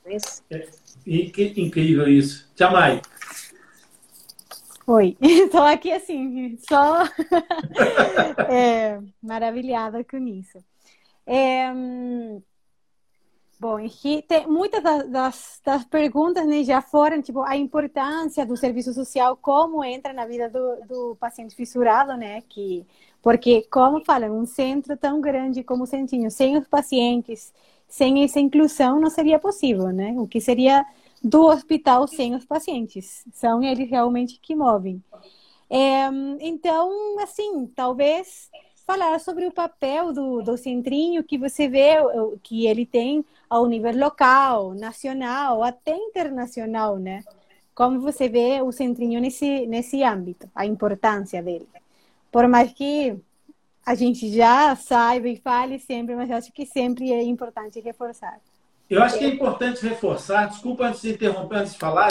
Mas... 0.05 0.43
É, 0.51 0.69
incrível 1.07 2.07
isso. 2.07 2.49
Tchamai. 2.55 3.01
Oi, 4.87 5.17
estou 5.23 5.63
aqui 5.63 5.93
assim, 5.93 6.59
só 6.69 7.05
é, 8.51 9.01
maravilhada 9.23 10.05
com 10.05 10.19
isso. 10.27 10.63
É, 11.27 11.73
bom, 13.63 13.77
aqui 13.77 14.25
tem 14.27 14.45
muitas 14.49 14.83
das, 14.83 15.61
das, 15.65 15.85
perguntas 15.85 16.45
né, 16.45 16.65
já 16.65 16.83
foram, 16.83 17.23
tipo, 17.23 17.43
a 17.43 17.57
importância 17.57 18.45
do 18.45 18.57
serviço 18.57 18.93
social, 18.93 19.37
como 19.37 19.85
entra 19.85 20.13
na 20.13 20.27
vida 20.27 20.51
do, 20.51 20.81
do 20.85 21.17
paciente 21.17 21.55
fissurado, 21.55 22.17
né? 22.17 22.41
Que, 22.49 22.85
porque, 23.23 23.63
como 23.71 24.05
falam, 24.05 24.37
um 24.37 24.45
centro 24.47 24.97
tão 24.97 25.21
grande 25.21 25.63
como 25.63 25.85
o 25.85 25.87
Centinho, 25.87 26.29
sem 26.29 26.59
os 26.59 26.67
pacientes, 26.67 27.55
sem 27.87 28.25
essa 28.25 28.41
inclusão, 28.41 28.99
não 28.99 29.09
seria 29.09 29.39
possível, 29.39 29.93
né? 29.93 30.13
O 30.19 30.27
que 30.27 30.41
seria 30.41 30.85
do 31.23 31.43
hospital 31.47 32.09
sem 32.09 32.35
os 32.35 32.45
pacientes. 32.45 33.25
São 33.33 33.63
eles 33.63 33.89
realmente 33.89 34.41
que 34.41 34.57
movem. 34.57 35.01
É, 35.71 36.09
então, 36.41 37.17
assim, 37.21 37.67
talvez 37.77 38.51
falar 38.93 39.19
sobre 39.21 39.47
o 39.47 39.53
papel 39.53 40.13
do, 40.13 40.43
do 40.43 40.57
centrinho 40.59 41.25
que 41.25 41.39
você 41.39 41.67
vê 41.67 41.97
que 42.43 42.67
ele 42.67 42.85
tem 42.85 43.25
ao 43.49 43.67
nível 43.67 43.97
local, 43.97 44.75
nacional, 44.75 45.63
até 45.63 45.97
internacional, 45.97 46.99
né? 46.99 47.25
Como 47.75 48.01
você 48.01 48.29
vê 48.29 48.61
o 48.61 48.71
centrinho 48.71 49.19
nesse, 49.19 49.67
nesse 49.67 50.03
âmbito, 50.03 50.49
a 50.55 50.67
importância 50.67 51.43
dele. 51.43 51.67
Por 52.31 52.47
mais 52.47 52.71
que 52.73 53.17
a 53.85 53.95
gente 53.95 54.31
já 54.31 54.77
saiba 54.77 55.29
e 55.29 55.37
fale 55.37 55.79
sempre, 55.79 56.15
mas 56.15 56.31
acho 56.31 56.53
que 56.53 56.67
sempre 56.67 57.11
é 57.13 57.23
importante 57.23 57.81
reforçar. 57.81 58.39
Eu 58.91 59.03
acho 59.03 59.19
que 59.19 59.25
é 59.25 59.29
importante 59.29 59.83
reforçar, 59.87 60.51
desculpa 60.51 60.85
antes 60.85 61.01
de 61.01 61.13
interromper, 61.13 61.61
antes 61.61 61.73
de 61.73 61.79
falar, 61.79 62.11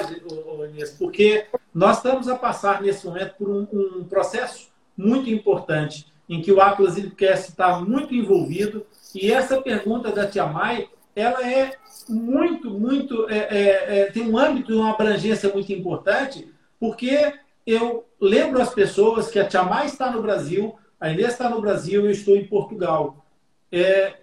Inês, 0.70 0.89
porque 0.98 1.46
nós 1.72 1.98
estamos 1.98 2.28
a 2.28 2.36
passar 2.36 2.82
nesse 2.82 3.06
momento 3.06 3.36
por 3.36 3.50
um, 3.50 3.67
um 4.00 4.04
processo 4.04 4.72
muito 4.98 5.30
importante, 5.30 6.11
em 6.32 6.41
que 6.41 6.50
o 6.50 6.62
Atlas 6.62 6.98
Ilcast 6.98 7.50
está 7.50 7.78
muito 7.82 8.15
envolvido, 8.15 8.88
e 9.13 9.30
essa 9.34 9.62
pergunta 9.62 10.13
da 10.13 10.26
Tia 10.26 10.46
Mai, 10.46 10.88
ela 11.13 11.46
é 11.46 11.76
muito, 12.08 12.72
muito, 12.72 13.30
é, 13.30 13.38
é, 13.38 14.00
é, 14.00 14.12
tem 14.12 14.24
um 14.24 14.38
âmbito, 14.38 14.74
uma 14.74 14.91
abrangência 14.91 15.52
muito 15.52 15.74
importante, 15.74 16.50
porque 16.80 17.34
eu 17.67 18.06
lembro 18.20 18.62
as 18.62 18.74
pessoas 18.74 19.30
que 19.30 19.39
a 19.39 19.46
Tia 19.46 19.63
Mai 19.63 19.88
está 19.88 20.10
no 20.10 20.22
Brasil, 20.22 20.74
a 21.02 21.10
Inês 21.10 21.34
está 21.34 21.50
no 21.50 21.60
Brasil 21.60 22.04
e 22.04 22.06
eu 22.06 22.12
estou 22.12 22.38
em 22.38 22.48
Portugal. 22.48 23.26
É, 23.70 24.13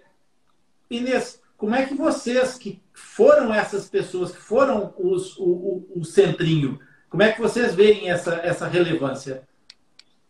Inês, 0.89 1.39
como 1.55 1.75
é 1.75 1.85
que 1.85 1.93
vocês, 1.93 2.57
que 2.57 2.81
foram 2.91 3.53
essas 3.53 3.87
pessoas, 3.87 4.31
que 4.31 4.41
foram 4.41 4.95
os, 4.97 5.37
o, 5.37 5.43
o, 5.43 5.91
o 5.97 6.03
centrinho, 6.03 6.79
como 7.07 7.21
é 7.21 7.31
que 7.31 7.39
vocês 7.39 7.75
veem 7.75 8.09
essa, 8.09 8.33
essa 8.37 8.67
relevância? 8.67 9.47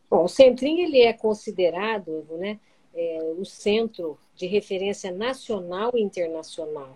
Bom, 0.09 0.23
o 0.23 0.27
centrinho 0.27 0.85
ele 0.85 1.01
é 1.01 1.13
considerado 1.13 2.25
né, 2.31 2.59
é, 2.95 3.33
o 3.37 3.45
centro 3.45 4.17
de 4.35 4.47
referência 4.47 5.11
nacional 5.11 5.91
e 5.95 6.01
internacional. 6.01 6.95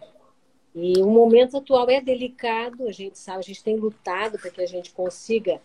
E 0.75 1.01
o 1.01 1.07
momento 1.07 1.57
atual 1.57 1.87
é 1.89 2.01
delicado, 2.01 2.87
a 2.87 2.91
gente 2.91 3.19
sabe, 3.19 3.39
a 3.39 3.43
gente 3.43 3.63
tem 3.63 3.75
lutado 3.75 4.39
para 4.39 4.49
que 4.49 4.61
a 4.61 4.65
gente 4.65 4.91
consiga 4.91 5.61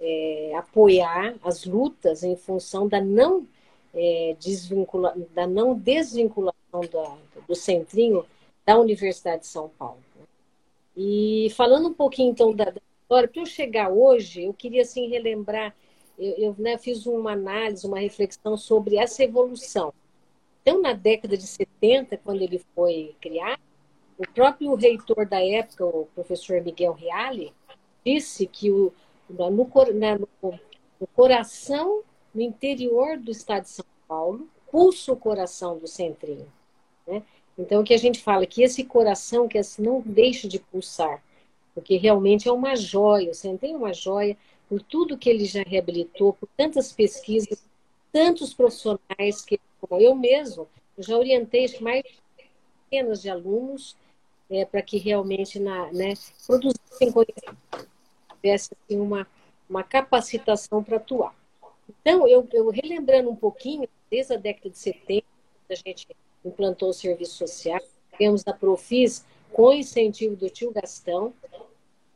é, 0.00 0.52
apoiar 0.56 1.36
as 1.44 1.64
lutas 1.64 2.24
em 2.24 2.34
função 2.34 2.88
da 2.88 3.00
não, 3.00 3.46
é, 3.94 4.34
desvincula, 4.40 5.14
da 5.32 5.46
não 5.46 5.78
desvinculação 5.78 6.80
da, 6.92 7.16
do 7.46 7.54
centrinho 7.54 8.26
da 8.66 8.78
Universidade 8.78 9.42
de 9.42 9.46
São 9.46 9.68
Paulo. 9.68 10.00
E 10.96 11.52
falando 11.56 11.88
um 11.88 11.94
pouquinho 11.94 12.32
então 12.32 12.52
da, 12.52 12.72
história, 13.10 13.28
para 13.28 13.40
eu 13.40 13.46
chegar 13.46 13.90
hoje, 13.90 14.44
eu 14.44 14.54
queria 14.54 14.82
assim 14.82 15.08
relembrar, 15.08 15.74
eu, 16.20 16.34
eu 16.36 16.56
né, 16.58 16.76
fiz 16.76 17.06
uma 17.06 17.32
análise, 17.32 17.86
uma 17.86 17.98
reflexão 17.98 18.56
sobre 18.56 18.96
essa 18.96 19.24
evolução. 19.24 19.92
Então, 20.60 20.82
na 20.82 20.92
década 20.92 21.36
de 21.36 21.46
70, 21.46 22.18
quando 22.18 22.42
ele 22.42 22.62
foi 22.74 23.14
criado, 23.20 23.60
o 24.18 24.26
próprio 24.34 24.74
reitor 24.74 25.26
da 25.26 25.42
época, 25.42 25.86
o 25.86 26.06
professor 26.14 26.60
Miguel 26.60 26.92
Reale, 26.92 27.54
disse 28.04 28.46
que 28.46 28.70
o, 28.70 28.92
no, 29.28 29.50
no, 29.50 30.58
no 31.00 31.06
coração, 31.16 32.02
no 32.34 32.42
interior 32.42 33.18
do 33.18 33.30
estado 33.30 33.62
de 33.62 33.70
São 33.70 33.86
Paulo, 34.06 34.46
pulsa 34.70 35.12
o 35.12 35.16
coração 35.16 35.78
do 35.78 35.86
centrinho. 35.86 36.46
Né? 37.06 37.22
Então, 37.58 37.80
o 37.80 37.84
que 37.84 37.94
a 37.94 37.98
gente 37.98 38.20
fala 38.20 38.44
que 38.44 38.62
esse 38.62 38.84
coração 38.84 39.48
que 39.48 39.56
assim, 39.56 39.82
não 39.82 40.02
deixe 40.04 40.46
de 40.46 40.58
pulsar, 40.58 41.22
porque 41.74 41.96
realmente 41.96 42.46
é 42.46 42.52
uma 42.52 42.76
joia, 42.76 43.32
você 43.32 43.56
tem 43.56 43.74
uma 43.74 43.94
joia 43.94 44.36
por 44.70 44.80
tudo 44.80 45.18
que 45.18 45.28
ele 45.28 45.44
já 45.46 45.64
reabilitou, 45.66 46.32
por 46.32 46.48
tantas 46.56 46.92
pesquisas, 46.92 47.60
tantos 48.12 48.54
profissionais 48.54 49.44
que, 49.44 49.60
como 49.80 50.00
eu 50.00 50.14
mesmo, 50.14 50.68
já 50.96 51.18
orientei 51.18 51.66
mais 51.80 52.04
centenas 52.88 53.20
de 53.20 53.28
alunos 53.28 53.96
é, 54.48 54.64
para 54.64 54.80
que 54.80 54.96
realmente 54.96 55.58
na, 55.58 55.92
né, 55.92 56.14
produzissem 56.46 57.10
conhecimento, 57.10 57.88
tivesse 58.36 58.70
assim, 58.72 59.00
uma, 59.00 59.26
uma 59.68 59.82
capacitação 59.82 60.84
para 60.84 60.98
atuar. 60.98 61.34
Então, 61.88 62.28
eu, 62.28 62.48
eu 62.52 62.70
relembrando 62.70 63.28
um 63.28 63.36
pouquinho, 63.36 63.88
desde 64.08 64.34
a 64.34 64.36
década 64.36 64.70
de 64.70 64.78
70, 64.78 65.26
a 65.68 65.74
gente 65.74 66.06
implantou 66.44 66.90
o 66.90 66.94
serviço 66.94 67.38
social, 67.38 67.80
temos 68.16 68.46
a 68.46 68.52
Profis 68.52 69.24
com 69.52 69.72
incentivo 69.72 70.36
do 70.36 70.48
tio 70.48 70.70
Gastão, 70.70 71.34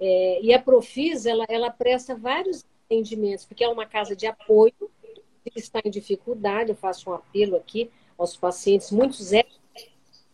é, 0.06 0.42
e 0.42 0.52
a 0.52 0.60
Profis, 0.60 1.24
ela, 1.24 1.46
ela 1.48 1.70
presta 1.70 2.14
vários 2.14 2.62
atendimentos, 2.84 3.46
porque 3.46 3.64
é 3.64 3.68
uma 3.68 3.86
casa 3.86 4.14
de 4.14 4.26
apoio, 4.26 4.74
que 5.42 5.58
está 5.58 5.80
em 5.82 5.90
dificuldade, 5.90 6.68
eu 6.68 6.76
faço 6.76 7.08
um 7.08 7.14
apelo 7.14 7.56
aqui 7.56 7.90
aos 8.18 8.36
pacientes, 8.36 8.90
muitos 8.90 9.32
é 9.32 9.46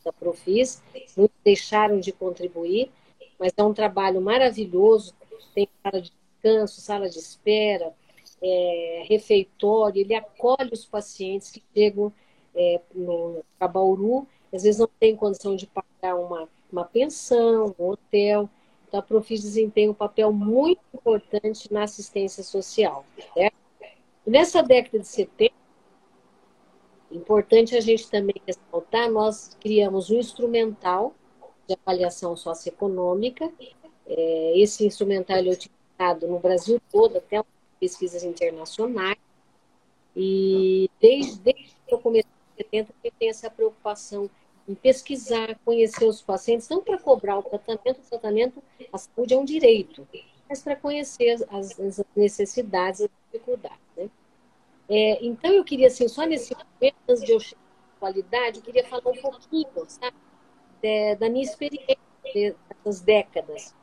da 0.05 0.13
Profis, 0.13 0.83
muitos 1.17 1.37
deixaram 1.45 2.01
de 2.01 2.11
contribuir, 2.11 2.91
mas 3.39 3.53
é 3.57 3.63
um 3.63 3.73
trabalho 3.73 4.21
maravilhoso, 4.21 5.15
tem 5.55 5.69
sala 5.85 6.03
de 6.03 6.11
descanso, 6.11 6.81
sala 6.81 7.09
de 7.09 7.19
espera, 7.21 7.95
é, 8.43 9.05
refeitório, 9.07 10.01
ele 10.01 10.17
acolhe 10.17 10.71
os 10.73 10.85
pacientes 10.85 11.53
que 11.53 11.63
chegam 11.73 12.13
é, 12.57 12.81
no 12.93 13.45
Cabauru, 13.59 14.27
às 14.53 14.65
vezes 14.65 14.81
não 14.81 14.89
tem 14.99 15.15
condição 15.15 15.55
de 15.55 15.69
pagar 15.69 16.17
uma, 16.17 16.49
uma 16.73 16.85
pensão, 16.85 17.73
um 17.79 17.91
hotel. 17.91 18.51
Então, 18.91 18.99
a 18.99 19.03
Profis 19.05 19.41
desempenha 19.41 19.89
um 19.89 19.95
papel 19.95 20.33
muito 20.33 20.81
importante 20.93 21.73
na 21.73 21.85
assistência 21.85 22.43
social. 22.43 23.07
Certo? 23.33 23.55
Nessa 24.27 24.65
década 24.65 24.99
de 24.99 25.07
70, 25.07 25.55
importante 27.13 27.77
a 27.77 27.81
gente 27.81 28.11
também 28.11 28.35
ressaltar, 28.45 29.09
nós 29.09 29.57
criamos 29.61 30.11
um 30.11 30.19
instrumental 30.19 31.15
de 31.69 31.77
avaliação 31.81 32.37
socioeconômica. 32.37 33.49
É, 34.09 34.59
esse 34.59 34.85
instrumental 34.85 35.37
é 35.37 35.51
utilizado 35.51 36.27
no 36.27 36.41
Brasil 36.41 36.83
todo, 36.91 37.19
até 37.19 37.41
pesquisas 37.79 38.25
internacionais. 38.25 39.19
E 40.17 40.91
desde, 41.01 41.39
desde 41.39 41.77
que 41.87 41.95
eu 41.95 41.99
comecei 42.01 42.29
em 42.59 42.63
70, 42.65 42.95
eu 43.05 43.13
tenho 43.17 43.31
essa 43.31 43.49
preocupação 43.49 44.29
em 44.71 44.75
pesquisar, 44.77 45.59
conhecer 45.65 46.05
os 46.05 46.23
pacientes, 46.23 46.69
não 46.69 46.81
para 46.81 46.97
cobrar 46.97 47.39
o 47.39 47.43
tratamento, 47.43 47.99
o 47.99 48.09
tratamento, 48.09 48.63
a 48.93 48.99
saúde 48.99 49.35
é 49.35 49.37
um 49.37 49.45
direito, 49.45 50.07
mas 50.49 50.63
para 50.63 50.77
conhecer 50.77 51.45
as, 51.51 51.81
as, 51.81 52.05
necessidades, 52.15 53.01
as 53.01 53.11
dificuldades. 53.27 53.81
Né? 53.97 54.09
É, 54.89 55.27
então, 55.27 55.51
eu 55.51 55.65
queria, 55.65 55.89
assim, 55.89 56.07
só 56.07 56.25
nesse 56.25 56.55
momento, 56.55 56.97
antes 57.09 57.25
de 57.25 57.33
eu 57.33 57.41
chegar 57.41 57.61
à 57.97 57.99
qualidade, 57.99 58.59
eu 58.59 58.63
queria 58.63 58.87
falar 58.87 59.11
um 59.11 59.21
pouquinho, 59.21 59.67
sabe, 59.89 60.17
da 61.19 61.29
minha 61.29 61.45
experiência 61.45 61.99
dessas 62.69 63.01
décadas. 63.01 63.75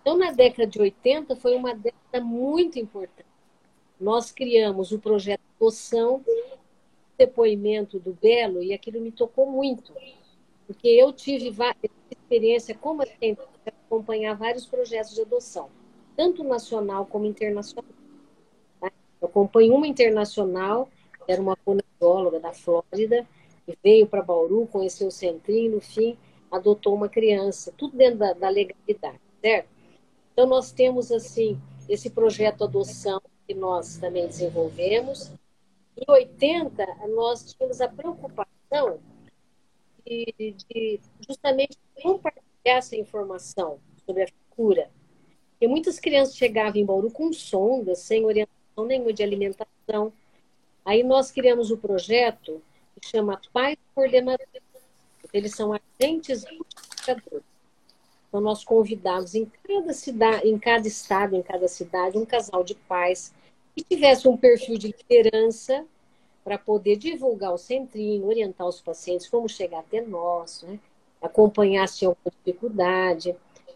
Então, 0.00 0.18
na 0.18 0.32
década 0.32 0.66
de 0.66 0.80
80, 0.80 1.36
foi 1.36 1.54
uma 1.54 1.72
década 1.72 2.20
muito 2.20 2.80
importante. 2.80 3.28
Nós 4.00 4.32
criamos 4.32 4.90
o 4.90 4.98
projeto 4.98 5.40
Adoção, 5.56 6.22
depoimento 7.16 7.98
do 7.98 8.12
Belo, 8.12 8.62
e 8.62 8.74
aquilo 8.74 9.00
me 9.00 9.10
tocou 9.10 9.50
muito, 9.50 9.92
porque 10.66 10.88
eu 10.88 11.12
tive 11.12 11.54
experiência 12.10 12.74
como 12.74 13.02
assistente 13.02 13.40
de 13.64 13.72
acompanhar 13.86 14.34
vários 14.34 14.66
projetos 14.66 15.14
de 15.14 15.22
adoção, 15.22 15.70
tanto 16.16 16.42
nacional 16.42 17.06
como 17.06 17.24
internacional. 17.24 17.90
Tá? 18.80 18.90
Eu 19.20 19.28
acompanho 19.28 19.74
uma 19.74 19.86
internacional, 19.86 20.88
era 21.28 21.40
uma 21.40 21.56
fonoaudióloga 21.56 22.40
da 22.40 22.52
Flórida, 22.52 23.26
e 23.66 23.76
veio 23.82 24.06
para 24.06 24.22
Bauru, 24.22 24.66
conheceu 24.66 25.08
o 25.08 25.12
Centrinho, 25.12 25.76
no 25.76 25.80
fim, 25.80 26.16
adotou 26.50 26.94
uma 26.94 27.08
criança, 27.08 27.72
tudo 27.76 27.96
dentro 27.96 28.18
da, 28.18 28.32
da 28.32 28.48
legalidade, 28.48 29.20
certo? 29.40 29.68
Então, 30.32 30.46
nós 30.46 30.70
temos, 30.70 31.10
assim, 31.10 31.58
esse 31.88 32.10
projeto 32.10 32.64
adoção 32.64 33.20
que 33.46 33.54
nós 33.54 33.96
também 33.96 34.26
desenvolvemos, 34.26 35.32
em 35.96 36.04
80, 36.06 36.84
nós 37.14 37.54
tínhamos 37.54 37.80
a 37.80 37.88
preocupação 37.88 38.98
de, 40.06 40.54
de 40.68 41.00
justamente 41.26 41.76
compartilhar 42.00 42.44
essa 42.64 42.96
informação 42.96 43.78
sobre 44.04 44.22
a 44.22 44.28
cura. 44.50 44.88
Porque 45.50 45.66
muitas 45.66 45.98
crianças 45.98 46.36
chegavam 46.36 46.80
em 46.80 46.84
Bauru 46.84 47.10
com 47.10 47.32
sondas, 47.32 47.98
sem 48.00 48.24
orientação 48.24 48.84
nenhuma 48.86 49.12
de 49.12 49.22
alimentação. 49.22 50.12
Aí 50.84 51.02
nós 51.02 51.30
criamos 51.30 51.70
o 51.70 51.74
um 51.74 51.78
projeto 51.78 52.62
que 53.00 53.08
chama 53.08 53.40
Pais 53.52 53.78
Coordenadores. 53.94 54.62
Eles 55.32 55.52
são 55.52 55.72
agentes 55.72 56.44
multiplicadores. 56.50 57.44
Então 58.28 58.40
nós 58.40 58.64
convidamos 58.64 59.34
em 59.34 59.50
cada 59.64 59.92
cidade, 59.92 60.48
em 60.48 60.58
cada 60.58 60.86
estado, 60.86 61.36
em 61.36 61.42
cada 61.42 61.66
cidade, 61.68 62.18
um 62.18 62.26
casal 62.26 62.62
de 62.62 62.74
pais 62.74 63.34
que 63.74 63.82
tivesse 63.82 64.28
um 64.28 64.36
perfil 64.36 64.78
de 64.78 64.94
liderança 65.08 65.86
para 66.46 66.56
poder 66.56 66.94
divulgar 66.94 67.52
o 67.52 67.58
centrinho, 67.58 68.28
orientar 68.28 68.68
os 68.68 68.80
pacientes 68.80 69.28
como 69.28 69.48
chegar 69.48 69.80
até 69.80 70.00
nós, 70.00 70.62
né? 70.62 70.78
acompanhar 71.20 71.88
se 71.88 71.98
tem 71.98 72.06
alguma 72.06 72.30
dificuldade, 72.30 73.34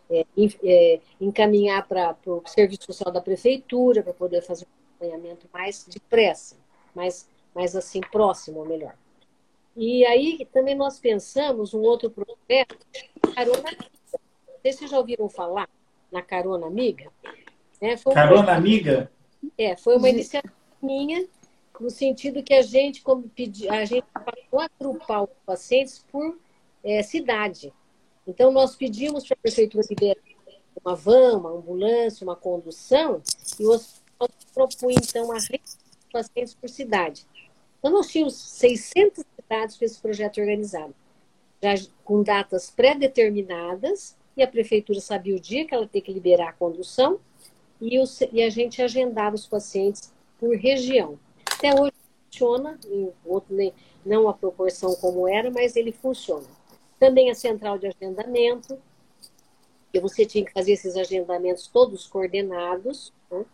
é, 0.08 0.24
é, 0.62 1.00
encaminhar 1.20 1.84
para 1.88 2.14
o 2.26 2.40
serviço 2.46 2.84
social 2.86 3.12
da 3.12 3.20
prefeitura 3.20 4.04
para 4.04 4.12
poder 4.12 4.40
fazer 4.42 4.66
um 4.66 4.94
acompanhamento 4.94 5.48
mais 5.52 5.84
depressa, 5.84 6.56
mais, 6.94 7.28
mais 7.52 7.74
assim 7.74 8.00
próximo, 8.02 8.60
ou 8.60 8.66
melhor. 8.66 8.94
E 9.76 10.06
aí 10.06 10.46
também 10.52 10.76
nós 10.76 11.00
pensamos 11.00 11.74
um 11.74 11.80
outro 11.80 12.08
projeto, 12.08 12.86
Carona 13.34 13.68
Amiga. 13.68 13.90
Vocês 14.62 14.88
já 14.88 14.96
ouviram 14.96 15.28
falar 15.28 15.68
na 16.12 16.22
Carona 16.22 16.68
Amiga? 16.68 17.10
É, 17.80 17.96
Carona 17.96 18.52
Amiga? 18.52 19.10
É, 19.58 19.76
foi 19.76 19.96
uma 19.96 20.08
iniciativa 20.08 20.54
minha, 20.80 21.26
no 21.80 21.90
sentido 21.90 22.42
que 22.42 22.52
a 22.52 22.62
gente, 22.62 23.00
como 23.00 23.28
pedi, 23.28 23.68
a 23.68 23.84
gente 23.84 24.06
agrupar 24.52 25.24
os 25.24 25.30
pacientes 25.46 26.04
por 26.12 26.38
é, 26.84 27.02
cidade. 27.02 27.72
Então, 28.26 28.52
nós 28.52 28.76
pedimos 28.76 29.26
para 29.26 29.34
a 29.34 29.40
Prefeitura 29.40 29.84
liberar 29.88 30.20
uma 30.84 30.94
van, 30.94 31.38
uma 31.38 31.50
ambulância, 31.50 32.24
uma 32.24 32.36
condução, 32.36 33.22
e 33.58 33.66
o 33.66 33.70
hospital 33.70 34.28
propunha, 34.52 34.98
então, 35.02 35.32
a 35.32 35.38
rede 35.38 35.64
de 35.64 36.12
pacientes 36.12 36.54
por 36.54 36.68
cidade. 36.68 37.26
Então, 37.78 37.90
nós 37.90 38.08
tínhamos 38.08 38.34
600 38.34 39.24
cidades 39.36 39.76
com 39.78 39.84
esse 39.84 40.00
projeto 40.00 40.38
organizado, 40.38 40.94
já 41.62 41.74
com 42.04 42.22
datas 42.22 42.70
pré-determinadas, 42.70 44.16
e 44.36 44.42
a 44.42 44.48
Prefeitura 44.48 45.00
sabia 45.00 45.34
o 45.34 45.40
dia 45.40 45.66
que 45.66 45.74
ela 45.74 45.88
tem 45.88 46.02
que 46.02 46.12
liberar 46.12 46.50
a 46.50 46.52
condução, 46.52 47.18
e, 47.80 47.98
o, 47.98 48.04
e 48.32 48.42
a 48.42 48.50
gente 48.50 48.82
agendava 48.82 49.34
os 49.34 49.46
pacientes 49.46 50.12
por 50.38 50.54
região. 50.54 51.18
Até 51.60 51.78
hoje 51.78 51.92
funciona, 52.24 52.78
em 52.86 53.12
outro, 53.22 53.54
não 54.04 54.30
a 54.30 54.32
proporção 54.32 54.94
como 54.94 55.28
era, 55.28 55.50
mas 55.50 55.76
ele 55.76 55.92
funciona. 55.92 56.46
Também 56.98 57.30
a 57.30 57.34
central 57.34 57.78
de 57.78 57.86
agendamento, 57.86 58.78
que 59.92 60.00
você 60.00 60.24
tinha 60.24 60.42
que 60.42 60.52
fazer 60.52 60.72
esses 60.72 60.96
agendamentos 60.96 61.66
todos 61.66 62.06
coordenados. 62.06 63.12
Né? 63.30 63.44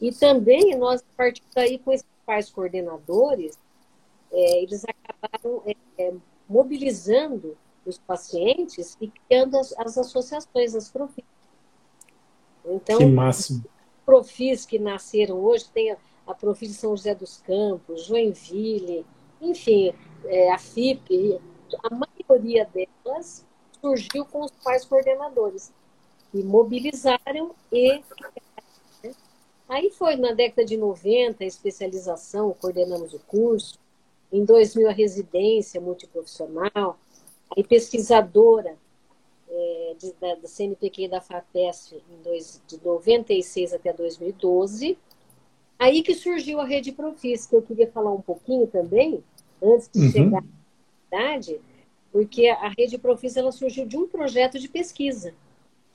E 0.00 0.10
também 0.10 0.74
nós, 0.74 1.02
a 1.02 1.16
partir 1.16 1.42
daí, 1.54 1.78
com 1.78 1.92
esses 1.92 2.06
pais 2.24 2.48
coordenadores, 2.48 3.58
é, 4.32 4.62
eles 4.62 4.82
acabaram 4.82 5.62
é, 5.66 5.76
é, 5.98 6.14
mobilizando 6.48 7.58
os 7.84 7.98
pacientes 7.98 8.96
e 9.02 9.08
criando 9.08 9.58
as, 9.58 9.78
as 9.78 9.98
associações, 9.98 10.74
as 10.74 10.88
profis. 10.88 11.24
Então, 12.64 12.96
que 12.96 13.04
máximo. 13.04 13.66
profis 14.06 14.64
que 14.64 14.78
nasceram 14.78 15.36
hoje, 15.36 15.66
tem 15.68 15.94
a, 16.26 16.34
Profis 16.34 16.70
de 16.70 16.74
São 16.74 16.96
José 16.96 17.14
dos 17.14 17.38
Campos, 17.38 18.06
Joinville, 18.06 19.04
enfim, 19.40 19.92
é, 20.24 20.52
a 20.52 20.58
FIP, 20.58 21.40
a 21.82 21.94
maioria 21.94 22.66
delas 22.66 23.44
surgiu 23.80 24.24
com 24.24 24.42
os 24.44 24.50
pais 24.62 24.84
coordenadores, 24.84 25.72
que 26.30 26.42
mobilizaram 26.42 27.54
e. 27.70 28.02
Né? 29.02 29.14
Aí 29.68 29.90
foi 29.90 30.16
na 30.16 30.32
década 30.32 30.64
de 30.64 30.76
90 30.76 31.42
a 31.42 31.46
especialização, 31.46 32.54
coordenamos 32.60 33.12
o 33.12 33.18
curso, 33.20 33.78
em 34.32 34.44
2000 34.44 34.88
a 34.88 34.92
residência 34.92 35.80
multiprofissional, 35.80 36.98
aí 37.56 37.62
pesquisadora 37.62 38.76
é, 39.48 39.94
de, 39.98 40.12
da, 40.14 40.34
da 40.34 40.48
CNPq 40.48 41.04
e 41.04 41.08
da 41.08 41.20
FAPESP 41.20 42.02
em 42.10 42.22
dois, 42.22 42.60
de 42.66 42.82
96 42.84 43.72
até 43.72 43.92
2012. 43.92 44.98
Aí 45.84 46.02
que 46.02 46.14
surgiu 46.14 46.60
a 46.60 46.64
Rede 46.64 46.92
Profis, 46.92 47.44
que 47.44 47.54
eu 47.54 47.60
queria 47.60 47.86
falar 47.90 48.10
um 48.10 48.20
pouquinho 48.22 48.66
também, 48.66 49.22
antes 49.62 49.90
de 49.92 49.98
uhum. 50.00 50.10
chegar 50.10 50.42
à 50.42 51.06
idade, 51.06 51.60
porque 52.10 52.48
a 52.48 52.70
Rede 52.70 52.96
Profis 52.96 53.36
ela 53.36 53.52
surgiu 53.52 53.84
de 53.84 53.94
um 53.94 54.08
projeto 54.08 54.58
de 54.58 54.66
pesquisa 54.66 55.34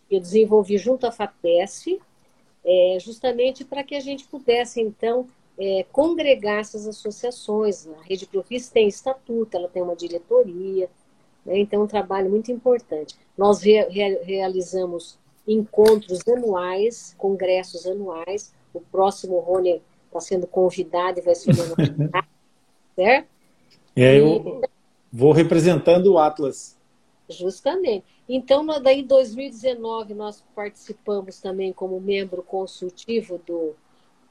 que 0.07 0.15
eu 0.15 0.19
desenvolvi 0.19 0.77
junto 0.77 1.07
à 1.07 1.11
FAPESP, 1.11 1.99
é, 2.63 2.97
justamente 3.01 3.65
para 3.65 3.83
que 3.83 3.95
a 3.95 3.99
gente 3.99 4.27
pudesse, 4.27 4.79
então, 4.79 5.27
é, 5.57 5.83
congregar 5.91 6.59
essas 6.59 6.87
associações. 6.87 7.87
A 7.87 8.03
Rede 8.03 8.27
Profis 8.27 8.69
tem 8.69 8.87
estatuto, 8.87 9.57
ela 9.57 9.69
tem 9.69 9.81
uma 9.81 9.95
diretoria, 9.95 10.87
né? 11.43 11.57
então 11.57 11.81
é 11.81 11.83
um 11.85 11.87
trabalho 11.87 12.29
muito 12.29 12.51
importante. 12.51 13.17
Nós 13.35 13.63
re, 13.63 13.87
realizamos 14.23 15.17
encontros 15.47 16.27
anuais, 16.27 17.15
congressos 17.17 17.87
anuais. 17.87 18.53
O 18.79 18.91
próximo 18.91 19.39
Rony 19.39 19.81
está 20.07 20.19
sendo 20.19 20.47
convidado 20.47 21.19
e 21.19 21.21
vai 21.21 21.35
ser 21.35 21.53
certo? 22.95 23.27
É, 23.95 24.19
eu 24.19 24.61
vou 25.11 25.31
representando 25.31 26.13
o 26.13 26.17
Atlas. 26.17 26.77
Justamente. 27.29 28.05
Então, 28.27 28.65
daí 28.81 29.01
em 29.01 29.05
2019, 29.05 30.13
nós 30.13 30.43
participamos 30.53 31.39
também 31.39 31.71
como 31.71 31.99
membro 31.99 32.43
consultivo 32.43 33.39
do 33.45 33.73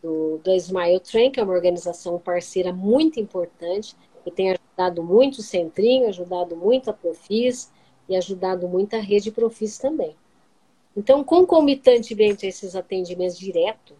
do, 0.03 0.41
do 0.43 0.53
Smile 0.55 1.01
Train, 1.01 1.31
que 1.31 1.41
é 1.41 1.43
uma 1.43 1.53
organização 1.53 2.19
parceira 2.19 2.73
muito 2.73 3.21
importante, 3.21 3.97
que 4.25 4.31
tem 4.31 4.51
ajudado 4.51 5.03
muito 5.03 5.39
o 5.39 5.43
Centrinho, 5.43 6.09
ajudado 6.09 6.57
muito 6.57 6.91
a 6.91 6.93
Profis 6.93 7.71
e 8.09 8.17
ajudado 8.17 8.69
muito 8.69 8.95
a 8.95 9.01
rede 9.01 9.31
Profis 9.31 9.79
também. 9.79 10.17
Então, 10.97 11.23
concomitantemente 11.23 12.47
a 12.47 12.49
esses 12.49 12.75
atendimentos 12.75 13.39
diretos, 13.39 13.97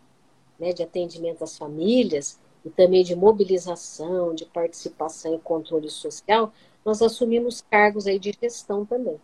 né, 0.59 0.73
de 0.73 0.83
atendimento 0.83 1.45
às 1.45 1.57
famílias 1.57 2.39
e 2.65 2.71
também 2.71 3.05
de 3.05 3.15
mobilização, 3.15 4.35
de 4.35 4.45
participação 4.45 5.35
e 5.35 5.39
controle 5.39 5.89
social, 5.89 6.53
nós 6.85 7.01
assumimos 7.03 7.61
cargos 7.61 8.07
aí 8.07 8.19
de 8.19 8.37
gestão 8.41 8.85
também. 8.85 9.21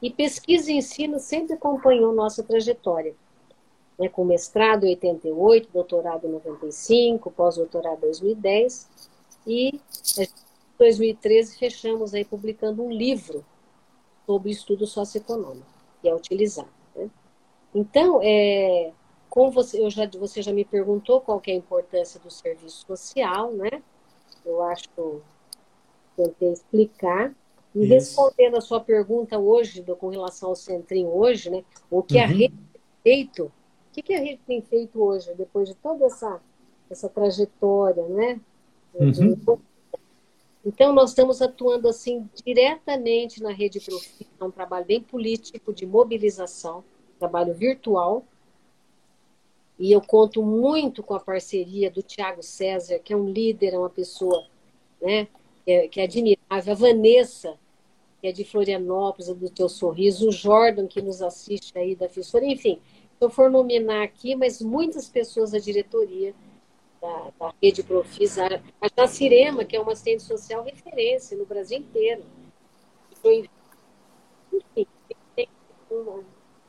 E 0.00 0.10
pesquisa 0.10 0.70
e 0.70 0.76
ensino 0.76 1.18
sempre 1.18 1.54
acompanhou 1.54 2.12
nossa 2.12 2.42
trajetória 2.42 3.14
né, 3.98 4.08
com 4.08 4.24
mestrado 4.24 4.84
em 4.84 4.90
88, 4.90 5.68
doutorado 5.72 6.26
em 6.26 6.30
95, 6.30 7.30
pós-doutorado 7.30 7.98
em 7.98 8.00
2010 8.00 8.88
e 9.46 9.68
em 9.68 10.28
2013 10.78 11.56
fechamos 11.56 12.14
aí 12.14 12.24
publicando 12.24 12.82
um 12.82 12.90
livro 12.90 13.44
sobre 14.26 14.50
estudo 14.50 14.86
socioeconômico, 14.86 15.66
que 16.00 16.08
é 16.08 16.14
utilizado. 16.14 16.68
Né? 16.94 17.10
Então, 17.74 18.20
é, 18.22 18.92
como 19.32 19.50
você, 19.50 19.82
eu 19.82 19.88
já, 19.88 20.06
você 20.06 20.42
já 20.42 20.52
me 20.52 20.62
perguntou 20.62 21.18
qual 21.18 21.40
é 21.46 21.52
a 21.52 21.54
importância 21.54 22.20
do 22.20 22.30
serviço 22.30 22.84
social, 22.86 23.50
né? 23.50 23.82
Eu 24.44 24.62
acho 24.62 24.90
que 24.90 25.20
tentei 26.14 26.52
explicar. 26.52 27.34
E 27.74 27.84
Isso. 27.84 27.94
respondendo 27.94 28.58
a 28.58 28.60
sua 28.60 28.78
pergunta 28.78 29.38
hoje, 29.38 29.80
do, 29.80 29.96
com 29.96 30.10
relação 30.10 30.50
ao 30.50 30.54
Centrinho 30.54 31.08
hoje, 31.08 31.48
né? 31.48 31.64
O 31.90 32.02
que 32.02 32.18
uhum. 32.18 32.24
a 32.24 32.26
rede 32.26 32.54
feito 33.02 33.44
o 33.44 33.94
que, 33.94 34.02
que 34.02 34.14
a 34.14 34.20
gente 34.20 34.42
tem 34.46 34.60
feito 34.60 35.02
hoje, 35.02 35.32
depois 35.34 35.66
de 35.66 35.74
toda 35.76 36.04
essa, 36.04 36.38
essa 36.90 37.08
trajetória, 37.08 38.06
né? 38.08 38.38
Uhum. 38.92 39.58
Então, 40.62 40.92
nós 40.92 41.08
estamos 41.08 41.40
atuando 41.40 41.88
assim 41.88 42.28
diretamente 42.44 43.42
na 43.42 43.50
rede 43.50 43.80
Profit, 43.80 44.28
é 44.38 44.44
um 44.44 44.50
trabalho 44.50 44.84
bem 44.84 45.02
político, 45.02 45.72
de 45.72 45.86
mobilização, 45.86 46.84
trabalho 47.18 47.54
virtual. 47.54 48.26
E 49.82 49.90
eu 49.90 50.00
conto 50.00 50.44
muito 50.44 51.02
com 51.02 51.12
a 51.12 51.18
parceria 51.18 51.90
do 51.90 52.04
Tiago 52.04 52.40
César, 52.40 53.00
que 53.00 53.12
é 53.12 53.16
um 53.16 53.28
líder, 53.28 53.74
é 53.74 53.78
uma 53.78 53.90
pessoa 53.90 54.46
né, 55.00 55.26
que, 55.64 55.72
é, 55.72 55.88
que 55.88 56.00
é 56.00 56.04
admirável. 56.04 56.46
A 56.48 56.60
Vanessa, 56.76 57.58
que 58.20 58.28
é 58.28 58.32
de 58.32 58.44
Florianópolis, 58.44 59.26
do 59.34 59.50
Teu 59.50 59.68
Sorriso. 59.68 60.28
O 60.28 60.30
Jordan, 60.30 60.86
que 60.86 61.02
nos 61.02 61.20
assiste 61.20 61.76
aí 61.76 61.96
da 61.96 62.08
Fissura. 62.08 62.46
Enfim, 62.46 62.80
eu 63.20 63.28
for 63.28 63.50
nominar 63.50 64.04
aqui, 64.04 64.36
mas 64.36 64.62
muitas 64.62 65.08
pessoas 65.08 65.50
da 65.50 65.58
diretoria 65.58 66.32
da, 67.00 67.32
da 67.36 67.54
rede 67.60 67.82
Profis, 67.82 68.38
a, 68.38 68.62
Jacirema, 68.96 69.64
que 69.64 69.74
é 69.74 69.80
uma 69.80 69.94
assistente 69.94 70.22
social 70.22 70.62
referência 70.62 71.36
no 71.36 71.44
Brasil 71.44 71.78
inteiro. 71.78 72.22
Enfim, 73.10 73.48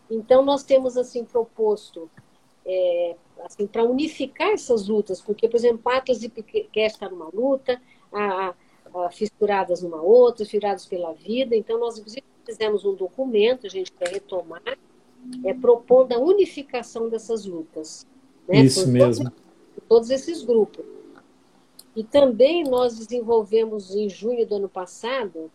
então 0.10 0.43
nós 0.43 0.63
temos 0.63 0.97
assim 0.97 1.23
proposto 1.23 2.10
é, 2.65 3.15
assim, 3.43 3.67
para 3.67 3.84
unificar 3.84 4.49
essas 4.49 4.88
lutas, 4.88 5.21
porque, 5.21 5.47
por 5.47 5.58
exemplo, 5.58 5.80
Patas 5.80 6.23
e 6.23 6.30
quer 6.30 6.88
estar 6.88 7.10
numa 7.10 7.30
luta, 7.34 7.82
a, 8.12 8.54
a, 8.93 9.10
fissuradas 9.12 9.82
numa 9.82 10.02
outra, 10.02 10.45
fissuradas 10.45 10.86
pela 10.86 11.13
vida. 11.13 11.56
Então, 11.56 11.80
nós, 11.80 11.97
inclusive, 11.97 12.23
fizemos 12.45 12.86
um 12.86 12.95
documento, 12.95 13.67
a 13.67 13.69
gente 13.69 13.91
quer 13.91 14.10
retomar, 14.10 14.78
é, 15.43 15.54
propondo 15.54 16.13
a 16.13 16.19
unificação 16.19 17.10
dessas 17.10 17.45
lutas. 17.45 18.06
Né, 18.47 18.62
Isso 18.62 18.88
mesmo. 18.88 19.26
Todos, 19.26 19.88
todos 19.88 20.10
esses 20.10 20.43
grupos. 20.43 20.86
E 21.95 22.04
também 22.04 22.63
nós 22.63 22.97
desenvolvemos 22.97 23.95
em 23.95 24.10
junho 24.10 24.45
do 24.47 24.56
ano 24.56 24.69
passado 24.69 25.52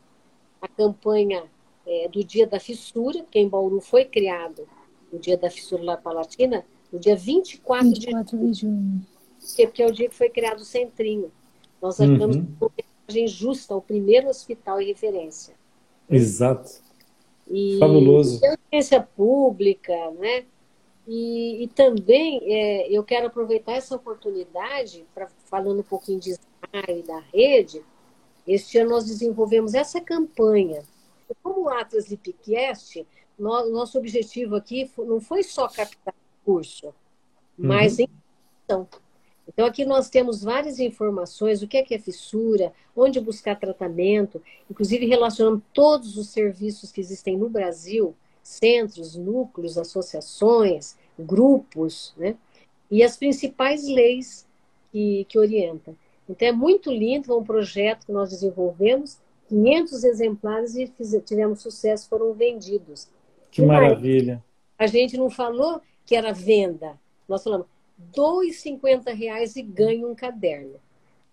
a 0.60 0.68
campanha 0.68 1.44
é, 1.86 2.08
do 2.08 2.22
Dia 2.22 2.46
da 2.46 2.60
Fissura, 2.60 3.24
que 3.30 3.38
em 3.38 3.48
Bauru 3.48 3.80
foi 3.80 4.04
criado 4.04 4.68
o 5.12 5.18
Dia 5.18 5.36
da 5.36 5.50
Fissura 5.50 5.82
La 5.82 5.96
Palatina, 5.96 6.64
no 6.92 6.98
dia 6.98 7.16
24, 7.16 7.88
24 7.88 8.38
de, 8.38 8.60
junho. 8.60 9.06
Porque 9.38 9.82
é 9.82 9.86
o 9.86 9.92
dia 9.92 10.08
que 10.08 10.14
foi 10.14 10.28
criado 10.28 10.60
o 10.60 10.64
Centrinho. 10.64 11.30
Nós 11.80 12.00
achamos 12.00 12.36
uhum. 12.36 12.46
uma 12.60 12.70
mensagem 12.76 13.28
justa 13.28 13.74
ao 13.74 13.80
primeiro 13.80 14.28
hospital 14.28 14.80
e 14.80 14.86
referência. 14.86 15.54
Exato. 16.10 16.82
E 17.48 17.78
Fabuloso. 17.78 18.40
Audiência 18.44 19.00
pública, 19.00 19.94
né? 20.18 20.44
E, 21.06 21.64
e 21.64 21.68
também 21.68 22.40
é, 22.44 22.90
eu 22.90 23.02
quero 23.02 23.28
aproveitar 23.28 23.72
essa 23.72 23.96
oportunidade, 23.96 25.06
para 25.14 25.28
falando 25.46 25.80
um 25.80 25.84
pouquinho 25.84 26.20
de 26.20 26.36
e 26.88 27.02
da 27.02 27.18
rede, 27.32 27.82
este 28.46 28.78
ano 28.78 28.90
nós 28.90 29.06
desenvolvemos 29.06 29.72
essa 29.72 30.00
campanha. 30.00 30.82
Como 31.42 31.62
o 31.62 31.68
Atlas 31.68 32.10
Lipcast, 32.10 33.06
nosso 33.38 33.98
objetivo 33.98 34.56
aqui 34.56 34.90
não 34.98 35.20
foi 35.20 35.42
só 35.42 35.68
captar 35.68 36.14
curso, 36.48 36.94
mas 37.56 37.98
uhum. 37.98 38.04
em 38.04 38.86
então, 39.48 39.64
aqui 39.64 39.84
nós 39.86 40.10
temos 40.10 40.42
várias 40.42 40.78
informações, 40.78 41.62
o 41.62 41.66
que 41.66 41.78
é 41.78 41.82
que 41.82 41.94
é 41.94 41.98
fissura, 41.98 42.72
onde 42.94 43.18
buscar 43.18 43.58
tratamento, 43.58 44.42
inclusive 44.70 45.06
relacionando 45.06 45.62
todos 45.72 46.18
os 46.18 46.28
serviços 46.28 46.92
que 46.92 47.00
existem 47.00 47.36
no 47.36 47.48
Brasil, 47.48 48.14
centros, 48.42 49.16
núcleos, 49.16 49.78
associações, 49.78 50.96
grupos, 51.18 52.12
né? 52.16 52.36
E 52.90 53.02
as 53.02 53.16
principais 53.16 53.88
leis 53.88 54.46
que, 54.92 55.24
que 55.28 55.38
orientam. 55.38 55.96
Então, 56.28 56.46
é 56.46 56.52
muito 56.52 56.90
lindo, 56.92 57.32
é 57.32 57.36
um 57.36 57.44
projeto 57.44 58.04
que 58.04 58.12
nós 58.12 58.30
desenvolvemos, 58.30 59.18
500 59.48 60.04
exemplares 60.04 60.76
e 60.76 60.92
tivemos 61.22 61.62
sucesso, 61.62 62.08
foram 62.08 62.34
vendidos. 62.34 63.08
Que 63.50 63.62
maravilha! 63.62 64.44
A 64.78 64.86
gente 64.86 65.16
não 65.16 65.30
falou 65.30 65.80
que 66.08 66.16
era 66.16 66.32
venda, 66.32 66.98
nós 67.28 67.44
falamos 67.44 67.66
R$ 68.16 69.12
reais 69.12 69.56
e 69.56 69.62
ganha 69.62 70.08
um 70.08 70.14
caderno. 70.14 70.76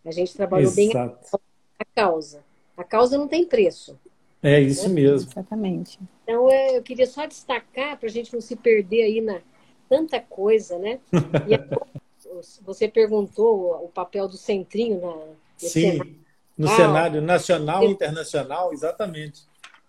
A 0.03 0.11
gente 0.11 0.33
trabalhou 0.33 0.69
Exato. 0.69 1.29
bem 1.31 1.39
a 1.79 1.85
causa. 1.95 2.43
A 2.75 2.83
causa 2.83 3.17
não 3.17 3.25
tem 3.25 3.47
preço. 3.47 3.97
É 4.43 4.59
isso 4.59 4.89
né? 4.89 4.95
mesmo. 4.95 5.31
Exatamente. 5.31 5.97
Então, 6.23 6.51
é, 6.51 6.75
eu 6.77 6.83
queria 6.83 7.07
só 7.07 7.25
destacar, 7.25 7.97
para 7.97 8.09
a 8.09 8.11
gente 8.11 8.33
não 8.33 8.41
se 8.41 8.57
perder 8.57 9.03
aí 9.03 9.21
na 9.21 9.39
tanta 9.87 10.19
coisa, 10.19 10.77
né? 10.77 10.99
E 11.47 12.61
você 12.65 12.89
perguntou 12.89 13.81
o 13.81 13.87
papel 13.87 14.27
do 14.27 14.35
centrinho 14.35 14.99
na, 14.99 15.15
no 15.15 15.35
Sim, 15.55 15.91
cenário. 15.91 16.15
no 16.57 16.67
ah, 16.67 16.75
cenário 16.75 17.21
nacional 17.21 17.83
e 17.85 17.91
internacional, 17.91 18.73
exatamente. 18.73 19.43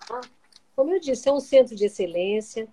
Ah, 0.09 0.21
como 0.77 0.95
eu 0.95 1.01
disse, 1.01 1.29
é 1.29 1.33
um 1.33 1.41
centro 1.41 1.75
de 1.75 1.87
excelência 1.87 2.69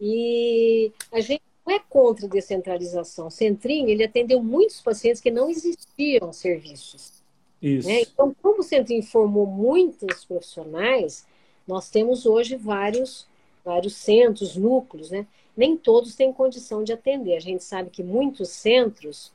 e 0.00 0.90
a 1.12 1.20
gente 1.20 1.51
não 1.66 1.74
é 1.74 1.78
contra 1.78 2.26
a 2.26 2.28
descentralização. 2.28 3.28
O 3.28 3.30
Centrinho, 3.30 3.88
ele 3.88 4.04
atendeu 4.04 4.42
muitos 4.42 4.80
pacientes 4.80 5.20
que 5.20 5.30
não 5.30 5.48
existiam 5.48 6.32
serviços. 6.32 7.22
Isso. 7.60 7.88
Né? 7.88 8.02
Então, 8.02 8.34
como 8.42 8.60
o 8.60 8.64
Centrinho 8.64 9.02
formou 9.02 9.46
muitos 9.46 10.24
profissionais, 10.24 11.24
nós 11.66 11.88
temos 11.88 12.26
hoje 12.26 12.56
vários, 12.56 13.26
vários 13.64 13.94
centros, 13.94 14.56
núcleos, 14.56 15.10
né? 15.10 15.26
Nem 15.56 15.76
todos 15.76 16.16
têm 16.16 16.32
condição 16.32 16.82
de 16.82 16.92
atender. 16.92 17.36
A 17.36 17.40
gente 17.40 17.62
sabe 17.62 17.90
que 17.90 18.02
muitos 18.02 18.48
centros 18.48 19.30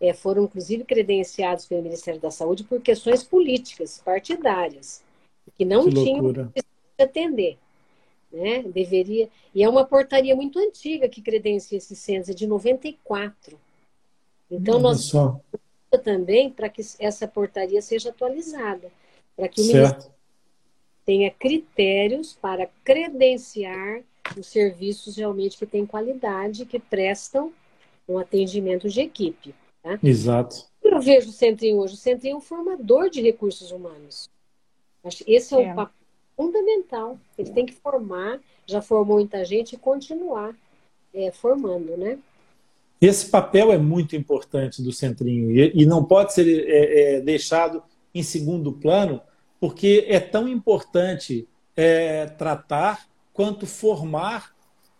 é, 0.00 0.12
foram, 0.12 0.44
inclusive, 0.44 0.84
credenciados 0.84 1.66
pelo 1.66 1.82
Ministério 1.82 2.20
da 2.20 2.30
Saúde 2.30 2.64
por 2.64 2.80
questões 2.80 3.22
políticas, 3.22 4.00
partidárias, 4.04 5.02
que 5.56 5.64
não 5.64 5.84
que 5.84 5.94
tinham 5.94 6.32
de 6.32 6.52
atender 6.98 7.58
né? 8.32 8.62
Deveria. 8.62 9.28
E 9.54 9.62
é 9.62 9.68
uma 9.68 9.84
portaria 9.84 10.34
muito 10.36 10.58
antiga 10.58 11.08
que 11.08 11.22
credencia 11.22 11.78
esses 11.78 11.98
centros, 11.98 12.28
é 12.28 12.34
de 12.34 12.46
94. 12.46 13.58
Então, 14.50 14.74
Olha 14.74 14.82
nós 14.82 15.04
só. 15.04 15.40
também 16.02 16.50
para 16.50 16.68
que 16.68 16.82
essa 16.98 17.26
portaria 17.26 17.80
seja 17.80 18.10
atualizada, 18.10 18.90
para 19.36 19.48
que 19.48 19.60
o 19.60 19.64
certo. 19.64 19.76
Ministério 19.80 20.20
tenha 21.10 21.30
critérios 21.30 22.38
para 22.40 22.68
credenciar 22.84 24.02
os 24.38 24.46
serviços 24.46 25.16
realmente 25.16 25.58
que 25.58 25.66
têm 25.66 25.84
qualidade, 25.84 26.64
que 26.64 26.78
prestam 26.78 27.52
um 28.08 28.16
atendimento 28.16 28.88
de 28.88 29.00
equipe. 29.00 29.52
Né? 29.82 29.98
Exato. 30.02 30.66
Eu 30.80 31.00
vejo 31.00 31.30
o 31.30 31.32
Centrinho 31.32 31.78
hoje. 31.78 31.94
O 31.94 31.96
Centrinho 31.96 32.34
é 32.34 32.36
um 32.36 32.40
formador 32.40 33.10
de 33.10 33.20
recursos 33.20 33.72
humanos. 33.72 34.30
Esse 35.26 35.54
é, 35.56 35.64
é. 35.64 35.72
um 35.72 35.74
papel 35.74 35.99
fundamental. 36.40 37.18
Ele 37.36 37.50
tem 37.50 37.66
que 37.66 37.74
formar, 37.74 38.40
já 38.66 38.80
formou 38.80 39.16
muita 39.16 39.44
gente 39.44 39.74
e 39.74 39.78
continuar 39.78 40.56
é, 41.12 41.30
formando, 41.30 41.98
né? 41.98 42.18
Esse 42.98 43.26
papel 43.26 43.70
é 43.70 43.76
muito 43.76 44.16
importante 44.16 44.82
do 44.82 44.90
Centrinho 44.90 45.50
e, 45.50 45.82
e 45.82 45.84
não 45.84 46.02
pode 46.02 46.32
ser 46.32 46.46
é, 46.66 47.16
é, 47.16 47.20
deixado 47.20 47.82
em 48.14 48.22
segundo 48.22 48.72
plano, 48.72 49.20
porque 49.60 50.06
é 50.08 50.18
tão 50.18 50.48
importante 50.48 51.46
é, 51.76 52.24
tratar 52.24 53.06
quanto 53.34 53.66
formar 53.66 54.54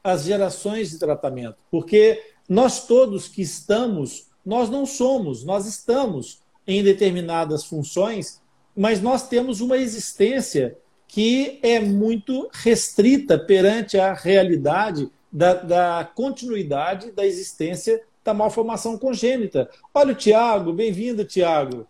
as 0.04 0.24
gerações 0.24 0.90
de 0.90 0.98
tratamento. 0.98 1.56
Porque 1.70 2.22
nós 2.46 2.86
todos 2.86 3.28
que 3.28 3.40
estamos, 3.40 4.28
nós 4.44 4.68
não 4.68 4.84
somos, 4.84 5.42
nós 5.42 5.66
estamos 5.66 6.42
em 6.66 6.82
determinadas 6.82 7.64
funções, 7.64 8.42
mas 8.76 9.00
nós 9.00 9.26
temos 9.26 9.62
uma 9.62 9.78
existência 9.78 10.76
que 11.10 11.58
é 11.60 11.80
muito 11.80 12.48
restrita 12.52 13.36
perante 13.36 13.98
a 13.98 14.14
realidade 14.14 15.10
da, 15.30 15.54
da 15.54 16.10
continuidade 16.14 17.10
da 17.10 17.26
existência 17.26 18.00
da 18.24 18.32
malformação 18.32 18.96
congênita. 18.96 19.68
Olha 19.92 20.12
o 20.12 20.14
Tiago, 20.14 20.72
bem-vindo, 20.72 21.24
Tiago. 21.24 21.84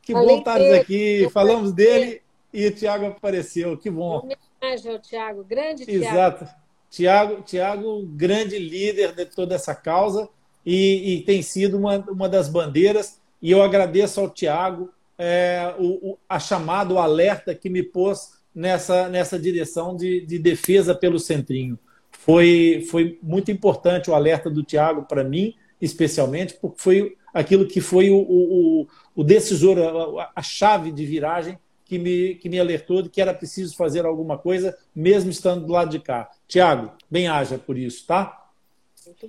Que 0.00 0.14
Falei 0.14 0.28
bom 0.28 0.38
estar 0.38 0.74
aqui. 0.74 1.28
Falamos 1.34 1.70
dele 1.70 2.22
e 2.50 2.66
o 2.66 2.74
Tiago 2.74 3.04
apareceu. 3.04 3.76
Que 3.76 3.90
bom. 3.90 4.26
Homenagem 4.62 4.92
ao 4.92 4.98
Tiago, 4.98 5.44
grande 5.44 5.84
Tiago. 5.84 6.04
Exato. 6.04 6.48
Tiago, 6.88 7.42
Tiago, 7.42 8.06
grande 8.06 8.58
líder 8.58 9.12
de 9.12 9.26
toda 9.26 9.54
essa 9.54 9.74
causa 9.74 10.30
e, 10.64 11.16
e, 11.16 11.22
tem 11.24 11.42
sido 11.42 11.76
uma, 11.76 11.98
uma 12.08 12.28
das 12.28 12.48
bandeiras. 12.48 13.20
E 13.42 13.50
eu 13.50 13.62
agradeço 13.62 14.18
ao 14.18 14.30
Tiago 14.30 14.88
é, 15.18 15.74
o, 15.78 16.12
o, 16.12 16.18
a 16.26 16.38
chamada, 16.38 16.94
o 16.94 16.98
alerta 16.98 17.54
que 17.54 17.68
me 17.68 17.82
pôs 17.82 18.40
nessa, 18.54 19.08
nessa 19.08 19.38
direção 19.38 19.96
de, 19.96 20.24
de 20.26 20.38
defesa 20.38 20.94
pelo 20.94 21.18
centrinho. 21.18 21.78
Foi, 22.10 22.86
foi 22.90 23.18
muito 23.22 23.50
importante 23.50 24.10
o 24.10 24.14
alerta 24.14 24.48
do 24.50 24.62
Tiago 24.62 25.02
para 25.02 25.24
mim, 25.24 25.54
especialmente, 25.80 26.54
porque 26.60 26.80
foi 26.80 27.16
aquilo 27.32 27.66
que 27.66 27.80
foi 27.80 28.10
o, 28.10 28.18
o, 28.18 28.86
o 29.16 29.24
decisor, 29.24 29.78
a, 29.78 30.30
a, 30.36 30.42
chave 30.42 30.92
de 30.92 31.04
viragem 31.04 31.58
que 31.84 31.98
me, 31.98 32.34
que 32.36 32.48
me 32.48 32.60
alertou 32.60 33.02
de 33.02 33.08
que 33.08 33.20
era 33.20 33.34
preciso 33.34 33.76
fazer 33.76 34.04
alguma 34.04 34.38
coisa, 34.38 34.76
mesmo 34.94 35.30
estando 35.30 35.66
do 35.66 35.72
lado 35.72 35.90
de 35.90 35.98
cá. 35.98 36.30
Tiago, 36.46 36.92
bem 37.10 37.26
haja 37.26 37.58
por 37.58 37.76
isso, 37.76 38.06
tá? 38.06 38.38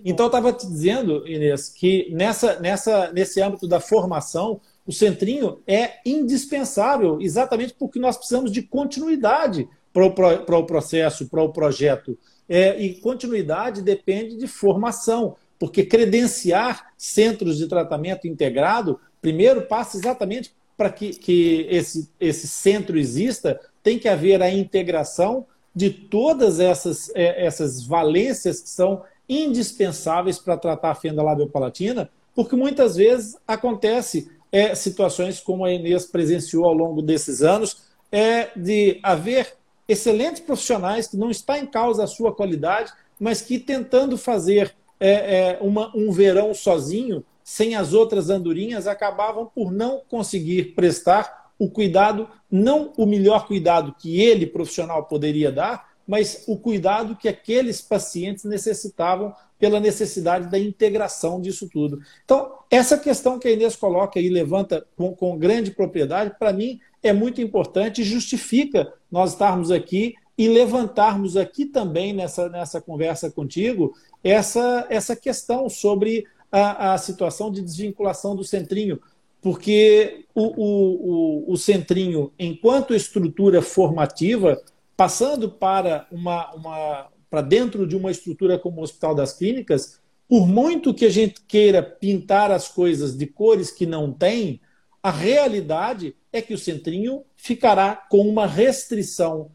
Então, 0.05 0.25
eu 0.25 0.27
estava 0.27 0.53
te 0.53 0.67
dizendo, 0.67 1.27
Inês, 1.27 1.69
que 1.69 2.07
nessa, 2.11 2.59
nessa, 2.59 3.11
nesse 3.11 3.41
âmbito 3.41 3.67
da 3.67 3.79
formação, 3.79 4.61
o 4.85 4.91
centrinho 4.91 5.59
é 5.65 5.99
indispensável, 6.05 7.21
exatamente 7.21 7.73
porque 7.73 7.99
nós 7.99 8.17
precisamos 8.17 8.51
de 8.51 8.61
continuidade 8.61 9.67
para 9.93 10.05
o, 10.05 10.11
para 10.11 10.57
o 10.57 10.65
processo, 10.65 11.29
para 11.29 11.41
o 11.41 11.53
projeto. 11.53 12.17
É, 12.49 12.77
e 12.81 12.95
continuidade 12.95 13.81
depende 13.81 14.35
de 14.35 14.47
formação, 14.47 15.35
porque 15.57 15.85
credenciar 15.85 16.91
centros 16.97 17.57
de 17.57 17.67
tratamento 17.67 18.27
integrado, 18.27 18.99
primeiro 19.21 19.61
passa 19.61 19.97
exatamente 19.97 20.53
para 20.75 20.89
que, 20.89 21.11
que 21.11 21.67
esse, 21.69 22.09
esse 22.19 22.47
centro 22.47 22.97
exista, 22.97 23.59
tem 23.81 23.97
que 23.97 24.09
haver 24.09 24.41
a 24.41 24.49
integração 24.49 25.45
de 25.73 25.89
todas 25.89 26.59
essas, 26.59 27.09
é, 27.15 27.45
essas 27.45 27.83
valências 27.85 28.59
que 28.59 28.69
são 28.69 29.03
indispensáveis 29.27 30.37
para 30.37 30.57
tratar 30.57 30.91
a 30.91 30.95
fenda 30.95 31.23
labiopalatina, 31.23 32.09
porque 32.35 32.55
muitas 32.55 32.95
vezes 32.95 33.37
acontece 33.47 34.29
é, 34.53 34.75
situações 34.75 35.39
como 35.39 35.65
a 35.65 35.73
Inês 35.73 36.05
presenciou 36.05 36.65
ao 36.65 36.73
longo 36.73 37.01
desses 37.01 37.41
anos, 37.41 37.85
é 38.11 38.51
de 38.55 38.99
haver 39.01 39.55
excelentes 39.89 40.39
profissionais 40.39 41.07
que 41.07 41.17
não 41.17 41.31
está 41.31 41.57
em 41.57 41.65
causa 41.65 42.03
a 42.03 42.07
sua 42.07 42.31
qualidade, 42.31 42.93
mas 43.19 43.41
que 43.41 43.57
tentando 43.57 44.15
fazer 44.15 44.75
é, 44.99 45.09
é, 45.09 45.57
uma, 45.59 45.91
um 45.97 46.11
verão 46.11 46.53
sozinho, 46.53 47.25
sem 47.43 47.73
as 47.75 47.93
outras 47.93 48.29
andorinhas, 48.29 48.85
acabavam 48.85 49.47
por 49.47 49.71
não 49.71 50.01
conseguir 50.07 50.75
prestar 50.75 51.51
o 51.57 51.67
cuidado, 51.69 52.29
não 52.49 52.93
o 52.95 53.07
melhor 53.07 53.47
cuidado 53.47 53.95
que 53.99 54.21
ele, 54.21 54.45
profissional, 54.45 55.05
poderia 55.05 55.51
dar, 55.51 55.92
mas 56.07 56.43
o 56.47 56.57
cuidado 56.57 57.15
que 57.15 57.27
aqueles 57.27 57.81
pacientes 57.81 58.43
necessitavam 58.43 59.33
pela 59.57 59.79
necessidade 59.79 60.49
da 60.51 60.59
integração 60.59 61.39
disso 61.39 61.69
tudo. 61.71 62.01
Então, 62.25 62.51
essa 62.69 62.97
questão 62.97 63.39
que 63.39 63.47
a 63.47 63.51
Inês 63.51 63.75
coloca 63.75 64.19
e 64.19 64.27
levanta 64.27 64.85
com, 64.97 65.15
com 65.15 65.37
grande 65.37 65.71
propriedade, 65.71 66.35
para 66.37 66.51
mim, 66.51 66.79
é 67.01 67.13
muito 67.13 67.41
importante 67.41 68.01
e 68.01 68.05
justifica 68.05 68.91
nós 69.09 69.31
estarmos 69.31 69.71
aqui 69.71 70.15
e 70.37 70.47
levantarmos 70.47 71.37
aqui 71.37 71.65
também 71.65 72.11
nessa, 72.11 72.49
nessa 72.49 72.81
conversa 72.81 73.29
contigo 73.29 73.93
essa, 74.23 74.85
essa 74.89 75.15
questão 75.15 75.69
sobre 75.69 76.25
a, 76.51 76.93
a 76.93 76.97
situação 76.97 77.51
de 77.51 77.61
desvinculação 77.61 78.35
do 78.35 78.43
centrinho. 78.43 78.99
Porque 79.41 80.25
o, 80.33 80.43
o, 80.43 81.45
o, 81.49 81.53
o 81.53 81.57
centrinho, 81.57 82.31
enquanto 82.39 82.93
estrutura 82.93 83.61
formativa, 83.61 84.61
passando 84.95 85.49
para 85.49 86.07
uma, 86.11 86.53
uma 86.53 87.09
para 87.29 87.41
dentro 87.41 87.87
de 87.87 87.95
uma 87.95 88.11
estrutura 88.11 88.59
como 88.59 88.79
o 88.79 88.83
Hospital 88.83 89.15
das 89.15 89.33
Clínicas, 89.33 89.99
por 90.29 90.47
muito 90.47 90.93
que 90.93 91.05
a 91.05 91.09
gente 91.09 91.41
queira 91.47 91.81
pintar 91.81 92.51
as 92.51 92.67
coisas 92.67 93.17
de 93.17 93.25
cores 93.25 93.71
que 93.71 93.85
não 93.85 94.13
tem, 94.13 94.61
a 95.01 95.11
realidade 95.11 96.15
é 96.31 96.41
que 96.41 96.53
o 96.53 96.57
centrinho 96.57 97.23
ficará 97.35 97.95
com 97.95 98.27
uma 98.27 98.47
restrição, 98.47 99.51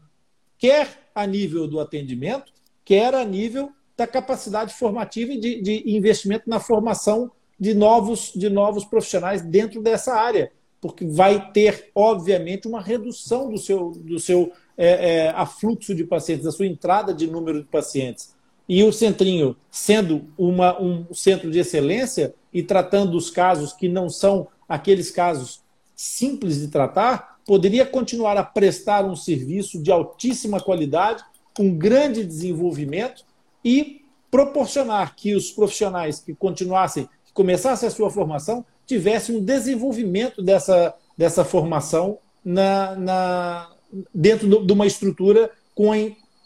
quer 0.57 1.09
a 1.15 1.25
nível 1.25 1.67
do 1.67 1.79
atendimento, 1.79 2.51
quer 2.85 3.15
a 3.15 3.25
nível 3.25 3.71
da 3.97 4.05
capacidade 4.05 4.73
formativa 4.73 5.33
e 5.33 5.39
de, 5.39 5.61
de 5.61 5.95
investimento 5.95 6.49
na 6.49 6.59
formação 6.59 7.31
de 7.59 7.73
novos, 7.73 8.31
de 8.33 8.49
novos 8.49 8.85
profissionais 8.85 9.41
dentro 9.41 9.81
dessa 9.81 10.13
área, 10.13 10.51
porque 10.79 11.05
vai 11.05 11.51
ter, 11.51 11.91
obviamente, 11.93 12.67
uma 12.67 12.81
redução 12.81 13.49
do 13.49 13.57
seu, 13.57 13.91
do 13.91 14.19
seu 14.19 14.51
é, 14.81 15.25
é, 15.27 15.93
de 15.93 16.05
pacientes, 16.05 16.47
a 16.47 16.53
sua 16.53 16.65
entrada 16.65 17.13
de 17.13 17.27
número 17.27 17.59
de 17.59 17.67
pacientes. 17.67 18.33
E 18.67 18.81
o 18.81 18.93
Centrinho, 18.93 19.57
sendo 19.69 20.25
uma, 20.37 20.81
um 20.81 21.13
centro 21.13 21.51
de 21.51 21.59
excelência 21.59 22.33
e 22.53 22.63
tratando 22.63 23.17
os 23.17 23.29
casos 23.29 23.73
que 23.73 23.89
não 23.89 24.09
são 24.09 24.47
aqueles 24.69 25.11
casos 25.11 25.61
simples 25.95 26.61
de 26.61 26.69
tratar, 26.69 27.39
poderia 27.45 27.85
continuar 27.85 28.37
a 28.37 28.43
prestar 28.43 29.03
um 29.03 29.17
serviço 29.17 29.81
de 29.83 29.91
altíssima 29.91 30.61
qualidade, 30.61 31.23
com 31.53 31.75
grande 31.75 32.23
desenvolvimento 32.23 33.25
e 33.65 34.01
proporcionar 34.31 35.13
que 35.13 35.35
os 35.35 35.51
profissionais 35.51 36.19
que 36.21 36.33
continuassem, 36.33 37.09
que 37.25 37.33
começassem 37.33 37.87
a 37.87 37.91
sua 37.91 38.09
formação, 38.09 38.63
tivessem 38.85 39.35
um 39.35 39.43
desenvolvimento 39.43 40.41
dessa, 40.41 40.93
dessa 41.17 41.43
formação 41.43 42.19
na, 42.45 42.95
na, 42.95 43.69
dentro 44.13 44.65
de 44.65 44.73
uma 44.73 44.85
estrutura 44.85 45.49
com 45.75 45.91
a, 45.91 45.95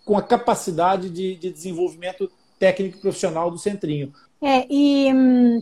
com 0.05 0.17
a 0.17 0.21
capacidade 0.21 1.09
de, 1.09 1.35
de 1.35 1.51
desenvolvimento 1.51 2.29
técnico 2.59 2.99
profissional 2.99 3.51
do 3.51 3.57
centrinho. 3.57 4.13
É, 4.41 4.65
e 4.69 5.11
hum, 5.13 5.61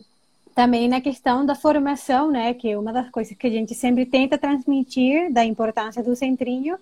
também 0.54 0.88
na 0.88 1.02
questão 1.02 1.46
da 1.46 1.56
formação, 1.56 2.32
né, 2.32 2.54
que 2.54 2.70
é 2.70 2.78
uma 2.78 2.94
das 2.94 3.10
coisas 3.10 3.36
que 3.36 3.48
a 3.48 3.50
gente 3.50 3.74
sempre 3.74 4.06
tenta 4.06 4.38
transmitir 4.38 5.32
da 5.32 5.44
importância 5.46 6.04
do 6.04 6.16
centrinho, 6.16 6.78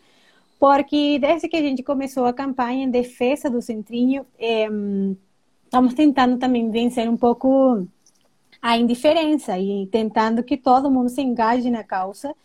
porque 0.60 1.18
desde 1.20 1.48
que 1.48 1.56
a 1.56 1.62
gente 1.62 1.84
começou 1.84 2.26
a 2.26 2.34
campanha 2.34 2.84
em 2.84 2.92
defesa 2.92 3.50
do 3.50 3.62
centrinho, 3.62 4.26
é, 4.38 4.70
hum, 4.70 5.16
estamos 5.64 5.94
tentando 5.94 6.38
também 6.38 6.70
vencer 6.70 7.08
um 7.10 7.16
pouco 7.16 7.88
a 8.62 8.78
indiferença 8.78 9.58
e 9.58 9.88
tentando 9.88 10.44
que 10.44 10.58
todo 10.58 10.92
mundo 10.92 11.10
se 11.10 11.22
engaje 11.22 11.70
na 11.70 11.84
causa 11.84 12.36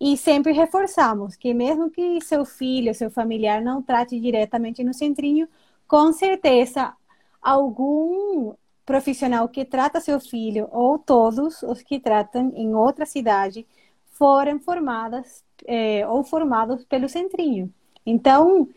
e 0.00 0.16
sempre 0.16 0.52
reforçamos 0.52 1.36
que 1.36 1.54
mesmo 1.54 1.90
que 1.90 2.20
seu 2.20 2.44
filho, 2.44 2.94
seu 2.94 3.10
familiar 3.10 3.62
não 3.62 3.82
trate 3.82 4.18
diretamente 4.18 4.82
no 4.82 4.92
centrinho, 4.92 5.48
com 5.86 6.12
certeza 6.12 6.94
algum 7.40 8.54
profissional 8.84 9.48
que 9.48 9.64
trata 9.64 10.00
seu 10.00 10.20
filho 10.20 10.68
ou 10.70 10.98
todos 10.98 11.62
os 11.62 11.82
que 11.82 11.98
tratam 12.00 12.52
em 12.54 12.74
outra 12.74 13.06
cidade 13.06 13.66
foram 14.12 14.58
formadas 14.60 15.44
é, 15.66 16.06
ou 16.06 16.22
formados 16.22 16.84
pelo 16.84 17.08
centrinho. 17.08 17.72
Então, 18.06 18.68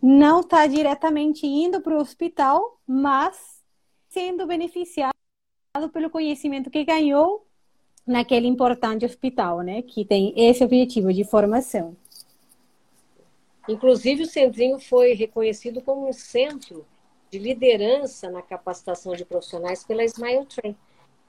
não 0.00 0.40
está 0.40 0.66
diretamente 0.66 1.46
indo 1.46 1.80
para 1.80 1.94
o 1.94 2.00
hospital, 2.00 2.80
mas 2.86 3.62
sendo 4.08 4.46
beneficiado 4.46 5.12
pelo 5.92 6.10
conhecimento 6.10 6.70
que 6.70 6.84
ganhou 6.84 7.45
naquele 8.06 8.46
importante 8.46 9.04
hospital, 9.04 9.60
né, 9.62 9.82
que 9.82 10.04
tem 10.04 10.32
esse 10.36 10.62
objetivo 10.62 11.12
de 11.12 11.24
formação. 11.24 11.96
Inclusive, 13.68 14.22
o 14.22 14.26
Centrinho 14.26 14.78
foi 14.78 15.14
reconhecido 15.14 15.80
como 15.80 16.08
um 16.08 16.12
centro 16.12 16.86
de 17.30 17.38
liderança 17.38 18.30
na 18.30 18.40
capacitação 18.40 19.14
de 19.16 19.24
profissionais 19.24 19.82
pela 19.82 20.04
Smile 20.04 20.46
Train. 20.46 20.76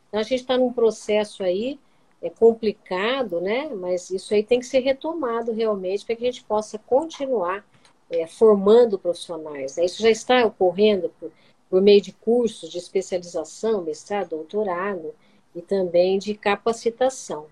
Então, 0.07 0.19
a 0.19 0.23
gente 0.23 0.41
está 0.41 0.57
num 0.57 0.71
processo 0.71 1.43
aí 1.43 1.79
é 2.21 2.29
complicado, 2.29 3.39
né? 3.39 3.69
Mas 3.69 4.09
isso 4.09 4.33
aí 4.33 4.43
tem 4.43 4.59
que 4.59 4.65
ser 4.65 4.79
retomado 4.79 5.51
realmente 5.51 6.05
para 6.05 6.15
que 6.15 6.23
a 6.23 6.31
gente 6.31 6.43
possa 6.43 6.77
continuar 6.79 7.65
é, 8.09 8.25
formando 8.25 8.97
profissionais. 8.97 9.75
Né? 9.77 9.85
Isso 9.85 10.01
já 10.01 10.09
está 10.09 10.45
ocorrendo 10.45 11.11
por, 11.19 11.31
por 11.69 11.81
meio 11.81 12.01
de 12.01 12.11
cursos 12.11 12.69
de 12.69 12.77
especialização, 12.77 13.83
mestrado, 13.83 14.29
doutorado 14.29 15.13
e 15.57 15.61
também 15.61 16.19
de 16.19 16.33
capacitação. 16.33 17.45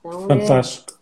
Então, 0.00 0.24
é 0.24 0.26
Fantástico. 0.26 0.98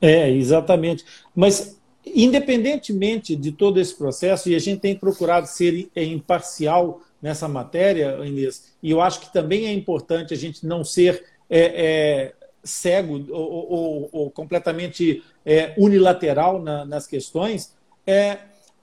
É... 0.00 0.12
é, 0.12 0.30
exatamente. 0.30 1.04
Mas, 1.34 1.78
independentemente 2.06 3.34
de 3.34 3.52
todo 3.52 3.80
esse 3.80 3.94
processo, 3.94 4.48
e 4.48 4.54
a 4.54 4.58
gente 4.58 4.80
tem 4.80 4.96
procurado 4.96 5.46
ser 5.46 5.90
imparcial 5.96 7.02
nessa 7.20 7.46
matéria, 7.48 8.18
Inês, 8.24 8.72
e 8.82 8.90
eu 8.90 9.00
acho 9.00 9.20
que 9.20 9.32
também 9.32 9.66
é 9.66 9.72
importante 9.72 10.32
a 10.32 10.36
gente 10.36 10.66
não 10.66 10.82
ser 10.82 11.24
é, 11.50 11.60
é, 11.60 12.34
cego 12.64 13.26
ou, 13.30 13.70
ou, 13.70 14.08
ou 14.12 14.30
completamente 14.30 15.22
é, 15.44 15.74
unilateral 15.76 16.62
na, 16.62 16.84
nas 16.84 17.06
questões, 17.06 17.74
é, 18.06 18.38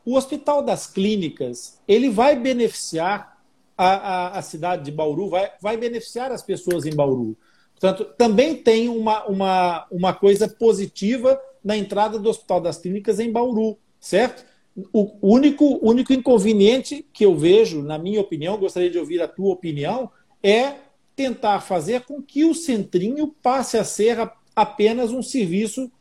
o 0.05 0.15
Hospital 0.15 0.61
das 0.61 0.87
Clínicas 0.87 1.79
ele 1.87 2.09
vai 2.09 2.35
beneficiar 2.35 3.36
a, 3.77 3.87
a, 3.87 4.39
a, 4.39 4.41
cidade 4.41 4.85
de 4.85 4.91
Bauru, 4.91 5.29
vai, 5.29 5.51
vai 5.61 5.77
beneficiar 5.77 6.31
as 6.31 6.41
pessoas 6.41 6.85
em 6.85 6.95
Bauru. 6.95 7.37
Portanto, 7.79 8.05
também 8.17 8.55
tem 8.55 8.89
uma, 8.89 9.25
uma, 9.27 9.87
uma 9.91 10.13
coisa 10.13 10.47
positiva 10.47 11.39
na 11.63 11.77
entrada 11.77 12.17
do 12.17 12.29
Hospital 12.29 12.59
das 12.59 12.79
Clínicas 12.79 13.19
em 13.19 13.31
Bauru, 13.31 13.77
certo? 13.99 14.43
O 14.91 15.17
único, 15.21 15.79
único 15.81 16.13
inconveniente 16.13 17.05
que 17.13 17.25
eu 17.25 17.35
vejo, 17.35 17.83
na 17.83 17.97
minha 17.97 18.21
opinião, 18.21 18.57
gostaria 18.57 18.89
de 18.89 18.97
ouvir 18.97 19.21
a 19.21 19.27
tua 19.27 19.53
opinião, 19.53 20.09
é 20.41 20.75
tentar 21.15 21.61
fazer 21.61 22.01
com 22.01 22.21
que 22.21 22.45
o 22.45 22.53
centrinho 22.53 23.27
passe 23.41 23.77
a 23.77 23.83
ser 23.83 24.17
apenas 24.55 25.11
um 25.11 25.21
serviço 25.21 25.91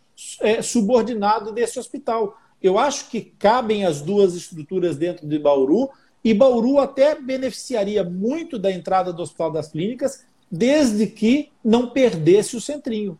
é, 0.40 0.62
subordinado 0.62 1.52
desse 1.52 1.78
hospital. 1.78 2.38
Eu 2.62 2.78
acho 2.78 3.10
que 3.10 3.20
cabem 3.20 3.84
as 3.84 4.00
duas 4.00 4.34
estruturas 4.34 4.96
dentro 4.96 5.26
de 5.26 5.38
Bauru 5.38 5.90
e 6.28 6.34
Bauru 6.34 6.78
até 6.78 7.14
beneficiaria 7.14 8.02
muito 8.02 8.58
da 8.58 8.72
entrada 8.72 9.12
do 9.12 9.22
Hospital 9.22 9.52
das 9.52 9.68
Clínicas, 9.68 10.24
desde 10.50 11.06
que 11.06 11.52
não 11.62 11.90
perdesse 11.90 12.56
o 12.56 12.60
centrinho. 12.60 13.18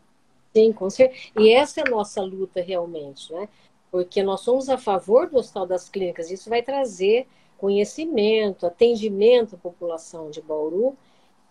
Sim, 0.52 0.72
com 0.72 0.90
certeza. 0.90 1.30
E 1.38 1.50
essa 1.50 1.80
é 1.80 1.84
a 1.86 1.90
nossa 1.90 2.20
luta 2.20 2.60
realmente, 2.60 3.32
né? 3.32 3.48
Porque 3.90 4.22
nós 4.22 4.40
somos 4.40 4.68
a 4.68 4.76
favor 4.76 5.30
do 5.30 5.38
Hospital 5.38 5.66
das 5.66 5.88
Clínicas. 5.88 6.30
Isso 6.30 6.50
vai 6.50 6.62
trazer 6.62 7.28
conhecimento, 7.56 8.66
atendimento 8.66 9.54
à 9.54 9.58
população 9.58 10.30
de 10.30 10.42
Bauru 10.42 10.96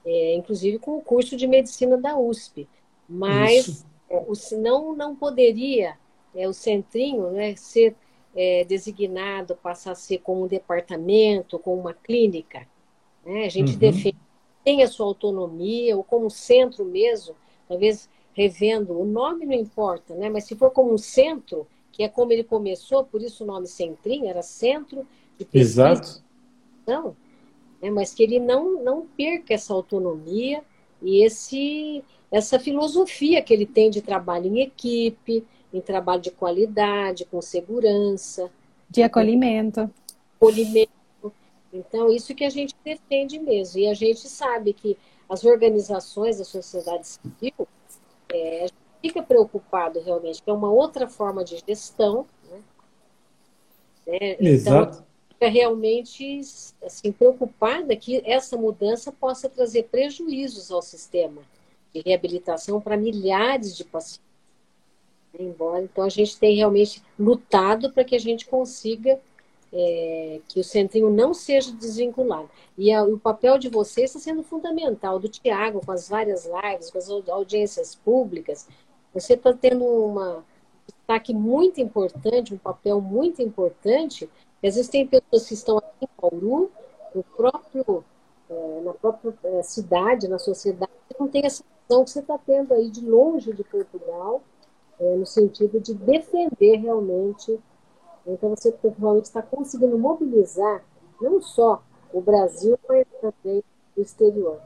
é, 0.05 0.35
inclusive 0.35 0.77
com 0.77 0.97
o 0.97 1.01
curso 1.01 1.35
de 1.35 1.47
medicina 1.47 1.97
da 1.97 2.17
USP. 2.17 2.67
Mas 3.09 3.85
é, 4.09 4.17
o, 4.17 4.33
não, 4.57 4.93
não 4.93 5.15
poderia 5.15 5.97
é, 6.35 6.47
o 6.47 6.53
centrinho 6.53 7.31
né, 7.31 7.55
ser 7.55 7.95
é, 8.35 8.65
designado, 8.65 9.55
passar 9.55 9.91
a 9.91 9.95
ser 9.95 10.19
como 10.19 10.43
um 10.43 10.47
departamento, 10.47 11.57
como 11.57 11.79
uma 11.79 11.93
clínica. 11.93 12.67
Né? 13.25 13.45
A 13.45 13.49
gente 13.49 13.73
uhum. 13.73 13.79
defende 13.79 14.17
tem 14.65 14.81
a 14.81 14.87
sua 14.87 15.05
autonomia, 15.05 15.95
ou 15.95 16.03
como 16.03 16.29
centro 16.29 16.83
mesmo, 16.83 17.35
talvez 17.67 18.09
revendo, 18.33 18.99
o 18.99 19.05
nome 19.05 19.45
não 19.45 19.53
importa, 19.53 20.15
né? 20.15 20.27
mas 20.27 20.45
se 20.45 20.55
for 20.55 20.71
como 20.71 20.91
um 20.91 20.97
centro, 20.97 21.67
que 21.91 22.03
é 22.03 22.09
como 22.09 22.33
ele 22.33 22.43
começou, 22.43 23.05
por 23.05 23.21
isso 23.21 23.43
o 23.43 23.47
nome 23.47 23.67
Centrinho, 23.67 24.27
era 24.27 24.41
Centro 24.41 25.07
de 25.37 25.45
Pesquisa. 25.45 25.91
Exato. 25.91 26.23
Não, 26.85 27.15
né? 27.81 27.91
mas 27.91 28.13
que 28.13 28.23
ele 28.23 28.39
não, 28.39 28.83
não 28.83 29.05
perca 29.15 29.53
essa 29.53 29.71
autonomia 29.71 30.63
e 31.01 31.23
esse, 31.23 32.03
essa 32.31 32.59
filosofia 32.59 33.41
que 33.41 33.53
ele 33.53 33.67
tem 33.67 33.89
de 33.89 34.01
trabalho 34.01 34.47
em 34.47 34.61
equipe, 34.61 35.45
em 35.77 35.81
trabalho 35.81 36.21
de 36.21 36.31
qualidade, 36.31 37.25
com 37.25 37.41
segurança. 37.41 38.49
De 38.89 39.03
acolhimento. 39.03 39.89
Acolhimento. 40.37 40.91
Então, 41.73 42.09
isso 42.09 42.33
que 42.33 42.45
a 42.45 42.49
gente 42.49 42.73
defende 42.83 43.37
mesmo. 43.39 43.79
E 43.79 43.87
a 43.87 43.93
gente 43.93 44.27
sabe 44.29 44.71
que 44.73 44.97
as 45.27 45.43
organizações 45.43 46.37
da 46.37 46.45
sociedade 46.45 47.07
civil, 47.07 47.67
é, 48.29 48.57
a 48.59 48.67
gente 48.67 48.73
fica 49.01 49.21
preocupado 49.21 49.99
realmente, 49.99 50.41
que 50.41 50.49
é 50.49 50.53
uma 50.53 50.71
outra 50.71 51.07
forma 51.07 51.43
de 51.43 51.61
gestão. 51.67 52.25
Né? 52.49 52.61
É, 54.07 54.45
Exato. 54.45 54.93
Então, 54.93 55.05
fica 55.29 55.49
realmente 55.49 56.39
assim, 56.83 57.11
preocupada 57.11 57.95
que 57.95 58.21
essa 58.25 58.55
mudança 58.55 59.11
possa 59.11 59.49
trazer 59.49 59.83
prejuízos 59.83 60.71
ao 60.71 60.81
sistema 60.81 61.41
de 61.93 62.01
reabilitação 62.05 62.79
para 62.79 62.95
milhares 62.95 63.75
de 63.75 63.83
pacientes. 63.83 64.24
Embora, 65.39 65.83
então, 65.83 66.03
a 66.03 66.09
gente 66.09 66.37
tem 66.37 66.55
realmente 66.55 67.03
lutado 67.17 67.91
para 67.91 68.03
que 68.03 68.15
a 68.15 68.19
gente 68.19 68.45
consiga 68.45 69.19
é, 69.73 70.39
que 70.47 70.59
o 70.59 70.63
centrinho 70.63 71.09
não 71.09 71.33
seja 71.33 71.71
desvinculado. 71.71 72.49
E 72.77 72.91
a, 72.93 73.03
o 73.03 73.17
papel 73.17 73.57
de 73.57 73.69
vocês 73.69 74.09
está 74.09 74.19
sendo 74.19 74.43
fundamental, 74.43 75.19
do 75.19 75.29
Tiago, 75.29 75.81
com 75.85 75.91
as 75.91 76.07
várias 76.07 76.45
lives, 76.45 76.91
com 76.91 76.97
as 76.97 77.09
audiências 77.09 77.95
públicas. 77.95 78.67
Você 79.13 79.33
está 79.33 79.53
tendo 79.53 79.83
uma, 79.83 80.37
um 80.37 80.43
destaque 80.87 81.33
muito 81.33 81.81
importante, 81.81 82.53
um 82.53 82.57
papel 82.57 83.01
muito 83.01 83.41
importante 83.41 84.29
às 84.67 84.75
vezes 84.75 84.89
tem 84.89 85.05
pessoas 85.05 85.47
que 85.47 85.53
estão 85.53 85.77
aqui 85.77 86.05
em 86.05 86.07
Bauru, 86.19 86.71
no 87.13 87.23
próprio, 87.23 88.03
é, 88.49 88.81
na 88.81 88.93
própria 88.93 89.33
é, 89.43 89.63
cidade, 89.63 90.27
na 90.27 90.39
sociedade, 90.39 90.91
que 91.07 91.19
não 91.19 91.27
tem 91.27 91.45
essa 91.45 91.63
visão 91.83 92.03
que 92.03 92.09
você 92.09 92.19
está 92.19 92.37
tendo 92.37 92.73
aí 92.73 92.89
de 92.89 93.05
longe 93.05 93.53
de 93.53 93.63
Portugal, 93.63 94.41
é, 94.99 95.15
no 95.15 95.25
sentido 95.25 95.79
de 95.79 95.93
defender 95.93 96.77
realmente. 96.77 97.59
Então 98.25 98.49
você 98.49 98.73
realmente 98.99 99.25
está 99.25 99.41
conseguindo 99.41 99.97
mobilizar 99.97 100.83
não 101.21 101.41
só 101.41 101.83
o 102.11 102.21
Brasil, 102.21 102.77
mas 102.87 103.05
também 103.21 103.63
o 103.95 104.01
exterior. 104.01 104.59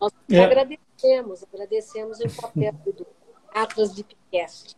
Nós 0.00 0.12
é. 0.30 0.40
agradecemos, 0.40 1.44
agradecemos 1.52 2.20
o 2.20 2.40
papel 2.40 2.72
do 2.86 3.06
Atlas 3.52 3.94
de 3.94 4.02
Podcast. 4.04 4.76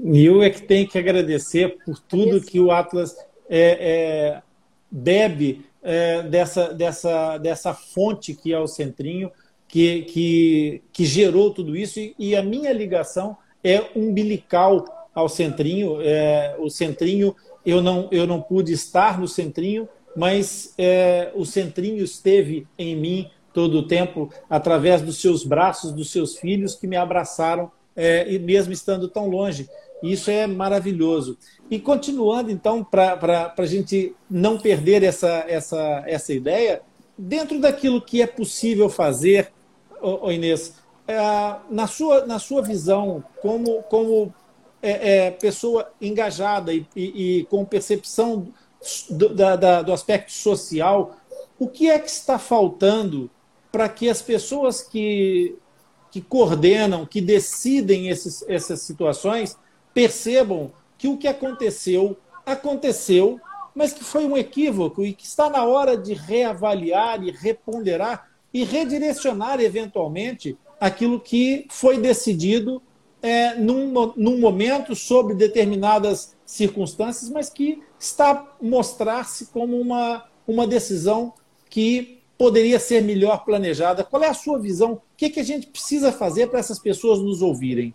E 0.00 0.24
eu 0.24 0.42
é 0.42 0.50
que 0.50 0.62
tenho 0.62 0.88
que 0.88 0.98
agradecer 0.98 1.78
por 1.84 1.98
tudo 2.00 2.40
que 2.40 2.58
o 2.58 2.70
Atlas 2.70 3.16
é, 3.48 4.36
é, 4.38 4.42
bebe 4.90 5.64
é, 5.82 6.22
dessa, 6.22 6.74
dessa, 6.74 7.38
dessa 7.38 7.72
fonte 7.72 8.34
que 8.34 8.52
é 8.52 8.58
o 8.58 8.66
Centrinho, 8.66 9.30
que, 9.68 10.02
que, 10.02 10.82
que 10.92 11.04
gerou 11.04 11.52
tudo 11.52 11.76
isso, 11.76 12.00
e, 12.00 12.14
e 12.18 12.36
a 12.36 12.42
minha 12.42 12.72
ligação 12.72 13.36
é 13.64 13.90
umbilical 13.96 15.08
ao 15.14 15.28
Centrinho. 15.28 15.98
É, 16.02 16.54
o 16.58 16.68
Centrinho, 16.68 17.34
eu 17.64 17.82
não, 17.82 18.08
eu 18.12 18.26
não 18.26 18.40
pude 18.40 18.72
estar 18.72 19.18
no 19.18 19.26
Centrinho, 19.26 19.88
mas 20.14 20.74
é, 20.76 21.32
o 21.34 21.44
Centrinho 21.44 22.04
esteve 22.04 22.68
em 22.78 22.94
mim 22.94 23.30
todo 23.52 23.78
o 23.78 23.86
tempo, 23.86 24.30
através 24.50 25.00
dos 25.00 25.20
seus 25.20 25.44
braços, 25.44 25.92
dos 25.92 26.10
seus 26.10 26.36
filhos 26.36 26.74
que 26.74 26.88
me 26.88 26.96
abraçaram, 26.96 27.70
é, 27.96 28.30
e 28.30 28.38
mesmo 28.38 28.72
estando 28.72 29.08
tão 29.08 29.28
longe. 29.28 29.68
Isso 30.02 30.28
é 30.28 30.46
maravilhoso. 30.46 31.38
E 31.70 31.78
continuando, 31.78 32.50
então, 32.50 32.84
para 32.84 33.54
a 33.56 33.66
gente 33.66 34.14
não 34.28 34.58
perder 34.58 35.04
essa, 35.04 35.44
essa, 35.48 36.02
essa 36.04 36.34
ideia, 36.34 36.82
dentro 37.16 37.60
daquilo 37.60 38.02
que 38.02 38.20
é 38.20 38.26
possível 38.26 38.88
fazer, 38.88 39.52
ô, 40.02 40.26
ô 40.26 40.32
Inês, 40.32 40.74
é, 41.06 41.16
na, 41.70 41.86
sua, 41.86 42.26
na 42.26 42.38
sua 42.38 42.62
visão, 42.62 43.22
como, 43.40 43.82
como 43.84 44.34
é, 44.82 45.26
é, 45.26 45.30
pessoa 45.30 45.90
engajada 46.00 46.72
e, 46.72 46.86
e, 46.94 47.40
e 47.40 47.44
com 47.44 47.64
percepção 47.64 48.48
do, 49.10 49.34
da, 49.34 49.56
da, 49.56 49.82
do 49.82 49.92
aspecto 49.92 50.32
social, 50.32 51.16
o 51.58 51.68
que 51.68 51.90
é 51.90 51.98
que 51.98 52.10
está 52.10 52.38
faltando 52.38 53.30
para 53.72 53.88
que 53.88 54.08
as 54.08 54.22
pessoas 54.22 54.82
que, 54.82 55.56
que 56.10 56.20
coordenam, 56.20 57.06
que 57.06 57.20
decidem 57.20 58.08
esses, 58.08 58.44
essas 58.48 58.80
situações, 58.82 59.58
percebam 59.92 60.72
que 60.96 61.08
o 61.08 61.16
que 61.16 61.26
aconteceu, 61.26 62.16
aconteceu, 62.44 63.40
mas 63.74 63.92
que 63.92 64.04
foi 64.04 64.24
um 64.24 64.36
equívoco 64.36 65.04
e 65.04 65.12
que 65.12 65.24
está 65.24 65.50
na 65.50 65.64
hora 65.64 65.96
de 65.96 66.14
reavaliar 66.14 67.22
e 67.22 67.30
reponderar 67.30 68.28
e 68.52 68.62
redirecionar 68.64 69.60
eventualmente 69.60 70.56
aquilo 70.84 71.18
que 71.18 71.66
foi 71.70 71.96
decidido 71.96 72.82
é, 73.22 73.54
num, 73.54 74.12
num 74.14 74.38
momento, 74.38 74.94
sob 74.94 75.34
determinadas 75.34 76.36
circunstâncias, 76.44 77.30
mas 77.30 77.48
que 77.48 77.82
está 77.98 78.54
mostrar-se 78.60 79.46
como 79.46 79.80
uma, 79.80 80.28
uma 80.46 80.66
decisão 80.66 81.32
que 81.70 82.20
poderia 82.36 82.78
ser 82.78 83.02
melhor 83.02 83.46
planejada. 83.46 84.04
Qual 84.04 84.22
é 84.22 84.28
a 84.28 84.34
sua 84.34 84.58
visão? 84.58 84.92
O 84.92 85.00
que, 85.16 85.24
é 85.24 85.30
que 85.30 85.40
a 85.40 85.44
gente 85.44 85.68
precisa 85.68 86.12
fazer 86.12 86.48
para 86.48 86.58
essas 86.58 86.78
pessoas 86.78 87.18
nos 87.18 87.40
ouvirem? 87.40 87.94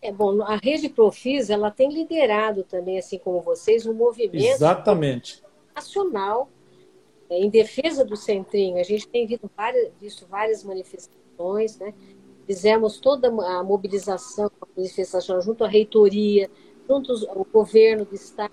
É 0.00 0.10
bom, 0.10 0.42
a 0.42 0.56
Rede 0.56 0.88
Profis, 0.88 1.48
ela 1.48 1.70
tem 1.70 1.92
liderado 1.92 2.64
também, 2.64 2.98
assim 2.98 3.18
como 3.18 3.40
vocês, 3.40 3.86
um 3.86 3.94
movimento 3.94 4.44
Exatamente. 4.44 5.40
nacional 5.76 6.50
em 7.30 7.48
defesa 7.48 8.04
do 8.04 8.16
Centrinho. 8.16 8.78
A 8.78 8.82
gente 8.82 9.06
tem 9.06 9.28
visto 9.28 9.48
várias, 9.56 9.92
visto 10.00 10.26
várias 10.26 10.64
manifestações, 10.64 11.21
né? 11.78 11.94
Fizemos 12.46 12.98
toda 12.98 13.28
a 13.28 13.62
mobilização, 13.62 14.50
a 14.60 14.66
manifestação 14.76 15.40
junto 15.40 15.64
à 15.64 15.68
reitoria, 15.68 16.50
junto 16.88 17.12
ao 17.28 17.44
governo 17.44 18.04
do 18.04 18.14
Estado, 18.14 18.52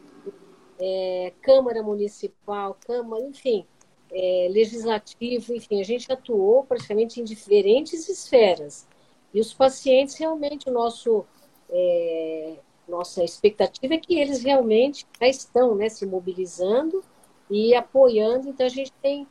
é, 0.80 1.34
Câmara 1.42 1.84
Municipal, 1.84 2.78
Câmara, 2.86 3.24
enfim, 3.26 3.66
é, 4.12 4.48
Legislativo, 4.50 5.54
enfim, 5.54 5.82
a 5.82 5.84
gente 5.84 6.12
atuou 6.12 6.64
praticamente 6.64 7.20
em 7.20 7.24
diferentes 7.24 8.08
esferas. 8.08 8.88
E 9.34 9.40
os 9.40 9.54
pacientes, 9.54 10.16
realmente, 10.16 10.70
o 10.70 10.74
nosso, 10.74 11.26
é, 11.70 12.56
nossa 12.88 13.24
expectativa 13.24 13.94
é 13.94 13.98
que 13.98 14.18
eles 14.18 14.44
realmente 14.44 15.06
já 15.20 15.28
estão 15.28 15.76
né, 15.76 15.90
se 15.90 16.06
mobilizando 16.06 17.04
e 17.50 17.76
apoiando, 17.76 18.50
então 18.50 18.66
a 18.66 18.70
gente 18.70 18.92
tem, 19.02 19.28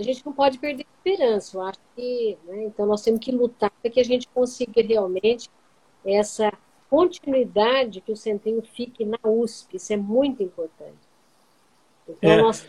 a 0.00 0.04
gente 0.04 0.24
não 0.24 0.32
pode 0.32 0.58
perder 0.58 0.86
esperança, 0.96 1.56
eu 1.56 1.62
acho 1.62 1.78
que, 1.94 2.38
né, 2.46 2.64
então 2.64 2.86
nós 2.86 3.02
temos 3.02 3.20
que 3.20 3.32
lutar 3.32 3.70
para 3.70 3.90
que 3.90 4.00
a 4.00 4.04
gente 4.04 4.28
consiga 4.28 4.82
realmente 4.82 5.50
essa 6.04 6.52
continuidade 6.88 8.00
que 8.00 8.10
o 8.10 8.16
Centrinho 8.16 8.62
fique 8.62 9.04
na 9.04 9.18
USP, 9.24 9.76
isso 9.76 9.92
é 9.92 9.96
muito 9.96 10.42
importante. 10.42 10.98
Então, 12.08 12.30
é. 12.30 12.42
nós 12.42 12.68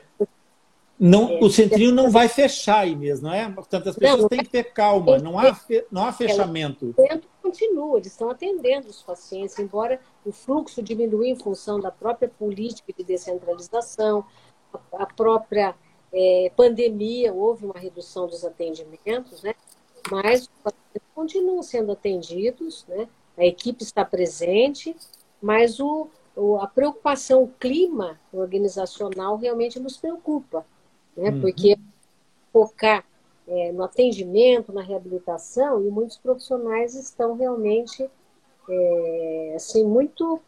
não, 1.03 1.31
é, 1.31 1.39
o 1.41 1.49
centrinho 1.49 1.91
não 1.91 2.11
vai 2.11 2.27
fechar, 2.27 2.87
Inês, 2.87 3.23
não 3.23 3.33
é? 3.33 3.49
Portanto, 3.49 3.89
as 3.89 3.95
pessoas 3.95 4.21
não, 4.21 4.29
têm 4.29 4.43
que 4.43 4.51
ter 4.51 4.65
calma, 4.65 5.17
não 5.17 5.39
há, 5.39 5.59
não 5.91 6.05
há 6.05 6.13
fechamento. 6.13 6.93
O 6.95 7.01
centro 7.01 7.27
continua, 7.41 7.97
eles 7.97 8.11
estão 8.11 8.29
atendendo 8.29 8.87
os 8.87 9.01
pacientes, 9.01 9.57
embora 9.57 9.99
o 10.23 10.31
fluxo 10.31 10.79
diminua 10.83 11.25
em 11.25 11.35
função 11.35 11.79
da 11.79 11.89
própria 11.89 12.29
política 12.29 12.93
de 12.95 13.03
descentralização, 13.03 14.23
a 14.93 15.07
própria 15.07 15.73
é, 16.13 16.51
pandemia, 16.55 17.33
houve 17.33 17.65
uma 17.65 17.77
redução 17.79 18.27
dos 18.27 18.43
atendimentos, 18.43 19.41
né? 19.41 19.55
mas 20.09 20.41
os 20.41 20.49
pacientes 20.63 21.09
continuam 21.15 21.63
sendo 21.63 21.91
atendidos, 21.91 22.85
né? 22.87 23.07
a 23.37 23.45
equipe 23.45 23.83
está 23.83 24.03
presente, 24.03 24.95
mas 25.41 25.79
o, 25.79 26.07
o, 26.35 26.57
a 26.57 26.67
preocupação, 26.67 27.43
o 27.43 27.47
clima 27.47 28.19
organizacional 28.31 29.37
realmente 29.37 29.79
nos 29.79 29.97
preocupa, 29.97 30.65
né? 31.15 31.29
Uhum. 31.29 31.41
porque 31.41 31.77
focar 32.51 33.05
é, 33.47 33.71
no 33.71 33.83
atendimento, 33.83 34.71
na 34.71 34.81
reabilitação, 34.81 35.83
e 35.85 35.89
muitos 35.89 36.17
profissionais 36.17 36.95
estão 36.95 37.35
realmente 37.35 38.09
é, 38.69 39.53
assim, 39.55 39.85
muito 39.85 40.39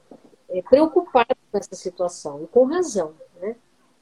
é, 0.49 0.61
preocupados 0.61 1.36
com 1.51 1.57
essa 1.57 1.76
situação, 1.76 2.43
e 2.43 2.47
com 2.47 2.66
razão. 2.66 3.14
Né? 3.41 3.55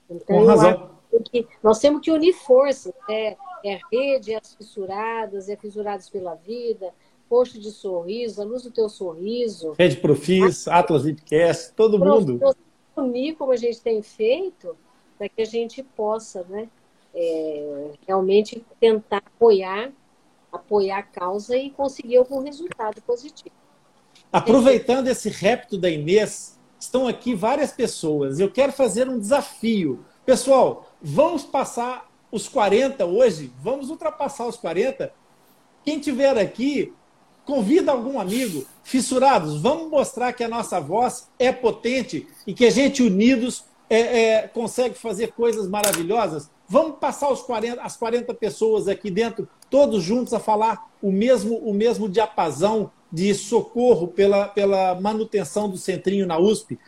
Então, 0.09 0.38
Com 0.38 0.45
razão. 0.45 1.01
Que 1.32 1.47
nós 1.62 1.80
temos 1.80 2.01
que 2.01 2.12
unir 2.12 2.34
forças. 2.34 2.93
É, 3.09 3.36
é 3.64 3.80
rede, 3.91 4.34
é 4.34 4.39
as 4.41 4.55
fissuradas, 4.55 5.49
é 5.49 5.55
fissurados 5.55 6.09
pela 6.09 6.36
vida, 6.36 6.93
posto 7.30 7.59
de 7.59 7.72
sorriso, 7.72 8.41
a 8.41 8.45
luz 8.45 8.64
do 8.64 8.72
teu 8.72 8.89
sorriso. 8.89 9.76
Rede 9.78 9.97
Profis, 9.97 10.68
Atlas 10.68 11.03
Lipcast, 11.03 11.74
todo 11.74 11.99
mundo. 11.99 12.39
Unir 12.95 13.36
como 13.36 13.51
a 13.51 13.55
gente 13.55 13.80
tem 13.82 14.01
feito, 14.01 14.76
para 15.18 15.30
que 15.30 15.41
a 15.41 15.45
gente 15.45 15.82
possa 15.82 16.43
né, 16.49 16.68
é, 17.16 17.91
realmente 18.07 18.66
tentar 18.80 19.24
apoiar, 19.26 19.91
apoiar 20.51 20.99
a 20.99 21.03
causa 21.03 21.55
e 21.55 21.70
conseguir 21.70 22.18
algum 22.18 22.43
resultado 22.43 23.01
positivo. 23.01 23.55
Aproveitando 24.32 25.07
esse 25.07 25.30
repto 25.30 25.78
da 25.78 25.89
Inês, 25.89 26.59
estão 26.80 27.07
aqui 27.07 27.34
várias 27.34 27.72
pessoas. 27.72 28.39
Eu 28.39 28.51
quero 28.51 28.72
fazer 28.72 29.07
um 29.07 29.20
desafio. 29.20 30.05
Pessoal, 30.26 30.88
vamos 31.02 31.44
passar 31.44 32.08
os 32.32 32.48
40 32.48 33.06
hoje? 33.06 33.52
Vamos 33.62 33.90
ultrapassar 33.90 34.48
os 34.48 34.56
40? 34.56 35.12
Quem 35.84 36.00
tiver 36.00 36.38
aqui, 36.38 36.94
convida 37.44 37.92
algum 37.92 38.20
amigo. 38.20 38.66
Fissurados, 38.84 39.60
vamos 39.60 39.90
mostrar 39.90 40.32
que 40.34 40.44
a 40.44 40.48
nossa 40.48 40.80
voz 40.80 41.28
é 41.40 41.52
potente 41.52 42.28
e 42.46 42.54
que 42.54 42.66
a 42.66 42.70
gente 42.70 43.02
unidos 43.02 43.64
é, 43.90 44.00
é, 44.00 44.48
consegue 44.48 44.94
fazer 44.94 45.32
coisas 45.34 45.68
maravilhosas. 45.68 46.50
Vamos 46.68 47.00
passar 47.00 47.32
os 47.32 47.42
40, 47.42 47.82
as 47.82 47.98
40 47.98 48.34
pessoas 48.36 48.88
aqui 48.88 49.10
dentro, 49.10 49.50
todos 49.72 50.04
juntos, 50.04 50.34
a 50.34 50.40
falar 50.40 50.88
o 51.02 51.12
mesmo, 51.12 51.58
o 51.58 51.74
mesmo 51.74 52.08
diapasão 52.08 52.92
de 53.12 53.34
socorro 53.34 54.07
pela, 54.07 54.47
pela 54.47 54.95
manutenção 54.99 55.70
do 55.70 55.78
centrinho 55.78 56.26
na 56.26 56.39
USP. 56.39 56.80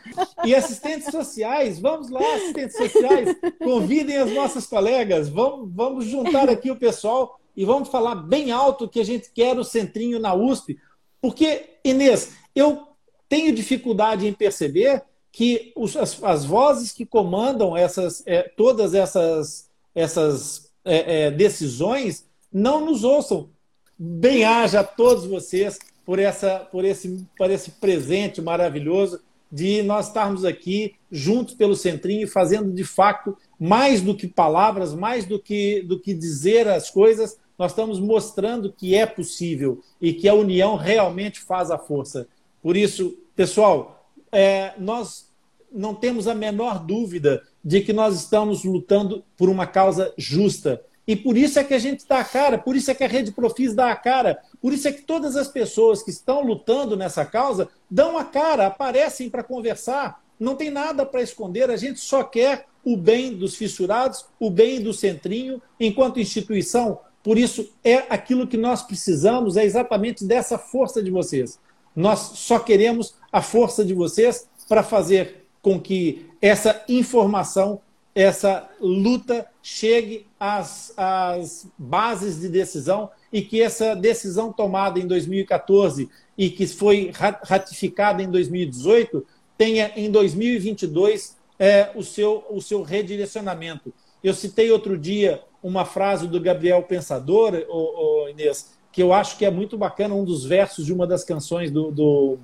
E 0.44 0.54
assistentes 0.54 1.10
sociais, 1.10 1.78
vamos 1.78 2.08
lá, 2.08 2.20
assistentes 2.36 2.76
sociais, 2.76 3.36
convidem 3.58 4.16
as 4.16 4.32
nossas 4.32 4.66
colegas, 4.66 5.28
vamos, 5.28 5.70
vamos 5.72 6.06
juntar 6.06 6.48
aqui 6.48 6.70
o 6.70 6.76
pessoal 6.76 7.38
e 7.54 7.64
vamos 7.64 7.88
falar 7.88 8.14
bem 8.14 8.50
alto 8.50 8.88
que 8.88 9.00
a 9.00 9.04
gente 9.04 9.30
quer 9.32 9.58
o 9.58 9.64
centrinho 9.64 10.18
na 10.18 10.34
USP. 10.34 10.78
Porque, 11.20 11.78
Inês, 11.84 12.32
eu 12.54 12.88
tenho 13.28 13.54
dificuldade 13.54 14.26
em 14.26 14.32
perceber 14.32 15.02
que 15.30 15.72
os, 15.76 15.96
as, 15.96 16.22
as, 16.22 16.44
vozes 16.44 16.92
que 16.92 17.04
comandam 17.04 17.76
essas, 17.76 18.22
é, 18.24 18.42
todas 18.42 18.94
essas, 18.94 19.68
essas 19.94 20.70
é, 20.84 21.26
é, 21.26 21.30
decisões 21.30 22.24
não 22.52 22.84
nos 22.84 23.04
ouçam. 23.04 23.50
Bem-haja 23.98 24.80
a 24.80 24.84
todos 24.84 25.24
vocês 25.24 25.78
por, 26.04 26.18
essa, 26.18 26.60
por, 26.60 26.84
esse, 26.84 27.26
por 27.36 27.50
esse 27.50 27.72
presente 27.72 28.40
maravilhoso 28.42 29.20
de 29.50 29.82
nós 29.82 30.08
estarmos 30.08 30.44
aqui 30.44 30.94
juntos 31.10 31.54
pelo 31.54 31.76
Centrinho, 31.76 32.26
fazendo 32.26 32.72
de 32.72 32.84
fato 32.84 33.36
mais 33.58 34.00
do 34.00 34.14
que 34.14 34.26
palavras, 34.26 34.94
mais 34.94 35.24
do 35.24 35.38
que, 35.38 35.82
do 35.82 36.00
que 36.00 36.12
dizer 36.12 36.66
as 36.66 36.90
coisas, 36.90 37.38
nós 37.58 37.70
estamos 37.70 38.00
mostrando 38.00 38.72
que 38.72 38.94
é 38.94 39.06
possível 39.06 39.80
e 40.00 40.12
que 40.12 40.28
a 40.28 40.34
união 40.34 40.76
realmente 40.76 41.40
faz 41.40 41.70
a 41.70 41.78
força. 41.78 42.26
Por 42.60 42.76
isso, 42.76 43.16
pessoal, 43.36 44.10
é, 44.32 44.72
nós 44.78 45.28
não 45.72 45.94
temos 45.94 46.26
a 46.26 46.34
menor 46.34 46.84
dúvida 46.84 47.42
de 47.64 47.80
que 47.80 47.92
nós 47.92 48.16
estamos 48.16 48.64
lutando 48.64 49.24
por 49.36 49.48
uma 49.48 49.66
causa 49.66 50.12
justa. 50.18 50.82
E 51.06 51.14
por 51.14 51.36
isso 51.36 51.58
é 51.58 51.64
que 51.64 51.74
a 51.74 51.78
gente 51.78 52.06
dá 52.08 52.20
a 52.20 52.24
cara, 52.24 52.56
por 52.56 52.74
isso 52.74 52.90
é 52.90 52.94
que 52.94 53.04
a 53.04 53.08
Rede 53.08 53.32
Profis 53.32 53.74
dá 53.74 53.90
a 53.90 53.96
cara, 53.96 54.38
por 54.60 54.72
isso 54.72 54.88
é 54.88 54.92
que 54.92 55.02
todas 55.02 55.36
as 55.36 55.48
pessoas 55.48 56.02
que 56.02 56.10
estão 56.10 56.42
lutando 56.42 56.96
nessa 56.96 57.24
causa 57.26 57.68
dão 57.90 58.16
a 58.16 58.24
cara, 58.24 58.66
aparecem 58.66 59.28
para 59.28 59.42
conversar, 59.42 60.22
não 60.40 60.56
tem 60.56 60.70
nada 60.70 61.04
para 61.04 61.22
esconder, 61.22 61.70
a 61.70 61.76
gente 61.76 62.00
só 62.00 62.24
quer 62.24 62.66
o 62.84 62.96
bem 62.96 63.34
dos 63.34 63.54
fissurados, 63.54 64.26
o 64.38 64.50
bem 64.50 64.80
do 64.80 64.92
centrinho, 64.92 65.60
enquanto 65.78 66.20
instituição. 66.20 67.00
Por 67.22 67.38
isso, 67.38 67.70
é 67.82 68.04
aquilo 68.10 68.46
que 68.46 68.56
nós 68.56 68.82
precisamos, 68.82 69.56
é 69.56 69.64
exatamente 69.64 70.24
dessa 70.24 70.58
força 70.58 71.02
de 71.02 71.10
vocês. 71.10 71.58
Nós 71.96 72.18
só 72.34 72.58
queremos 72.58 73.14
a 73.32 73.40
força 73.40 73.84
de 73.84 73.94
vocês 73.94 74.46
para 74.68 74.82
fazer 74.82 75.46
com 75.62 75.80
que 75.80 76.26
essa 76.42 76.82
informação 76.88 77.80
essa 78.14 78.70
luta 78.80 79.46
chegue 79.62 80.26
às, 80.38 80.92
às 80.96 81.66
bases 81.76 82.40
de 82.40 82.48
decisão 82.48 83.10
e 83.32 83.42
que 83.42 83.60
essa 83.60 83.96
decisão 83.96 84.52
tomada 84.52 85.00
em 85.00 85.06
2014 85.06 86.08
e 86.38 86.50
que 86.50 86.66
foi 86.66 87.10
ratificada 87.42 88.22
em 88.22 88.30
2018 88.30 89.26
tenha 89.58 89.92
em 89.96 90.10
2022 90.10 91.36
é, 91.58 91.90
o, 91.94 92.02
seu, 92.02 92.44
o 92.50 92.60
seu 92.60 92.82
redirecionamento. 92.82 93.92
Eu 94.22 94.32
citei 94.32 94.70
outro 94.70 94.96
dia 94.96 95.42
uma 95.62 95.84
frase 95.84 96.28
do 96.28 96.40
Gabriel 96.40 96.82
Pensador, 96.82 97.64
o, 97.68 98.24
o 98.24 98.28
Inês, 98.28 98.74
que 98.92 99.02
eu 99.02 99.12
acho 99.12 99.36
que 99.36 99.44
é 99.44 99.50
muito 99.50 99.76
bacana, 99.76 100.14
um 100.14 100.24
dos 100.24 100.44
versos 100.44 100.86
de 100.86 100.92
uma 100.92 101.06
das 101.06 101.24
canções 101.24 101.70
do, 101.70 101.90
do, 101.90 102.38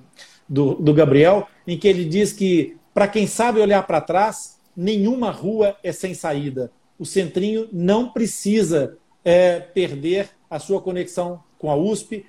do, 0.48 0.74
do 0.74 0.94
Gabriel, 0.94 1.46
em 1.66 1.78
que 1.78 1.86
ele 1.86 2.04
diz 2.04 2.32
que 2.32 2.76
para 2.92 3.06
quem 3.06 3.26
sabe 3.26 3.60
olhar 3.60 3.86
para 3.86 4.00
trás, 4.00 4.59
nenhuma 4.76 5.30
rua 5.30 5.76
é 5.82 5.92
sem 5.92 6.14
saída. 6.14 6.70
O 6.98 7.04
Centrinho 7.04 7.68
não 7.72 8.10
precisa 8.10 8.98
é, 9.24 9.60
perder 9.60 10.30
a 10.48 10.58
sua 10.58 10.80
conexão 10.80 11.42
com 11.58 11.70
a 11.70 11.76
USP 11.76 12.26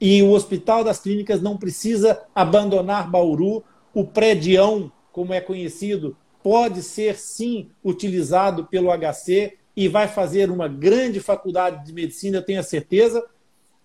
e 0.00 0.22
o 0.22 0.30
Hospital 0.30 0.84
das 0.84 1.00
Clínicas 1.00 1.42
não 1.42 1.56
precisa 1.56 2.22
abandonar 2.34 3.10
Bauru. 3.10 3.64
O 3.92 4.04
prédião, 4.04 4.92
como 5.12 5.34
é 5.34 5.40
conhecido, 5.40 6.16
pode 6.42 6.82
ser 6.82 7.16
sim 7.16 7.70
utilizado 7.84 8.66
pelo 8.66 8.90
HC 8.90 9.58
e 9.76 9.88
vai 9.88 10.08
fazer 10.08 10.50
uma 10.50 10.68
grande 10.68 11.20
faculdade 11.20 11.84
de 11.84 11.92
medicina, 11.92 12.38
eu 12.38 12.44
tenho 12.44 12.60
a 12.60 12.64
certeza, 12.64 13.24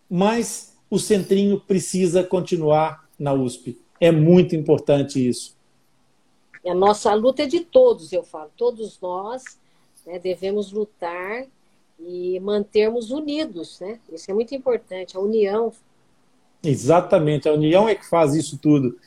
mas 0.09 0.75
o 0.89 0.99
Centrinho 0.99 1.59
precisa 1.59 2.23
continuar 2.23 3.07
na 3.17 3.33
USP. 3.33 3.79
É 3.99 4.11
muito 4.11 4.55
importante 4.55 5.27
isso. 5.27 5.55
A 6.65 6.73
nossa 6.73 7.13
luta 7.13 7.43
é 7.43 7.45
de 7.45 7.59
todos, 7.59 8.13
eu 8.13 8.23
falo. 8.23 8.49
Todos 8.55 8.99
nós 9.01 9.43
né, 10.05 10.17
devemos 10.19 10.71
lutar 10.71 11.45
e 11.99 12.39
mantermos 12.39 13.11
unidos, 13.11 13.79
né? 13.79 13.99
Isso 14.11 14.29
é 14.29 14.33
muito 14.33 14.55
importante, 14.55 15.17
a 15.17 15.19
união. 15.19 15.71
Exatamente, 16.63 17.47
a 17.47 17.53
união 17.53 17.87
é 17.87 17.95
que 17.95 18.07
faz 18.07 18.33
isso 18.33 18.57
tudo. 18.57 18.97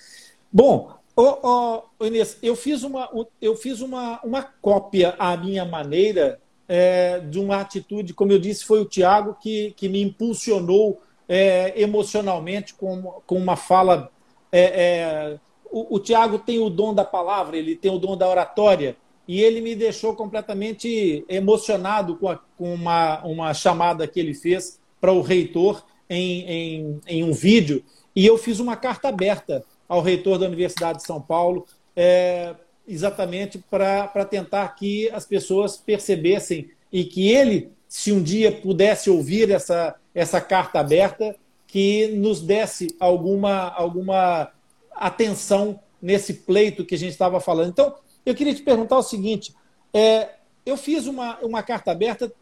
Bom, 0.52 0.94
oh, 1.16 1.82
oh, 1.98 2.04
Inês, 2.04 2.38
eu 2.42 2.54
fiz 2.54 2.82
uma, 2.82 3.10
eu 3.40 3.56
fiz 3.56 3.80
uma, 3.80 4.20
uma 4.22 4.42
cópia 4.42 5.14
à 5.18 5.36
minha 5.36 5.64
maneira 5.64 6.40
é, 6.68 7.20
de 7.20 7.38
uma 7.38 7.60
atitude, 7.60 8.12
como 8.12 8.32
eu 8.32 8.38
disse, 8.38 8.64
foi 8.64 8.80
o 8.80 8.84
Tiago 8.84 9.36
que, 9.40 9.72
que 9.76 9.88
me 9.88 10.02
impulsionou 10.02 11.00
é, 11.28 11.80
emocionalmente 11.80 12.74
com, 12.74 13.02
com 13.26 13.36
uma 13.36 13.56
fala. 13.56 14.10
É, 14.52 14.60
é 14.60 15.38
o, 15.70 15.96
o 15.96 15.98
Tiago 15.98 16.38
tem 16.38 16.58
o 16.58 16.70
dom 16.70 16.94
da 16.94 17.04
palavra, 17.04 17.56
ele 17.56 17.76
tem 17.76 17.90
o 17.90 17.98
dom 17.98 18.16
da 18.16 18.28
oratória, 18.28 18.96
e 19.28 19.40
ele 19.42 19.60
me 19.60 19.74
deixou 19.74 20.14
completamente 20.14 21.24
emocionado 21.28 22.16
com, 22.16 22.28
a, 22.28 22.38
com 22.56 22.72
uma, 22.72 23.24
uma 23.24 23.54
chamada 23.54 24.06
que 24.06 24.20
ele 24.20 24.34
fez 24.34 24.78
para 25.00 25.12
o 25.12 25.20
reitor 25.20 25.84
em, 26.08 26.42
em, 26.42 27.00
em, 27.06 27.24
um 27.24 27.32
vídeo, 27.32 27.84
e 28.14 28.24
eu 28.24 28.38
fiz 28.38 28.60
uma 28.60 28.76
carta 28.76 29.08
aberta 29.08 29.64
ao 29.88 30.00
reitor 30.00 30.38
da 30.38 30.46
Universidade 30.46 30.98
de 30.98 31.06
São 31.06 31.20
Paulo, 31.20 31.66
é, 31.94 32.54
exatamente 32.86 33.58
para 33.58 34.24
tentar 34.24 34.68
que 34.76 35.10
as 35.10 35.26
pessoas 35.26 35.76
percebessem 35.76 36.70
e 36.92 37.04
que 37.04 37.28
ele, 37.28 37.70
se 37.88 38.12
um 38.12 38.22
dia 38.22 38.52
pudesse 38.52 39.10
ouvir 39.10 39.50
essa, 39.50 39.96
essa 40.14 40.40
carta 40.40 40.78
aberta, 40.80 41.36
que 41.66 42.08
nos 42.08 42.40
desse 42.40 42.94
alguma, 42.98 43.70
alguma 43.70 44.50
atenção 44.98 45.80
nesse 46.00 46.34
pleito 46.34 46.84
que 46.84 46.94
a 46.94 46.98
gente 46.98 47.12
estava 47.12 47.40
falando. 47.40 47.70
Então, 47.70 47.94
eu 48.24 48.34
queria 48.34 48.54
te 48.54 48.62
perguntar 48.62 48.98
o 48.98 49.02
seguinte: 49.02 49.54
é, 49.92 50.30
eu 50.64 50.76
fiz 50.76 51.06
uma, 51.06 51.38
uma 51.40 51.62
carta 51.62 51.92
aberta 51.92 52.32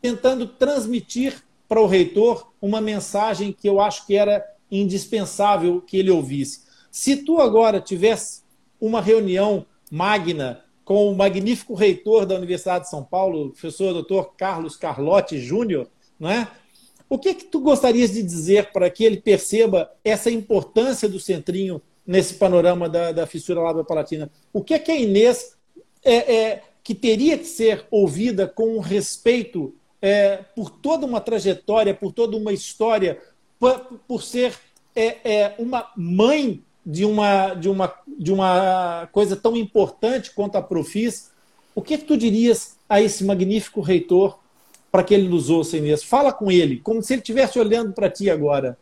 tentando 0.00 0.46
transmitir 0.46 1.42
para 1.68 1.80
o 1.80 1.86
reitor 1.86 2.52
uma 2.60 2.80
mensagem 2.80 3.52
que 3.52 3.68
eu 3.68 3.80
acho 3.80 4.06
que 4.06 4.16
era 4.16 4.44
indispensável 4.70 5.80
que 5.80 5.96
ele 5.96 6.10
ouvisse. 6.10 6.62
Se 6.90 7.16
tu 7.16 7.40
agora 7.40 7.80
tivesse 7.80 8.42
uma 8.80 9.00
reunião 9.00 9.66
magna 9.90 10.64
com 10.84 11.10
o 11.10 11.16
magnífico 11.16 11.74
reitor 11.74 12.26
da 12.26 12.34
Universidade 12.34 12.84
de 12.84 12.90
São 12.90 13.04
Paulo, 13.04 13.46
o 13.46 13.50
professor 13.50 14.02
Dr. 14.02 14.30
Carlos 14.36 14.76
Carlotti 14.76 15.38
Júnior, 15.38 15.88
não 16.18 16.30
é? 16.30 16.48
O 17.08 17.18
que 17.18 17.34
que 17.34 17.44
tu 17.44 17.60
gostarias 17.60 18.12
de 18.12 18.22
dizer 18.22 18.72
para 18.72 18.88
que 18.90 19.04
ele 19.04 19.20
perceba 19.20 19.90
essa 20.04 20.30
importância 20.30 21.08
do 21.08 21.20
centrinho 21.20 21.80
nesse 22.10 22.34
panorama 22.34 22.88
da, 22.88 23.12
da 23.12 23.24
fissura 23.24 23.60
lábio 23.60 23.84
palatina? 23.84 24.28
O 24.52 24.64
que 24.64 24.74
é 24.74 24.80
que 24.80 24.90
a 24.90 24.96
Inês 24.96 25.56
é, 26.04 26.34
é, 26.34 26.62
que 26.82 26.92
teria 26.92 27.38
que 27.38 27.44
ser 27.44 27.86
ouvida 27.88 28.48
com 28.48 28.80
respeito 28.80 29.72
é, 30.02 30.38
por 30.56 30.70
toda 30.70 31.06
uma 31.06 31.20
trajetória, 31.20 31.94
por 31.94 32.10
toda 32.10 32.36
uma 32.36 32.52
história, 32.52 33.20
por, 33.60 33.78
por 34.08 34.24
ser 34.24 34.58
é, 34.96 35.18
é, 35.22 35.54
uma 35.56 35.88
mãe 35.96 36.60
de 36.84 37.04
uma, 37.04 37.54
de, 37.54 37.68
uma, 37.68 37.94
de 38.18 38.32
uma 38.32 39.08
coisa 39.12 39.36
tão 39.36 39.56
importante 39.56 40.32
quanto 40.32 40.56
a 40.56 40.62
Profis, 40.62 41.30
o 41.76 41.80
que, 41.80 41.96
que 41.96 42.04
tu 42.04 42.16
dirias 42.16 42.76
a 42.88 43.00
esse 43.00 43.22
magnífico 43.22 43.80
reitor 43.80 44.36
para 44.90 45.04
que 45.04 45.14
ele 45.14 45.28
nos 45.28 45.48
ouça, 45.48 45.76
Inês? 45.76 46.02
Fala 46.02 46.32
com 46.32 46.50
ele, 46.50 46.80
como 46.80 47.00
se 47.04 47.12
ele 47.12 47.20
estivesse 47.20 47.56
olhando 47.56 47.92
para 47.92 48.10
ti 48.10 48.28
agora. 48.28 48.76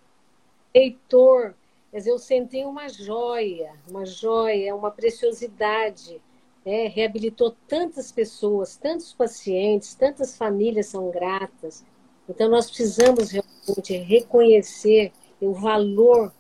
Reitor, 0.74 1.52
mas 1.92 2.06
eu 2.06 2.18
senti 2.18 2.64
uma 2.64 2.88
joia, 2.88 3.72
uma 3.88 4.04
joia, 4.04 4.74
uma 4.74 4.90
preciosidade. 4.90 6.20
É, 6.64 6.86
reabilitou 6.86 7.56
tantas 7.66 8.12
pessoas, 8.12 8.76
tantos 8.76 9.14
pacientes, 9.14 9.94
tantas 9.94 10.36
famílias 10.36 10.86
são 10.86 11.10
gratas. 11.10 11.84
Então, 12.28 12.48
nós 12.48 12.66
precisamos 12.66 13.30
realmente 13.30 13.96
reconhecer 13.96 15.12
o 15.40 15.52
valor 15.54 16.32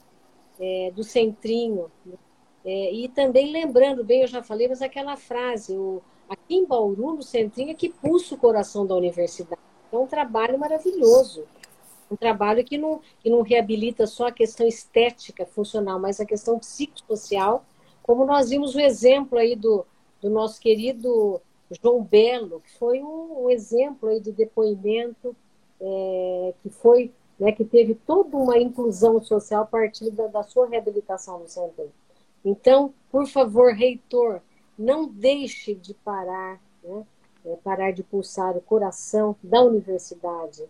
é, 0.60 0.92
do 0.94 1.02
centrinho. 1.02 1.90
Né? 2.04 2.14
É, 2.64 2.92
e 2.92 3.08
também 3.08 3.50
lembrando 3.50 4.04
bem, 4.04 4.22
eu 4.22 4.26
já 4.26 4.42
falei, 4.42 4.68
mas 4.68 4.82
aquela 4.82 5.16
frase, 5.16 5.74
o, 5.74 6.02
aqui 6.28 6.56
em 6.56 6.66
Bauru, 6.66 7.14
no 7.14 7.22
centrinho, 7.22 7.70
é 7.70 7.74
que 7.74 7.88
pulsa 7.88 8.34
o 8.34 8.38
coração 8.38 8.86
da 8.86 8.94
universidade. 8.94 9.62
É 9.90 9.96
um 9.96 10.06
trabalho 10.06 10.58
maravilhoso. 10.58 11.46
Um 12.10 12.16
trabalho 12.16 12.64
que 12.64 12.78
não, 12.78 13.00
que 13.20 13.28
não 13.28 13.42
reabilita 13.42 14.06
só 14.06 14.28
a 14.28 14.32
questão 14.32 14.66
estética, 14.66 15.44
funcional, 15.44 15.98
mas 15.98 16.20
a 16.20 16.26
questão 16.26 16.58
psicossocial, 16.58 17.64
como 18.02 18.24
nós 18.24 18.50
vimos 18.50 18.74
o 18.74 18.80
exemplo 18.80 19.38
aí 19.38 19.54
do, 19.54 19.84
do 20.20 20.30
nosso 20.30 20.60
querido 20.60 21.40
João 21.70 22.02
Belo, 22.02 22.60
que 22.60 22.78
foi 22.78 23.02
um, 23.02 23.44
um 23.44 23.50
exemplo 23.50 24.08
aí 24.08 24.20
do 24.20 24.32
depoimento 24.32 25.36
é, 25.80 26.54
que 26.62 26.70
foi 26.70 27.12
né, 27.38 27.52
que 27.52 27.64
teve 27.64 27.94
toda 27.94 28.36
uma 28.36 28.58
inclusão 28.58 29.22
social 29.22 29.62
a 29.62 29.66
partir 29.66 30.10
da, 30.10 30.26
da 30.26 30.42
sua 30.42 30.66
reabilitação 30.66 31.38
no 31.38 31.48
centro. 31.48 31.90
Então, 32.44 32.92
por 33.10 33.26
favor, 33.26 33.72
reitor, 33.72 34.40
não 34.76 35.08
deixe 35.08 35.74
de 35.74 35.94
parar, 35.94 36.60
né, 36.82 37.06
é, 37.44 37.56
parar 37.56 37.92
de 37.92 38.02
pulsar 38.02 38.56
o 38.56 38.60
coração 38.60 39.36
da 39.42 39.62
universidade. 39.62 40.64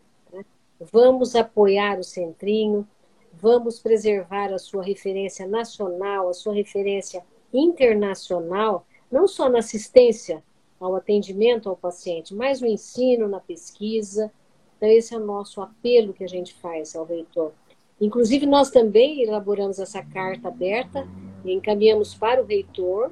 Vamos 0.80 1.34
apoiar 1.34 1.98
o 1.98 2.04
centrinho, 2.04 2.86
vamos 3.32 3.80
preservar 3.80 4.52
a 4.52 4.58
sua 4.58 4.82
referência 4.82 5.46
nacional, 5.46 6.28
a 6.28 6.34
sua 6.34 6.54
referência 6.54 7.24
internacional, 7.52 8.86
não 9.10 9.26
só 9.26 9.48
na 9.48 9.58
assistência 9.58 10.42
ao 10.78 10.94
atendimento 10.94 11.68
ao 11.68 11.76
paciente, 11.76 12.34
mas 12.34 12.60
no 12.60 12.66
ensino, 12.66 13.26
na 13.26 13.40
pesquisa, 13.40 14.32
então, 14.78 14.88
esse 14.88 15.12
é 15.12 15.18
o 15.18 15.24
nosso 15.24 15.60
apelo 15.60 16.14
que 16.14 16.22
a 16.22 16.28
gente 16.28 16.54
faz 16.54 16.94
ao 16.94 17.04
reitor. 17.04 17.52
Inclusive, 18.00 18.46
nós 18.46 18.70
também 18.70 19.22
elaboramos 19.22 19.80
essa 19.80 20.00
carta 20.04 20.46
aberta 20.46 21.06
e 21.44 21.52
encaminhamos 21.52 22.14
para 22.14 22.40
o 22.40 22.46
reitor. 22.46 23.10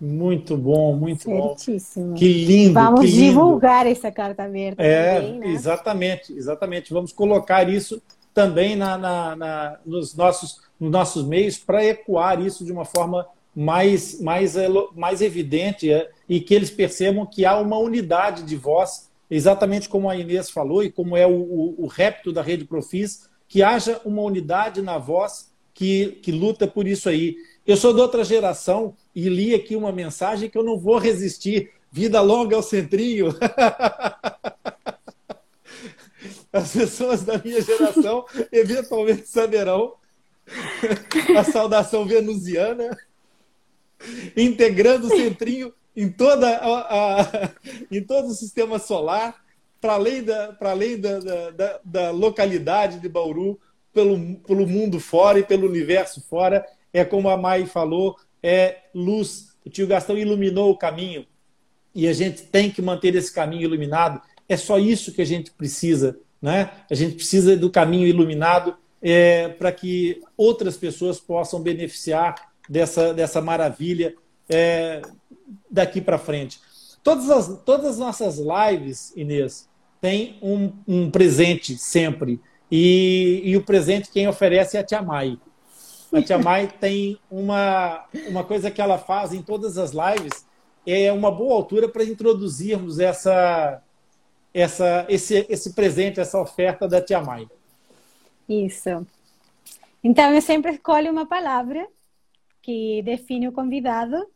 Muito 0.00 0.56
bom, 0.56 0.94
muito 0.94 1.24
Certíssimo. 1.24 2.10
bom. 2.10 2.14
Que 2.14 2.44
lindo. 2.44 2.74
Vamos 2.74 3.00
que 3.00 3.06
lindo. 3.06 3.18
divulgar 3.18 3.84
essa 3.86 4.12
carta 4.12 4.44
aberta 4.44 4.80
é, 4.80 5.20
também, 5.20 5.40
né? 5.40 5.48
Exatamente, 5.48 6.32
exatamente. 6.32 6.92
Vamos 6.92 7.12
colocar 7.12 7.68
isso 7.68 8.00
também 8.32 8.76
na, 8.76 8.96
na, 8.96 9.34
na 9.34 9.80
nos, 9.84 10.14
nossos, 10.14 10.60
nos 10.78 10.92
nossos 10.92 11.26
meios 11.26 11.58
para 11.58 11.84
ecoar 11.84 12.40
isso 12.40 12.64
de 12.64 12.70
uma 12.70 12.84
forma 12.84 13.26
mais, 13.60 14.20
mais, 14.20 14.54
mais 14.94 15.20
evidente 15.20 15.90
é, 15.90 16.08
e 16.28 16.40
que 16.40 16.54
eles 16.54 16.70
percebam 16.70 17.26
que 17.26 17.44
há 17.44 17.58
uma 17.58 17.76
unidade 17.76 18.44
de 18.44 18.54
voz, 18.54 19.10
exatamente 19.28 19.88
como 19.88 20.08
a 20.08 20.14
Inês 20.14 20.48
falou 20.48 20.84
e 20.84 20.92
como 20.92 21.16
é 21.16 21.26
o, 21.26 21.32
o, 21.32 21.74
o 21.84 21.86
repto 21.88 22.32
da 22.32 22.40
Rede 22.40 22.64
Profis, 22.64 23.28
que 23.48 23.60
haja 23.60 24.00
uma 24.04 24.22
unidade 24.22 24.80
na 24.80 24.96
voz 24.96 25.50
que, 25.74 26.20
que 26.22 26.30
luta 26.30 26.68
por 26.68 26.86
isso 26.86 27.08
aí. 27.08 27.34
Eu 27.66 27.76
sou 27.76 27.92
de 27.92 28.00
outra 28.00 28.22
geração 28.22 28.94
e 29.12 29.28
li 29.28 29.52
aqui 29.52 29.74
uma 29.74 29.90
mensagem 29.90 30.48
que 30.48 30.56
eu 30.56 30.62
não 30.62 30.78
vou 30.78 30.96
resistir. 30.96 31.72
Vida 31.90 32.20
longa 32.20 32.54
ao 32.54 32.62
centrinho. 32.62 33.34
As 36.52 36.72
pessoas 36.72 37.24
da 37.24 37.36
minha 37.38 37.60
geração 37.60 38.24
eventualmente 38.52 39.26
saberão 39.26 39.94
a 41.36 41.44
saudação 41.44 42.06
venusiana, 42.06 42.96
integrando 44.36 45.06
o 45.06 45.16
centrinho 45.16 45.72
em, 45.96 46.08
toda 46.08 46.48
a, 46.48 47.20
a 47.20 47.50
em 47.90 48.02
todo 48.02 48.28
o 48.28 48.34
sistema 48.34 48.78
solar, 48.78 49.34
para 49.80 49.94
além, 49.94 50.22
da, 50.22 50.56
além 50.60 51.00
da, 51.00 51.18
da, 51.50 51.80
da, 51.84 52.10
localidade 52.10 53.00
de 53.00 53.08
Bauru, 53.08 53.58
pelo, 53.92 54.36
pelo 54.36 54.66
mundo 54.66 55.00
fora 55.00 55.38
e 55.38 55.44
pelo 55.44 55.68
universo 55.68 56.20
fora 56.28 56.64
é 56.92 57.04
como 57.04 57.28
a 57.28 57.36
Mai 57.36 57.66
falou, 57.66 58.16
é 58.42 58.76
luz. 58.94 59.48
O 59.64 59.70
tio 59.70 59.86
Gastão 59.86 60.16
iluminou 60.16 60.70
o 60.70 60.76
caminho 60.76 61.26
e 61.94 62.06
a 62.06 62.12
gente 62.12 62.42
tem 62.42 62.70
que 62.70 62.80
manter 62.80 63.14
esse 63.14 63.32
caminho 63.32 63.62
iluminado. 63.62 64.20
É 64.48 64.56
só 64.56 64.78
isso 64.78 65.12
que 65.12 65.20
a 65.20 65.26
gente 65.26 65.50
precisa, 65.50 66.18
né? 66.40 66.70
A 66.90 66.94
gente 66.94 67.16
precisa 67.16 67.56
do 67.56 67.70
caminho 67.70 68.06
iluminado 68.06 68.76
é, 69.02 69.48
para 69.48 69.70
que 69.72 70.20
outras 70.36 70.76
pessoas 70.76 71.20
possam 71.20 71.60
beneficiar 71.60 72.47
dessa, 72.68 73.14
dessa 73.14 73.40
maravilha 73.40 74.14
é, 74.48 75.02
daqui 75.70 76.00
para 76.00 76.18
frente. 76.18 76.60
Todas 77.02 77.30
as, 77.30 77.62
todas 77.64 77.86
as 77.86 77.98
nossas 77.98 78.38
lives, 78.38 79.12
Inês, 79.16 79.68
tem 80.00 80.38
um, 80.42 80.72
um 80.86 81.10
presente 81.10 81.76
sempre. 81.76 82.40
E, 82.70 83.40
e, 83.44 83.56
o 83.56 83.64
presente 83.64 84.10
quem 84.10 84.28
oferece 84.28 84.76
é 84.76 84.80
a 84.80 84.84
Tia 84.84 85.00
Mai. 85.00 85.38
A 86.12 86.20
Tia 86.20 86.38
Mai 86.38 86.68
tem 86.80 87.18
uma, 87.30 88.04
uma 88.28 88.44
coisa 88.44 88.70
que 88.70 88.80
ela 88.80 88.98
faz 88.98 89.32
em 89.32 89.42
todas 89.42 89.78
as 89.78 89.92
lives, 89.92 90.46
é 90.86 91.12
uma 91.12 91.30
boa 91.30 91.54
altura 91.54 91.88
para 91.88 92.04
introduzirmos 92.04 92.98
essa, 92.98 93.82
essa, 94.52 95.06
esse, 95.08 95.46
esse 95.48 95.72
presente, 95.74 96.20
essa 96.20 96.40
oferta 96.40 96.88
da 96.88 97.00
Tia 97.00 97.20
Mai. 97.20 97.46
Isso. 98.48 99.06
Então, 100.02 100.32
eu 100.32 100.40
sempre 100.40 100.72
escolho 100.72 101.10
uma 101.10 101.26
palavra 101.26 101.86
que 102.68 103.00
define 103.00 103.48
o 103.48 103.52
convidado. 103.52 104.28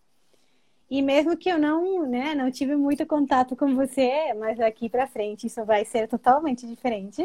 E 0.89 1.03
mesmo 1.03 1.37
que 1.37 1.51
eu 1.51 1.59
não, 1.59 2.07
né, 2.07 2.35
não 2.35 2.51
tive 2.51 2.75
muito 2.77 3.05
contato 3.05 3.55
com 3.55 3.75
você, 3.75 4.33
mas 4.33 4.57
daqui 4.57 4.89
para 4.89 5.07
frente 5.07 5.49
isso 5.49 5.63
vai 5.67 5.85
ser 5.85 6.09
totalmente 6.09 6.67
diferente. 6.67 7.23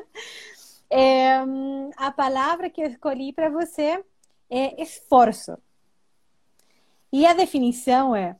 é, 0.88 1.36
a 1.98 2.10
palavra 2.10 2.70
que 2.70 2.80
eu 2.80 2.88
escolhi 2.88 3.30
para 3.30 3.50
você 3.50 4.02
é 4.48 4.82
esforço. 4.82 5.58
E 7.12 7.26
a 7.26 7.34
definição 7.34 8.16
é 8.16 8.36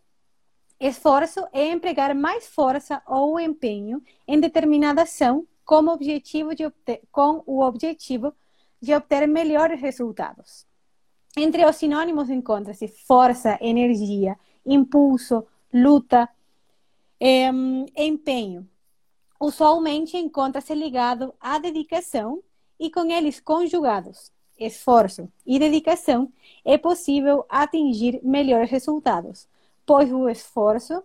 Esforço 0.80 1.46
é 1.52 1.70
empregar 1.70 2.14
mais 2.14 2.46
força 2.46 3.02
ou 3.06 3.40
empenho 3.40 4.02
em 4.28 4.40
determinada 4.40 5.02
ação 5.02 5.46
com, 5.64 5.88
objetivo 5.88 6.54
de 6.54 6.66
obter, 6.66 7.02
com 7.10 7.42
o 7.46 7.62
objetivo 7.62 8.34
de 8.80 8.94
obter 8.94 9.26
melhores 9.26 9.80
resultados. 9.80 10.66
Entre 11.36 11.64
os 11.64 11.76
sinônimos 11.76 12.30
encontra-se 12.30 12.88
força, 12.88 13.58
energia, 13.60 14.38
impulso, 14.64 15.46
luta, 15.72 16.28
empenho. 17.96 18.66
Usualmente 19.38 20.16
encontra-se 20.16 20.74
ligado 20.74 21.34
à 21.38 21.58
dedicação 21.58 22.42
e 22.80 22.90
com 22.90 23.10
eles 23.10 23.38
conjugados. 23.38 24.32
Esforço 24.58 25.30
e 25.44 25.58
dedicação 25.58 26.32
é 26.64 26.78
possível 26.78 27.44
atingir 27.50 28.18
melhores 28.22 28.70
resultados 28.70 29.46
pois 29.86 30.12
o 30.12 30.28
esforço 30.28 31.02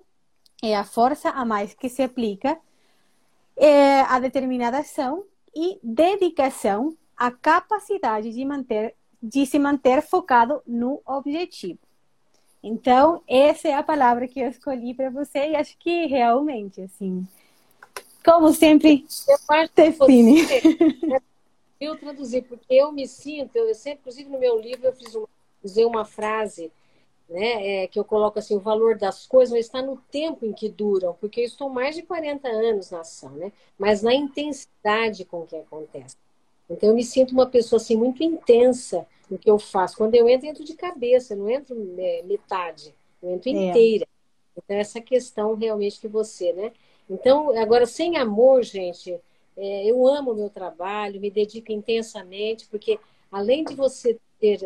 é 0.62 0.76
a 0.76 0.84
força 0.84 1.30
a 1.30 1.46
mais 1.46 1.74
que 1.76 1.88
se 1.88 2.02
aplica 2.02 2.60
é 3.56 4.02
a 4.02 4.20
determinada 4.20 4.80
ação 4.80 5.24
e 5.56 5.80
dedicação 5.84 6.98
a 7.16 7.30
capacidade 7.30 8.32
de 8.32 8.44
manter 8.44 8.96
de 9.22 9.46
se 9.46 9.60
manter 9.60 10.02
focado 10.02 10.62
no 10.66 11.02
objetivo. 11.06 11.80
Então, 12.64 13.22
essa 13.28 13.68
é 13.68 13.74
a 13.74 13.84
palavra 13.84 14.28
que 14.28 14.40
eu 14.40 14.48
escolhi 14.48 14.94
para 14.94 15.10
você 15.10 15.50
e 15.50 15.56
acho 15.56 15.78
que 15.78 16.06
realmente, 16.06 16.82
assim, 16.82 17.28
como 18.24 18.54
sempre, 18.54 19.06
define. 19.76 20.42
Eu 21.80 21.98
traduzi, 21.98 22.44
porque 22.44 22.76
eu 22.76 22.92
me 22.92 23.08
sinto, 23.08 23.56
eu 23.56 23.74
sempre, 23.74 24.02
inclusive 24.02 24.30
no 24.30 24.38
meu 24.38 24.60
livro, 24.60 24.86
eu 24.86 24.94
fiz 24.94 25.16
uma, 25.16 25.28
usei 25.64 25.84
uma 25.84 26.06
frase 26.06 26.72
né, 27.28 27.84
é, 27.84 27.88
que 27.88 27.98
eu 27.98 28.06
coloco 28.06 28.38
assim, 28.38 28.56
o 28.56 28.60
valor 28.60 28.98
das 29.00 29.26
coisas 29.26 29.58
está 29.58 29.82
no 29.82 29.98
tempo 30.12 30.46
em 30.46 30.54
que 30.54 30.70
duram, 30.70 31.16
porque 31.20 31.40
eu 31.40 31.46
estou 31.46 31.70
mais 31.70 31.96
de 31.96 32.04
40 32.04 32.48
anos 32.48 32.92
na 32.92 33.00
ação, 33.00 33.32
né? 33.32 33.52
Mas 33.80 34.04
na 34.04 34.14
intensidade 34.14 35.26
com 35.26 35.44
que 35.48 35.56
acontece. 35.56 36.16
Então 36.72 36.90
eu 36.90 36.96
me 36.96 37.04
sinto 37.04 37.32
uma 37.32 37.46
pessoa 37.46 37.78
assim 37.78 37.98
muito 37.98 38.24
intensa 38.24 39.06
no 39.30 39.38
que 39.38 39.50
eu 39.50 39.60
faço. 39.60 39.98
Quando 39.98 40.16
eu 40.16 40.28
entro, 40.28 40.48
entro 40.48 40.64
de 40.64 40.74
cabeça, 40.74 41.36
não 41.36 41.50
entro 41.50 41.76
é, 41.98 42.24
metade, 42.24 42.94
eu 43.22 43.32
entro 43.32 43.50
é. 43.50 43.54
inteira. 43.54 44.08
Então 44.58 44.78
essa 44.78 45.02
questão 45.02 45.56
realmente 45.56 46.00
que 46.00 46.08
você, 46.08 46.54
né? 46.54 46.72
Então 47.10 47.58
agora 47.58 47.86
sem 47.86 48.18
amor, 48.18 48.64
gente, 48.64 49.20
é, 49.58 49.86
eu 49.86 50.08
amo 50.08 50.32
o 50.32 50.36
meu 50.36 50.50
trabalho, 50.50 51.20
me 51.20 51.30
dedico 51.30 51.72
intensamente, 51.72 52.68
porque 52.68 53.00
além 53.32 53.64
de 53.64 53.76
você 53.76 54.18
ter 54.40 54.60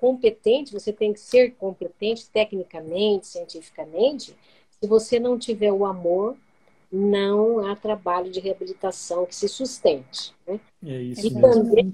competente, 0.00 0.72
você 0.72 0.92
tem 0.92 1.12
que 1.12 1.20
ser 1.20 1.52
competente 1.56 2.28
tecnicamente, 2.30 3.26
cientificamente. 3.26 4.34
Se 4.80 4.86
você 4.86 5.18
não 5.18 5.38
tiver 5.38 5.72
o 5.72 5.84
amor, 5.84 6.36
não 6.90 7.66
há 7.66 7.76
trabalho 7.76 8.30
de 8.30 8.40
reabilitação 8.40 9.26
que 9.26 9.34
se 9.34 9.48
sustente. 9.48 10.34
Né? 10.46 10.60
É 10.84 11.02
isso 11.02 11.26
e 11.26 11.30
mesmo. 11.30 11.40
também, 11.40 11.92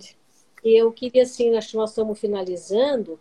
eu 0.65 0.91
queria, 0.93 1.25
assim, 1.25 1.55
acho 1.57 1.73
que 1.73 1.77
nós 1.77 1.91
estamos 1.91 2.19
finalizando, 2.19 3.19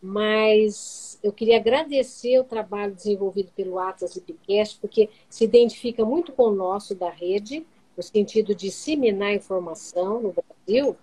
mas 0.00 1.18
eu 1.22 1.32
queria 1.32 1.58
agradecer 1.58 2.38
o 2.40 2.44
trabalho 2.44 2.94
desenvolvido 2.94 3.52
pelo 3.54 3.78
Atlas 3.78 4.16
Lipcast, 4.16 4.78
porque 4.80 5.08
se 5.28 5.44
identifica 5.44 6.04
muito 6.04 6.32
com 6.32 6.44
o 6.44 6.54
nosso 6.54 6.94
da 6.94 7.10
rede, 7.10 7.64
no 7.96 8.02
sentido 8.02 8.54
de 8.54 8.66
disseminar 8.66 9.34
informação 9.34 10.20
no 10.20 10.34
Brasil, 10.34 10.96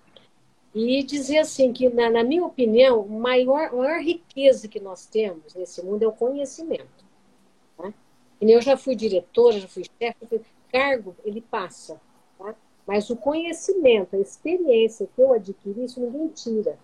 e 0.73 1.01
dizer 1.03 1.39
assim 1.39 1.71
que, 1.71 1.89
na, 1.89 2.09
na 2.09 2.23
minha 2.23 2.45
opinião, 2.45 3.01
a 3.01 3.05
maior, 3.05 3.71
maior 3.73 4.01
riqueza 4.01 4.67
que 4.67 4.79
nós 4.79 5.05
temos 5.05 5.55
nesse 5.55 5.83
mundo 5.83 6.03
é 6.03 6.07
o 6.07 6.11
conhecimento. 6.11 6.98
Eu 8.41 8.61
já 8.61 8.77
fui 8.77 8.95
diretora, 8.95 9.59
já 9.59 9.67
fui 9.67 9.83
chefe, 10.01 10.41
cargo 10.71 11.15
ele 11.23 11.41
passa. 11.41 11.99
Tá? 12.37 12.55
Mas 12.85 13.09
o 13.09 13.15
conhecimento, 13.15 14.15
a 14.15 14.19
experiência 14.19 15.07
que 15.13 15.21
eu 15.21 15.33
adquiri, 15.33 15.83
isso 15.83 15.99
ninguém 15.99 16.27
tira. 16.29 16.77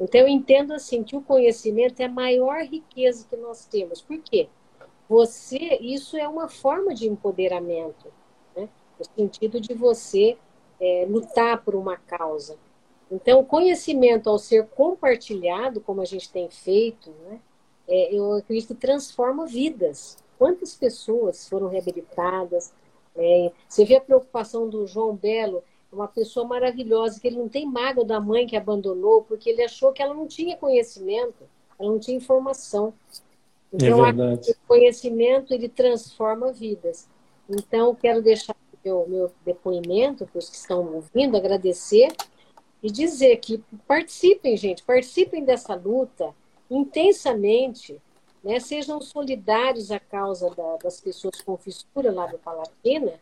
Então 0.00 0.20
eu 0.20 0.28
entendo 0.28 0.72
assim 0.72 1.02
que 1.04 1.16
o 1.16 1.22
conhecimento 1.22 2.00
é 2.00 2.06
a 2.06 2.10
maior 2.10 2.62
riqueza 2.64 3.26
que 3.28 3.36
nós 3.36 3.64
temos. 3.66 4.02
Por 4.02 4.18
quê? 4.18 4.48
Você, 5.08 5.78
isso 5.80 6.16
é 6.16 6.26
uma 6.26 6.48
forma 6.48 6.94
de 6.94 7.08
empoderamento, 7.08 8.12
né? 8.56 8.68
no 8.98 9.04
sentido 9.16 9.60
de 9.60 9.74
você 9.74 10.36
é, 10.80 11.06
lutar 11.08 11.62
por 11.62 11.74
uma 11.74 11.96
causa. 11.96 12.58
Então, 13.10 13.40
o 13.40 13.44
conhecimento, 13.44 14.30
ao 14.30 14.38
ser 14.38 14.66
compartilhado, 14.68 15.80
como 15.80 16.00
a 16.00 16.04
gente 16.04 16.32
tem 16.32 16.48
feito, 16.48 17.10
né, 17.24 17.40
é, 17.86 18.14
eu 18.14 18.32
acredito 18.32 18.68
que 18.68 18.80
transforma 18.80 19.46
vidas. 19.46 20.16
Quantas 20.42 20.74
pessoas 20.74 21.48
foram 21.48 21.68
reabilitadas? 21.68 22.74
É, 23.14 23.52
você 23.68 23.84
vê 23.84 23.94
a 23.94 24.00
preocupação 24.00 24.68
do 24.68 24.88
João 24.88 25.14
Belo, 25.14 25.62
uma 25.92 26.08
pessoa 26.08 26.44
maravilhosa, 26.44 27.20
que 27.20 27.28
ele 27.28 27.36
não 27.36 27.48
tem 27.48 27.64
mágoa 27.64 28.04
da 28.04 28.20
mãe 28.20 28.44
que 28.44 28.56
abandonou, 28.56 29.22
porque 29.22 29.48
ele 29.48 29.62
achou 29.62 29.92
que 29.92 30.02
ela 30.02 30.12
não 30.12 30.26
tinha 30.26 30.56
conhecimento, 30.56 31.44
ela 31.78 31.88
não 31.88 32.00
tinha 32.00 32.16
informação. 32.16 32.92
Então, 33.72 34.04
é 34.04 34.10
o 34.10 34.66
conhecimento, 34.66 35.54
ele 35.54 35.68
transforma 35.68 36.52
vidas. 36.52 37.08
Então, 37.48 37.94
quero 37.94 38.20
deixar 38.20 38.56
meu, 38.84 39.06
meu 39.08 39.30
depoimento 39.44 40.26
para 40.26 40.40
os 40.40 40.50
que 40.50 40.56
estão 40.56 40.92
ouvindo, 40.92 41.36
agradecer 41.36 42.08
e 42.82 42.90
dizer 42.90 43.36
que 43.36 43.62
participem, 43.86 44.56
gente, 44.56 44.82
participem 44.82 45.44
dessa 45.44 45.76
luta 45.76 46.34
intensamente, 46.68 48.02
né? 48.42 48.60
sejam 48.60 49.00
solidários 49.00 49.90
à 49.90 49.98
causa 49.98 50.50
da, 50.50 50.76
das 50.82 51.00
pessoas 51.00 51.40
com 51.40 51.56
fissura 51.56 52.12
lá 52.12 52.26
do 52.26 52.38
Palatina, 52.38 53.12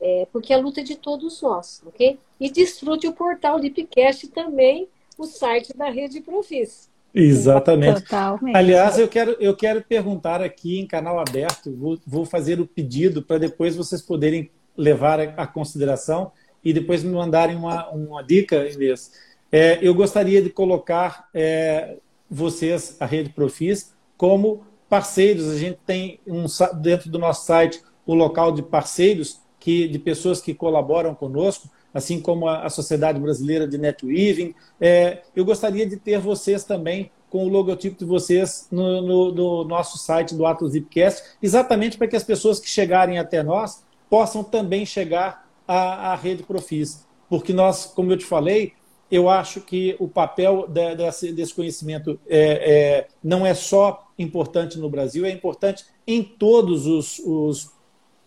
é, 0.00 0.26
porque 0.32 0.52
a 0.52 0.58
luta 0.58 0.80
é 0.80 0.84
de 0.84 0.96
todos 0.96 1.40
nós, 1.42 1.82
ok? 1.86 2.18
E 2.40 2.50
desfrute 2.50 3.06
o 3.06 3.12
portal 3.12 3.58
Lipcast 3.58 4.28
também, 4.28 4.88
o 5.16 5.26
site 5.26 5.76
da 5.76 5.88
Rede 5.88 6.20
Profis. 6.20 6.90
Exatamente. 7.14 8.02
Totalmente. 8.02 8.56
Aliás, 8.56 8.98
eu 8.98 9.06
quero, 9.06 9.36
eu 9.38 9.54
quero 9.54 9.82
perguntar 9.82 10.42
aqui 10.42 10.80
em 10.80 10.86
canal 10.86 11.20
aberto, 11.20 11.70
vou, 11.76 11.98
vou 12.06 12.24
fazer 12.24 12.60
o 12.60 12.66
pedido 12.66 13.22
para 13.22 13.38
depois 13.38 13.76
vocês 13.76 14.00
poderem 14.00 14.50
levar 14.76 15.20
a, 15.20 15.24
a 15.42 15.46
consideração 15.46 16.32
e 16.64 16.72
depois 16.72 17.04
me 17.04 17.12
mandarem 17.12 17.54
uma, 17.54 17.88
uma 17.90 18.22
dica, 18.22 18.68
Inês. 18.68 19.12
É, 19.50 19.78
eu 19.82 19.94
gostaria 19.94 20.40
de 20.40 20.48
colocar 20.48 21.28
é, 21.34 21.96
vocês, 22.30 22.96
a 22.98 23.04
Rede 23.04 23.30
Profis, 23.30 23.91
como 24.22 24.62
parceiros. 24.88 25.50
A 25.50 25.58
gente 25.58 25.80
tem 25.84 26.20
um, 26.24 26.44
dentro 26.80 27.10
do 27.10 27.18
nosso 27.18 27.44
site 27.44 27.82
o 28.06 28.14
local 28.14 28.52
de 28.52 28.62
parceiros, 28.62 29.40
que, 29.58 29.88
de 29.88 29.98
pessoas 29.98 30.40
que 30.40 30.54
colaboram 30.54 31.12
conosco, 31.12 31.68
assim 31.92 32.20
como 32.20 32.46
a, 32.46 32.64
a 32.64 32.70
Sociedade 32.70 33.18
Brasileira 33.18 33.66
de 33.66 33.76
Netweaving. 33.78 34.54
É, 34.80 35.22
eu 35.34 35.44
gostaria 35.44 35.84
de 35.84 35.96
ter 35.96 36.20
vocês 36.20 36.62
também 36.62 37.10
com 37.28 37.44
o 37.44 37.48
logotipo 37.48 37.98
de 37.98 38.04
vocês 38.04 38.68
no, 38.70 39.02
no, 39.02 39.32
no 39.32 39.64
nosso 39.64 39.98
site 39.98 40.36
do 40.36 40.46
Atlas 40.46 40.70
Zipcast, 40.70 41.36
exatamente 41.42 41.98
para 41.98 42.06
que 42.06 42.14
as 42.14 42.22
pessoas 42.22 42.60
que 42.60 42.70
chegarem 42.70 43.18
até 43.18 43.42
nós 43.42 43.82
possam 44.08 44.44
também 44.44 44.86
chegar 44.86 45.48
a, 45.66 46.12
a 46.12 46.14
rede 46.14 46.44
Profis. 46.44 47.04
Porque 47.28 47.52
nós, 47.52 47.86
como 47.86 48.12
eu 48.12 48.16
te 48.16 48.24
falei, 48.24 48.72
eu 49.12 49.28
acho 49.28 49.60
que 49.60 49.94
o 49.98 50.08
papel 50.08 50.66
de, 50.66 50.96
desse, 50.96 51.32
desse, 51.32 51.52
conhecimento 51.52 52.18
é, 52.26 52.40
é, 52.40 53.08
não 53.22 53.44
é 53.44 53.52
só 53.52 54.10
importante 54.18 54.78
no 54.78 54.88
Brasil, 54.88 55.26
é 55.26 55.30
importante 55.30 55.84
em 56.06 56.22
todos 56.22 56.86
os, 56.86 57.18
os, 57.18 57.70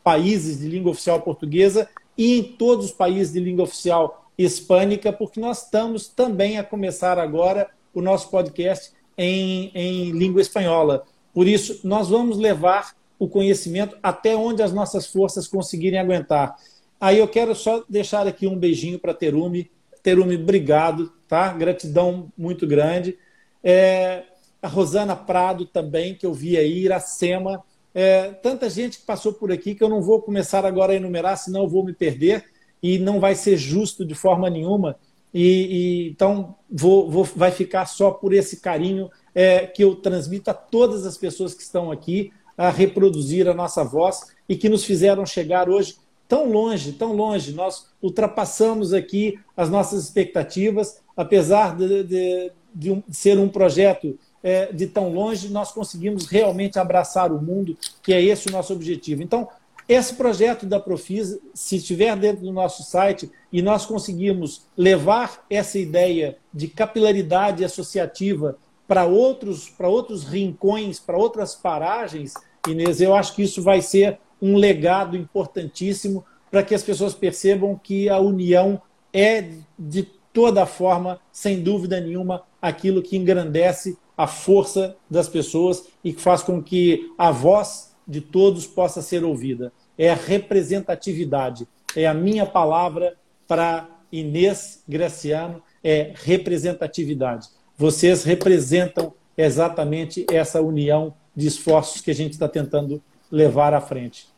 países 0.04 0.60
de 0.60 0.68
língua 0.68 0.92
oficial 0.92 1.20
portuguesa 1.20 1.90
e 2.16 2.38
em 2.38 2.44
todos 2.44 2.86
os 2.86 2.92
países 2.92 3.34
de 3.34 3.40
língua 3.40 3.64
oficial 3.64 4.30
hispânica, 4.38 5.12
porque 5.12 5.40
nós 5.40 5.64
estamos 5.64 6.08
também 6.08 6.60
a 6.60 6.64
começar 6.64 7.18
agora 7.18 7.72
o 7.92 8.00
nosso 8.00 8.30
podcast 8.30 8.92
em, 9.18 9.72
em 9.74 10.12
língua 10.12 10.40
espanhola. 10.40 11.04
Por 11.34 11.48
isso, 11.48 11.80
nós 11.84 12.10
vamos 12.10 12.38
levar 12.38 12.94
o 13.18 13.28
conhecimento 13.28 13.98
até 14.04 14.36
onde 14.36 14.62
as 14.62 14.72
nossas 14.72 15.08
forças 15.08 15.48
conseguirem 15.48 15.98
aguentar. 15.98 16.56
Aí 17.02 17.18
eu 17.18 17.28
quero 17.28 17.56
só 17.56 17.84
deixar 17.90 18.28
aqui 18.28 18.46
um 18.46 18.56
beijinho 18.56 19.00
para 19.00 19.16
Terumi. 19.16 19.72
Terumi, 20.06 20.36
obrigado, 20.36 21.12
tá? 21.28 21.52
Gratidão 21.52 22.32
muito 22.38 22.68
grande. 22.68 23.18
É, 23.64 24.22
a 24.62 24.68
Rosana 24.68 25.16
Prado 25.16 25.66
também, 25.66 26.14
que 26.14 26.28
eu 26.28 26.32
vi 26.32 26.56
aí, 26.58 26.84
Iracema. 26.84 27.64
É, 27.92 28.30
tanta 28.34 28.70
gente 28.70 29.00
que 29.00 29.04
passou 29.04 29.34
por 29.34 29.52
aqui 29.52 29.74
que 29.74 29.84
eu 29.84 29.90
não 29.90 30.04
vou 30.04 30.22
começar 30.22 30.64
agora 30.64 30.94
a 30.94 30.96
enumerar, 30.96 31.36
senão 31.40 31.64
eu 31.64 31.68
vou 31.68 31.84
me 31.84 31.92
perder 31.92 32.46
e 32.84 33.00
não 33.00 33.20
vai 33.20 33.34
ser 33.34 33.58
justo 33.58 34.06
de 34.06 34.14
forma 34.14 34.48
nenhuma. 34.48 34.96
e, 35.34 36.06
e 36.06 36.10
então 36.12 36.56
vou, 36.70 37.10
vou, 37.10 37.24
vai 37.24 37.50
ficar 37.50 37.88
só 37.88 38.12
por 38.12 38.32
esse 38.32 38.62
carinho 38.62 39.10
é, 39.34 39.66
que 39.66 39.84
eu 39.84 39.96
transmito 39.96 40.52
a 40.52 40.54
todas 40.54 41.04
as 41.04 41.18
pessoas 41.18 41.56
que 41.56 41.64
estão 41.64 41.92
aqui 41.92 42.32
a 42.56 42.70
reproduzir 42.70 43.48
a 43.48 43.56
nossa 43.56 43.84
voz 43.84 44.22
e 44.48 44.56
que 44.56 44.70
nos 44.70 44.86
fizeram 44.86 45.26
chegar 45.26 45.68
hoje 45.68 45.96
tão 46.28 46.50
longe, 46.52 46.94
tão 46.94 47.14
longe. 47.14 47.54
Nós 47.54 47.88
ultrapassamos 48.02 48.94
aqui 48.94 49.40
as 49.56 49.70
nossas 49.70 50.04
expectativas, 50.04 51.02
apesar 51.16 51.76
de, 51.76 52.04
de, 52.04 52.52
de, 52.74 52.92
um, 52.92 53.04
de 53.08 53.16
ser 53.16 53.40
um 53.40 53.50
projeto 53.50 54.18
é, 54.44 54.72
de 54.72 54.88
tão 54.88 55.12
longe, 55.12 55.50
nós 55.50 55.72
conseguimos 55.72 56.28
realmente 56.28 56.78
abraçar 56.78 57.32
o 57.32 57.42
mundo, 57.42 57.78
que 58.04 58.14
é 58.14 58.22
esse 58.22 58.48
o 58.48 58.52
nosso 58.52 58.74
objetivo. 58.74 59.24
Então, 59.24 59.48
esse 59.88 60.16
projeto 60.16 60.66
da 60.66 60.80
Profis, 60.80 61.40
se 61.54 61.76
estiver 61.78 62.16
dentro 62.16 62.44
do 62.44 62.52
nosso 62.52 62.84
site 62.84 63.32
e 63.52 63.62
nós 63.62 63.86
conseguirmos 63.86 64.66
levar 64.76 65.46
essa 65.50 65.78
ideia 65.78 66.38
de 66.54 66.68
capilaridade 66.68 67.64
associativa 67.64 68.58
para 68.88 69.06
outros, 69.06 69.70
para 69.70 69.88
outros 69.88 70.24
rincões, 70.24 71.00
para 71.00 71.18
outras 71.18 71.56
paragens, 71.56 72.34
Inês, 72.68 73.00
eu 73.00 73.16
acho 73.16 73.36
que 73.36 73.44
isso 73.44 73.62
vai 73.62 73.82
ser 73.82 74.20
um 74.46 74.56
legado 74.56 75.18
importantíssimo 75.18 76.24
para 76.52 76.62
que 76.62 76.76
as 76.76 76.84
pessoas 76.84 77.14
percebam 77.14 77.80
que 77.82 78.08
a 78.08 78.20
união 78.20 78.82
é, 79.12 79.50
de 79.78 80.04
toda 80.32 80.66
forma, 80.66 81.20
sem 81.32 81.62
dúvida 81.62 82.00
nenhuma, 82.00 82.44
aquilo 82.62 83.02
que 83.02 83.18
engrandece 83.18 83.98
a 84.18 84.28
força 84.28 84.96
das 85.10 85.28
pessoas 85.28 85.88
e 86.04 86.14
que 86.14 86.22
faz 86.22 86.44
com 86.44 86.62
que 86.62 87.12
a 87.18 87.32
voz 87.32 87.96
de 88.08 88.22
todos 88.22 88.68
possa 88.68 89.02
ser 89.02 89.24
ouvida. 89.24 89.74
É 89.98 90.12
a 90.12 90.16
representatividade. 90.16 91.68
É 91.96 92.06
a 92.06 92.14
minha 92.14 92.46
palavra 92.46 93.16
para 93.48 93.90
Inês 94.12 94.84
Graciano, 94.88 95.62
é 95.84 96.14
representatividade. 96.16 97.48
Vocês 97.78 98.24
representam 98.24 99.14
exatamente 99.38 100.26
essa 100.32 100.62
união 100.62 101.14
de 101.36 101.48
esforços 101.48 102.02
que 102.02 102.12
a 102.12 102.16
gente 102.16 102.34
está 102.34 102.48
tentando 102.48 103.02
levar 103.32 103.74
à 103.74 103.82
frente. 103.82 104.35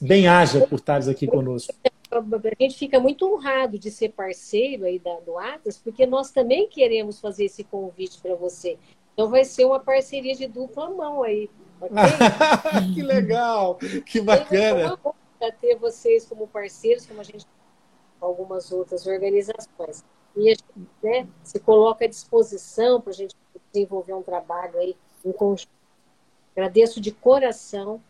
Bem 0.00 0.26
haja 0.28 0.66
por 0.66 0.76
estares 0.76 1.08
aqui 1.08 1.26
conosco. 1.26 1.74
A 2.10 2.62
gente 2.62 2.78
fica 2.78 3.00
muito 3.00 3.26
honrado 3.30 3.78
de 3.78 3.90
ser 3.90 4.10
parceiro 4.10 4.84
aí 4.84 4.98
da, 4.98 5.18
do 5.20 5.38
Atlas, 5.38 5.76
porque 5.76 6.06
nós 6.06 6.30
também 6.30 6.68
queremos 6.68 7.20
fazer 7.20 7.44
esse 7.44 7.64
convite 7.64 8.20
para 8.20 8.34
você. 8.34 8.78
Então 9.12 9.28
vai 9.28 9.44
ser 9.44 9.64
uma 9.64 9.80
parceria 9.80 10.34
de 10.34 10.46
dupla 10.46 10.88
mão 10.90 11.22
aí. 11.22 11.50
Okay? 11.80 11.96
que 12.94 13.02
legal, 13.02 13.78
que 14.04 14.20
bacana. 14.20 14.96
Para 15.38 15.52
ter 15.52 15.76
vocês 15.76 16.24
como 16.24 16.46
parceiros, 16.46 17.06
como 17.06 17.20
a 17.20 17.24
gente 17.24 17.46
com 18.18 18.26
algumas 18.26 18.72
outras 18.72 19.06
organizações. 19.06 20.04
E 20.36 20.48
a 20.48 20.54
gente 20.54 20.64
né, 21.02 21.26
se 21.42 21.58
coloca 21.58 22.04
à 22.04 22.08
disposição 22.08 23.00
para 23.00 23.10
a 23.10 23.14
gente 23.14 23.34
desenvolver 23.72 24.14
um 24.14 24.22
trabalho 24.22 24.78
aí 24.78 24.96
em 25.24 25.32
conjunto. 25.32 25.70
Agradeço 26.54 27.00
de 27.00 27.10
coração. 27.10 28.00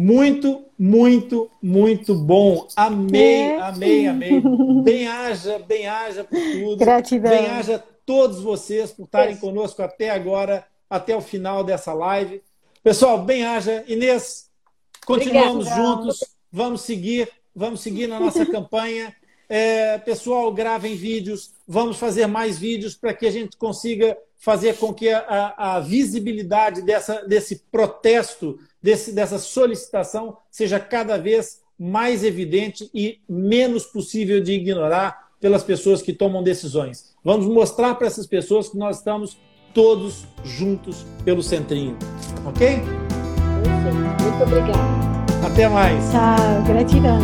Muito, 0.00 0.64
muito, 0.78 1.50
muito 1.60 2.14
bom. 2.14 2.68
Amei, 2.76 3.42
é. 3.42 3.60
amei, 3.60 4.06
amei. 4.06 4.40
Bem 4.84 5.08
haja, 5.08 5.58
bem 5.58 5.88
haja 5.88 6.22
por 6.22 6.38
tudo. 6.38 6.76
Gratidão. 6.76 7.32
Bem 7.32 7.48
haja 7.48 7.82
todos 8.06 8.40
vocês 8.40 8.92
por 8.92 9.06
estarem 9.06 9.36
conosco 9.38 9.82
até 9.82 10.10
agora, 10.10 10.64
até 10.88 11.16
o 11.16 11.20
final 11.20 11.64
dessa 11.64 11.92
live. 11.92 12.40
Pessoal, 12.80 13.24
bem 13.24 13.44
haja. 13.44 13.82
Inês, 13.88 14.48
continuamos 15.04 15.66
Obrigada. 15.66 15.82
juntos. 15.82 16.24
Vamos 16.52 16.82
seguir, 16.82 17.28
vamos 17.52 17.80
seguir 17.80 18.06
na 18.06 18.20
nossa 18.20 18.46
campanha. 18.46 19.12
É, 19.48 19.98
pessoal, 19.98 20.52
gravem 20.52 20.94
vídeos. 20.94 21.50
Vamos 21.66 21.96
fazer 21.96 22.28
mais 22.28 22.56
vídeos 22.56 22.94
para 22.94 23.12
que 23.12 23.26
a 23.26 23.32
gente 23.32 23.56
consiga 23.56 24.16
fazer 24.38 24.76
com 24.76 24.94
que 24.94 25.08
a, 25.10 25.54
a 25.56 25.80
visibilidade 25.80 26.82
dessa, 26.82 27.26
desse 27.26 27.64
protesto, 27.70 28.58
desse, 28.82 29.12
dessa 29.12 29.38
solicitação, 29.38 30.36
seja 30.50 30.78
cada 30.78 31.18
vez 31.18 31.60
mais 31.78 32.24
evidente 32.24 32.90
e 32.94 33.20
menos 33.28 33.84
possível 33.84 34.40
de 34.40 34.52
ignorar 34.52 35.28
pelas 35.40 35.62
pessoas 35.62 36.02
que 36.02 36.12
tomam 36.12 36.42
decisões. 36.42 37.14
Vamos 37.22 37.46
mostrar 37.46 37.94
para 37.94 38.06
essas 38.06 38.26
pessoas 38.26 38.68
que 38.68 38.76
nós 38.76 38.98
estamos 38.98 39.36
todos 39.72 40.24
juntos 40.44 41.04
pelo 41.24 41.42
centrinho. 41.42 41.96
Ok? 42.44 42.78
Muito 42.78 44.42
obrigada. 44.42 45.08
Até 45.46 45.68
mais. 45.68 46.10
Tchau, 46.10 46.62
gratidão. 46.66 47.20